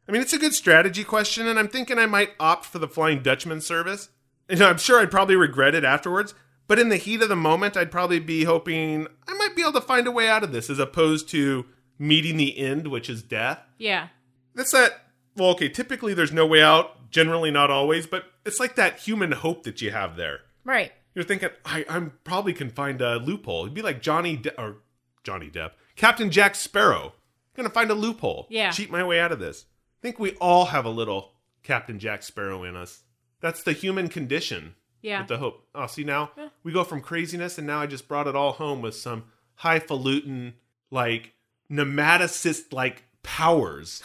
I 0.08 0.12
mean, 0.12 0.22
it's 0.22 0.34
a 0.34 0.40
good 0.40 0.54
strategy 0.54 1.04
question, 1.04 1.48
and 1.48 1.58
I'm 1.58 1.68
thinking 1.68 1.98
I 1.98 2.06
might 2.06 2.32
opt 2.40 2.66
for 2.66 2.78
the 2.78 2.88
Flying 2.88 3.24
Dutchman 3.24 3.60
service. 3.60 4.10
You 4.48 4.58
know, 4.58 4.70
I'm 4.70 4.78
sure 4.78 5.00
I'd 5.00 5.10
probably 5.10 5.36
regret 5.36 5.74
it 5.74 5.84
afterwards, 5.84 6.36
but 6.68 6.78
in 6.78 6.90
the 6.90 6.98
heat 6.98 7.24
of 7.24 7.30
the 7.30 7.36
moment, 7.36 7.76
I'd 7.76 7.92
probably 7.92 8.20
be 8.20 8.44
hoping 8.44 9.08
I 9.28 9.34
might 9.34 9.56
be 9.56 9.64
able 9.64 9.74
to 9.74 9.82
find 9.82 10.06
a 10.06 10.12
way 10.12 10.30
out 10.30 10.44
of 10.44 10.52
this 10.52 10.70
as 10.70 10.78
opposed 10.78 11.28
to 11.30 11.66
meeting 11.98 12.38
the 12.38 12.58
end, 12.58 12.88
which 12.88 13.10
is 13.10 13.24
death. 13.24 13.60
Yeah. 13.80 14.10
That's 14.54 14.72
that. 14.72 15.08
Well, 15.36 15.50
okay, 15.52 15.70
typically 15.70 16.14
there's 16.14 16.32
no 16.32 16.46
way 16.46 16.62
out, 16.62 17.10
generally 17.10 17.50
not 17.50 17.72
always, 17.72 18.06
but 18.06 18.26
it's 18.46 18.60
like 18.60 18.76
that 18.76 19.00
human 19.00 19.32
hope 19.32 19.64
that 19.64 19.82
you 19.82 19.92
have 19.92 20.16
there. 20.16 20.40
Right. 20.64 20.92
You're 21.16 21.24
thinking, 21.24 21.50
I, 21.66 21.86
I'm 21.90 22.14
probably 22.24 22.54
can 22.54 22.70
find 22.70 23.02
a 23.02 23.18
loophole. 23.18 23.64
It'd 23.64 23.74
be 23.74 23.82
like 23.82 24.02
Johnny 24.02 24.36
De- 24.38 24.60
or 24.60 24.78
Johnny 25.24 25.50
Depp, 25.50 25.72
Captain 25.96 26.32
Jack 26.32 26.56
Sparrow. 26.56 27.14
Gonna 27.56 27.70
find 27.70 27.92
a 27.92 27.96
loophole. 27.96 28.48
Yeah. 28.50 28.72
cheat 28.72 28.90
my 28.90 29.04
way 29.04 29.20
out 29.20 29.32
of 29.32 29.40
this. 29.40 29.66
I 29.68 30.02
think 30.02 30.18
we 30.20 30.32
all 30.42 30.66
have 30.66 30.86
a 30.86 30.90
little 30.90 31.34
Captain 31.62 32.00
Jack 32.00 32.24
Sparrow 32.24 32.64
in 32.64 32.76
us. 32.76 33.04
That's 33.42 33.64
the 33.64 33.74
human 33.74 34.08
condition. 34.08 34.76
Yeah. 35.02 35.20
With 35.20 35.28
the 35.28 35.38
hope. 35.38 35.68
Oh, 35.76 35.86
see 35.88 36.04
now 36.04 36.32
we 36.64 36.72
go 36.72 36.84
from 36.84 37.02
craziness, 37.02 37.58
and 37.58 37.68
now 37.68 37.80
I 37.82 37.88
just 37.88 38.08
brought 38.08 38.28
it 38.28 38.36
all 38.36 38.54
home 38.54 38.82
with 38.82 38.96
some 38.96 39.26
highfalutin, 39.56 40.54
like 40.92 41.34
nematocyst 41.70 42.72
like 42.74 43.04
powers 43.22 44.02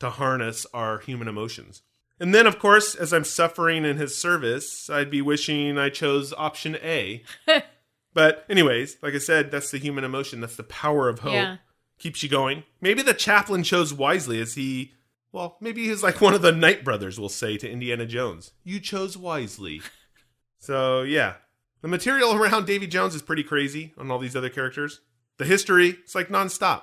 to 0.00 0.10
harness 0.10 0.66
our 0.74 0.98
human 0.98 1.28
emotions. 1.28 1.82
And 2.20 2.34
then, 2.34 2.46
of 2.46 2.58
course, 2.58 2.94
as 2.94 3.12
I'm 3.12 3.24
suffering 3.24 3.84
in 3.84 3.96
his 3.96 4.16
service, 4.16 4.88
I'd 4.88 5.10
be 5.10 5.20
wishing 5.20 5.78
I 5.78 5.88
chose 5.88 6.32
option 6.34 6.76
A. 6.76 7.22
but, 8.14 8.44
anyways, 8.48 8.98
like 9.02 9.14
I 9.14 9.18
said, 9.18 9.50
that's 9.50 9.70
the 9.70 9.78
human 9.78 10.04
emotion. 10.04 10.40
That's 10.40 10.56
the 10.56 10.62
power 10.62 11.08
of 11.08 11.20
hope. 11.20 11.32
Yeah. 11.32 11.56
Keeps 11.98 12.22
you 12.22 12.28
going. 12.28 12.62
Maybe 12.80 13.02
the 13.02 13.14
chaplain 13.14 13.64
chose 13.64 13.92
wisely 13.92 14.40
as 14.40 14.54
he, 14.54 14.92
well, 15.32 15.56
maybe 15.60 15.86
he's 15.88 16.02
like 16.02 16.20
one 16.20 16.34
of 16.34 16.42
the 16.42 16.52
Knight 16.52 16.84
brothers 16.84 17.18
will 17.18 17.28
say 17.28 17.56
to 17.56 17.70
Indiana 17.70 18.06
Jones, 18.06 18.52
You 18.62 18.78
chose 18.78 19.16
wisely. 19.16 19.80
so, 20.58 21.02
yeah. 21.02 21.34
The 21.82 21.88
material 21.88 22.34
around 22.34 22.66
Davy 22.66 22.86
Jones 22.86 23.14
is 23.14 23.22
pretty 23.22 23.42
crazy 23.42 23.92
on 23.98 24.10
all 24.10 24.18
these 24.18 24.36
other 24.36 24.48
characters. 24.48 25.00
The 25.38 25.44
history, 25.44 25.88
it's 25.88 26.14
like 26.14 26.28
nonstop. 26.28 26.82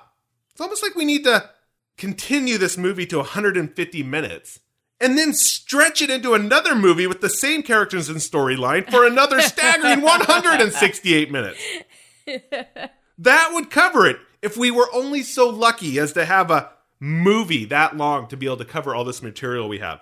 It's 0.50 0.60
almost 0.60 0.82
like 0.82 0.94
we 0.94 1.06
need 1.06 1.24
to 1.24 1.50
continue 1.96 2.58
this 2.58 2.76
movie 2.76 3.06
to 3.06 3.16
150 3.18 4.02
minutes 4.02 4.60
and 5.02 5.18
then 5.18 5.32
stretch 5.34 6.00
it 6.00 6.10
into 6.10 6.32
another 6.32 6.74
movie 6.74 7.06
with 7.06 7.20
the 7.20 7.28
same 7.28 7.62
characters 7.62 8.08
and 8.08 8.18
storyline 8.18 8.88
for 8.88 9.04
another 9.04 9.40
staggering 9.42 10.00
168 10.00 11.30
minutes. 11.30 11.60
That 13.18 13.50
would 13.52 13.70
cover 13.70 14.06
it 14.06 14.18
if 14.40 14.56
we 14.56 14.70
were 14.70 14.88
only 14.94 15.22
so 15.22 15.48
lucky 15.48 15.98
as 15.98 16.12
to 16.12 16.24
have 16.24 16.50
a 16.50 16.70
movie 17.00 17.64
that 17.64 17.96
long 17.96 18.28
to 18.28 18.36
be 18.36 18.46
able 18.46 18.56
to 18.58 18.64
cover 18.64 18.94
all 18.94 19.04
this 19.04 19.22
material 19.22 19.68
we 19.68 19.80
have. 19.80 20.00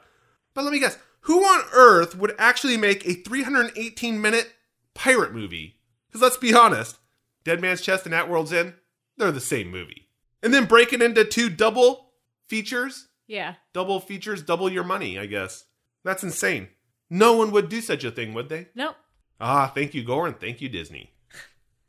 But 0.52 0.64
let 0.64 0.72
me 0.72 0.78
guess, 0.78 0.98
who 1.22 1.42
on 1.42 1.64
earth 1.72 2.16
would 2.16 2.34
actually 2.38 2.76
make 2.76 3.06
a 3.06 3.14
318 3.14 4.20
minute 4.20 4.52
pirate 4.94 5.32
movie? 5.32 5.76
Because 6.08 6.20
let's 6.20 6.36
be 6.36 6.52
honest, 6.52 6.98
Dead 7.44 7.60
Man's 7.60 7.80
Chest 7.80 8.04
and 8.04 8.14
At 8.14 8.28
World's 8.28 8.52
End, 8.52 8.74
they're 9.16 9.32
the 9.32 9.40
same 9.40 9.70
movie. 9.70 10.08
And 10.42 10.52
then 10.52 10.66
break 10.66 10.92
it 10.92 11.02
into 11.02 11.24
two 11.24 11.48
double 11.48 12.10
features, 12.48 13.08
Yeah. 13.30 13.54
double 13.72 14.00
features, 14.00 14.42
double 14.42 14.70
your 14.70 14.84
money, 14.84 15.18
I 15.18 15.26
guess. 15.26 15.64
That's 16.04 16.22
insane. 16.24 16.68
No 17.08 17.34
one 17.36 17.50
would 17.52 17.68
do 17.68 17.80
such 17.80 18.02
a 18.04 18.10
thing, 18.10 18.34
would 18.34 18.48
they? 18.48 18.68
Nope. 18.74 18.96
Ah, 19.40 19.68
thank 19.74 19.94
you, 19.94 20.02
Gore, 20.04 20.26
and 20.26 20.38
thank 20.40 20.60
you, 20.60 20.68
Disney. 20.68 21.12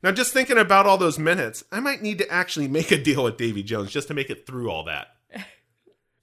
Now, 0.04 0.12
just 0.12 0.34
thinking 0.34 0.58
about 0.58 0.86
all 0.88 0.98
those 0.98 1.20
minutes, 1.20 1.64
I 1.72 1.80
might 1.80 2.02
need 2.02 2.18
to 2.20 2.30
actually 2.32 2.68
make 2.68 2.92
a 2.92 2.98
deal 3.04 3.24
with 3.24 3.38
Davy 3.38 3.62
Jones 3.64 3.92
just 3.92 4.08
to 4.08 4.14
make 4.14 4.30
it 4.30 4.46
through 4.48 4.70
all 4.70 4.84
that. 4.86 5.08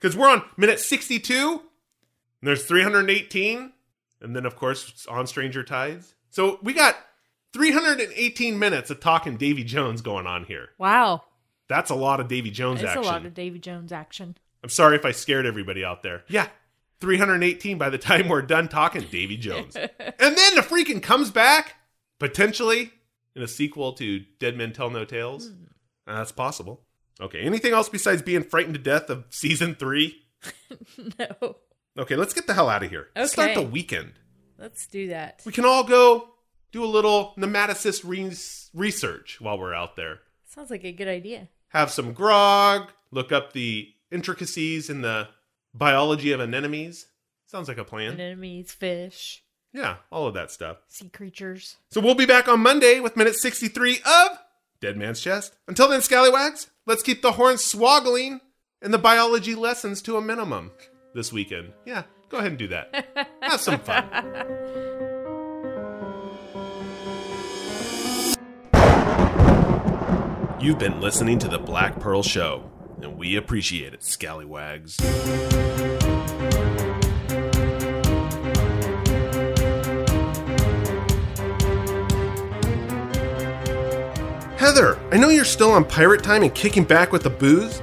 Because 0.00 0.16
we're 0.16 0.30
on 0.30 0.44
minute 0.56 0.78
62, 0.78 1.34
and 1.54 1.60
there's 2.48 2.64
318, 2.66 3.72
and 4.20 4.36
then, 4.36 4.46
of 4.46 4.54
course, 4.54 4.88
it's 4.90 5.06
on 5.06 5.26
Stranger 5.26 5.64
Tides. 5.64 6.14
So 6.30 6.60
we 6.62 6.72
got 6.72 6.94
318 7.52 8.58
minutes 8.60 8.90
of 8.90 9.00
talking 9.00 9.36
Davy 9.36 9.64
Jones 9.64 10.00
going 10.02 10.28
on 10.28 10.44
here. 10.44 10.68
Wow. 10.78 11.22
That's 11.68 11.90
a 11.90 11.94
lot 11.96 12.20
of 12.20 12.28
Davy 12.28 12.50
Jones 12.52 12.80
It's 12.80 12.90
action. 12.90 13.02
a 13.02 13.06
lot 13.06 13.26
of 13.26 13.34
Davy 13.34 13.58
Jones 13.58 13.90
action. 13.90 14.36
I'm 14.62 14.68
sorry 14.70 14.96
if 14.96 15.04
I 15.04 15.12
scared 15.12 15.46
everybody 15.46 15.84
out 15.84 16.02
there. 16.02 16.24
Yeah, 16.28 16.48
318 17.00 17.78
by 17.78 17.90
the 17.90 17.98
time 17.98 18.28
we're 18.28 18.42
done 18.42 18.68
talking 18.68 19.02
Davy 19.02 19.36
Jones. 19.36 19.76
and 19.76 19.90
then 20.18 20.54
the 20.54 20.62
freaking 20.62 21.02
comes 21.02 21.30
back, 21.30 21.76
potentially, 22.18 22.92
in 23.34 23.42
a 23.42 23.48
sequel 23.48 23.92
to 23.94 24.24
Dead 24.40 24.56
Men 24.56 24.72
Tell 24.72 24.90
No 24.90 25.04
Tales. 25.04 25.48
Uh, 26.06 26.16
that's 26.18 26.32
possible. 26.32 26.82
Okay, 27.20 27.40
anything 27.40 27.72
else 27.72 27.88
besides 27.88 28.22
being 28.22 28.42
frightened 28.44 28.74
to 28.74 28.80
death 28.80 29.10
of 29.10 29.24
season 29.30 29.74
three? 29.74 30.22
No. 31.18 31.56
Okay, 31.98 32.14
let's 32.14 32.32
get 32.32 32.46
the 32.46 32.54
hell 32.54 32.68
out 32.68 32.84
of 32.84 32.90
here. 32.90 33.08
Let's 33.16 33.32
Start 33.32 33.54
the 33.54 33.62
weekend. 33.62 34.12
Let's 34.56 34.86
do 34.86 35.08
that. 35.08 35.42
We 35.44 35.50
can 35.52 35.64
all 35.64 35.82
go 35.82 36.28
do 36.70 36.84
a 36.84 36.86
little 36.86 37.34
nematocyst 37.36 38.04
re- 38.04 38.36
research 38.72 39.40
while 39.40 39.58
we're 39.58 39.74
out 39.74 39.96
there. 39.96 40.20
Sounds 40.44 40.70
like 40.70 40.84
a 40.84 40.92
good 40.92 41.08
idea. 41.08 41.48
have 41.68 41.90
some 41.90 42.12
grog, 42.12 42.90
look 43.10 43.32
up 43.32 43.52
the 43.52 43.88
intricacies 44.10 44.88
in 44.90 45.02
the 45.02 45.28
biology 45.74 46.32
of 46.32 46.40
anemones. 46.40 47.06
Sounds 47.46 47.68
like 47.68 47.78
a 47.78 47.84
plan. 47.84 48.12
Anemones, 48.14 48.72
fish, 48.72 49.42
Yeah, 49.72 49.96
all 50.10 50.26
of 50.26 50.34
that 50.34 50.50
stuff. 50.50 50.78
sea 50.88 51.08
creatures. 51.08 51.76
So 51.90 52.00
we'll 52.00 52.14
be 52.14 52.26
back 52.26 52.48
on 52.48 52.60
Monday 52.60 53.00
with 53.00 53.16
minute 53.16 53.36
63 53.36 54.00
of 54.04 54.38
Dead 54.80 54.96
Man's 54.96 55.20
Chest. 55.20 55.56
Until 55.66 55.88
then, 55.88 56.00
Scallywags, 56.02 56.68
let's 56.86 57.02
keep 57.02 57.22
the 57.22 57.32
horns 57.32 57.60
swoggling 57.62 58.40
and 58.82 58.92
the 58.94 58.98
biology 58.98 59.54
lessons 59.54 60.02
to 60.02 60.16
a 60.16 60.20
minimum 60.20 60.70
this 61.14 61.32
weekend. 61.32 61.72
Yeah, 61.84 62.04
go 62.28 62.38
ahead 62.38 62.50
and 62.52 62.58
do 62.58 62.68
that. 62.68 63.28
Have 63.42 63.60
some 63.60 63.80
fun. 63.80 64.04
You've 70.60 70.78
been 70.80 71.00
listening 71.00 71.38
to 71.38 71.48
the 71.48 71.58
Black 71.58 72.00
Pearl 72.00 72.20
Show, 72.22 72.68
and 73.02 73.18
we 73.18 73.36
appreciate 73.36 73.94
it, 73.94 74.02
Scallywags. 74.02 74.96
Heather, 84.58 84.98
I 85.12 85.16
know 85.16 85.28
you're 85.28 85.44
still 85.44 85.70
on 85.70 85.84
pirate 85.84 86.22
time 86.22 86.42
and 86.42 86.54
kicking 86.54 86.84
back 86.84 87.12
with 87.12 87.22
the 87.22 87.30
booze, 87.30 87.80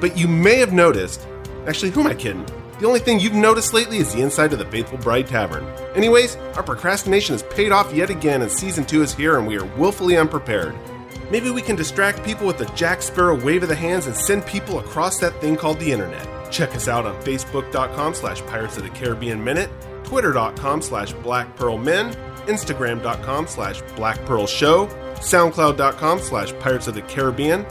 but 0.00 0.16
you 0.16 0.28
may 0.28 0.56
have 0.56 0.72
noticed. 0.72 1.26
Actually, 1.66 1.90
who 1.90 2.00
am 2.00 2.06
I 2.06 2.14
kidding? 2.14 2.46
The 2.78 2.86
only 2.86 3.00
thing 3.00 3.18
you've 3.18 3.32
noticed 3.32 3.72
lately 3.74 3.96
is 3.96 4.14
the 4.14 4.20
inside 4.20 4.52
of 4.52 4.60
the 4.60 4.64
Faithful 4.66 4.98
Bride 4.98 5.26
Tavern. 5.26 5.64
Anyways, 5.96 6.36
our 6.54 6.62
procrastination 6.62 7.34
has 7.34 7.42
paid 7.42 7.72
off 7.72 7.92
yet 7.92 8.08
again, 8.08 8.42
and 8.42 8.52
season 8.52 8.84
two 8.84 9.02
is 9.02 9.12
here, 9.12 9.36
and 9.38 9.48
we 9.48 9.58
are 9.58 9.64
willfully 9.76 10.16
unprepared. 10.16 10.76
Maybe 11.30 11.50
we 11.50 11.60
can 11.62 11.76
distract 11.76 12.24
people 12.24 12.46
with 12.46 12.60
a 12.60 12.74
Jack 12.74 13.02
Sparrow 13.02 13.38
wave 13.42 13.62
of 13.62 13.68
the 13.68 13.74
hands 13.74 14.06
and 14.06 14.16
send 14.16 14.46
people 14.46 14.78
across 14.78 15.18
that 15.18 15.38
thing 15.40 15.56
called 15.56 15.78
the 15.78 15.92
internet. 15.92 16.26
Check 16.50 16.74
us 16.74 16.88
out 16.88 17.04
on 17.04 17.20
Facebook.com 17.22 18.14
slash 18.14 18.40
Pirates 18.42 18.78
of 18.78 18.84
the 18.84 18.90
Caribbean 18.90 19.42
Minute, 19.42 19.70
Twitter.com 20.04 20.80
slash 20.80 21.12
Black 21.12 21.54
Pearl 21.56 21.76
Men, 21.76 22.14
Instagram.com 22.46 23.46
slash 23.46 23.82
Black 23.94 24.24
Pearl 24.24 24.46
Show, 24.46 24.86
SoundCloud.com 25.16 26.18
slash 26.20 26.52
Pirates 26.60 26.86
of 26.86 26.94
the 26.94 27.02
Caribbean, 27.02 27.66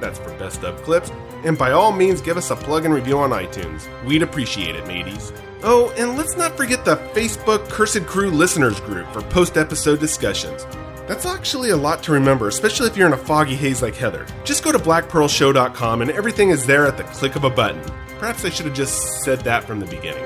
that's 0.00 0.18
for 0.18 0.32
best 0.38 0.62
of 0.62 0.80
clips, 0.82 1.10
and 1.44 1.58
by 1.58 1.72
all 1.72 1.90
means 1.90 2.20
give 2.20 2.36
us 2.36 2.50
a 2.50 2.56
plug 2.56 2.84
and 2.84 2.94
review 2.94 3.18
on 3.18 3.30
iTunes. 3.30 3.88
We'd 4.04 4.22
appreciate 4.22 4.76
it, 4.76 4.86
mateys. 4.86 5.32
Oh, 5.62 5.92
and 5.98 6.16
let's 6.16 6.36
not 6.36 6.56
forget 6.56 6.84
the 6.84 6.96
Facebook 7.12 7.68
Cursed 7.68 8.06
Crew 8.06 8.30
listeners 8.30 8.80
group 8.80 9.12
for 9.12 9.20
post 9.22 9.56
episode 9.56 10.00
discussions. 10.00 10.64
That's 11.10 11.26
actually 11.26 11.70
a 11.70 11.76
lot 11.76 12.04
to 12.04 12.12
remember, 12.12 12.46
especially 12.46 12.86
if 12.86 12.96
you're 12.96 13.08
in 13.08 13.12
a 13.12 13.16
foggy 13.16 13.56
haze 13.56 13.82
like 13.82 13.96
Heather. 13.96 14.24
Just 14.44 14.62
go 14.62 14.70
to 14.70 14.78
blackpearlshow.com 14.78 16.02
and 16.02 16.10
everything 16.12 16.50
is 16.50 16.66
there 16.66 16.86
at 16.86 16.96
the 16.96 17.02
click 17.02 17.34
of 17.34 17.42
a 17.42 17.50
button. 17.50 17.82
Perhaps 18.20 18.44
I 18.44 18.50
should 18.50 18.66
have 18.66 18.76
just 18.76 19.24
said 19.24 19.40
that 19.40 19.64
from 19.64 19.80
the 19.80 19.86
beginning. 19.86 20.22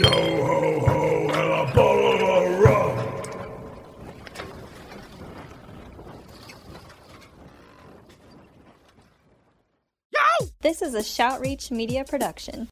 Yo 0.00 0.10
ho 0.10 0.80
ho 0.80 1.28
and 1.30 1.70
a 1.70 1.74
bottle 1.76 2.10
of 2.10 2.58
rum. 2.58 2.98
This 10.60 10.82
is 10.82 10.94
a 10.94 11.02
Shoutreach 11.02 11.70
Media 11.70 12.04
production. 12.04 12.71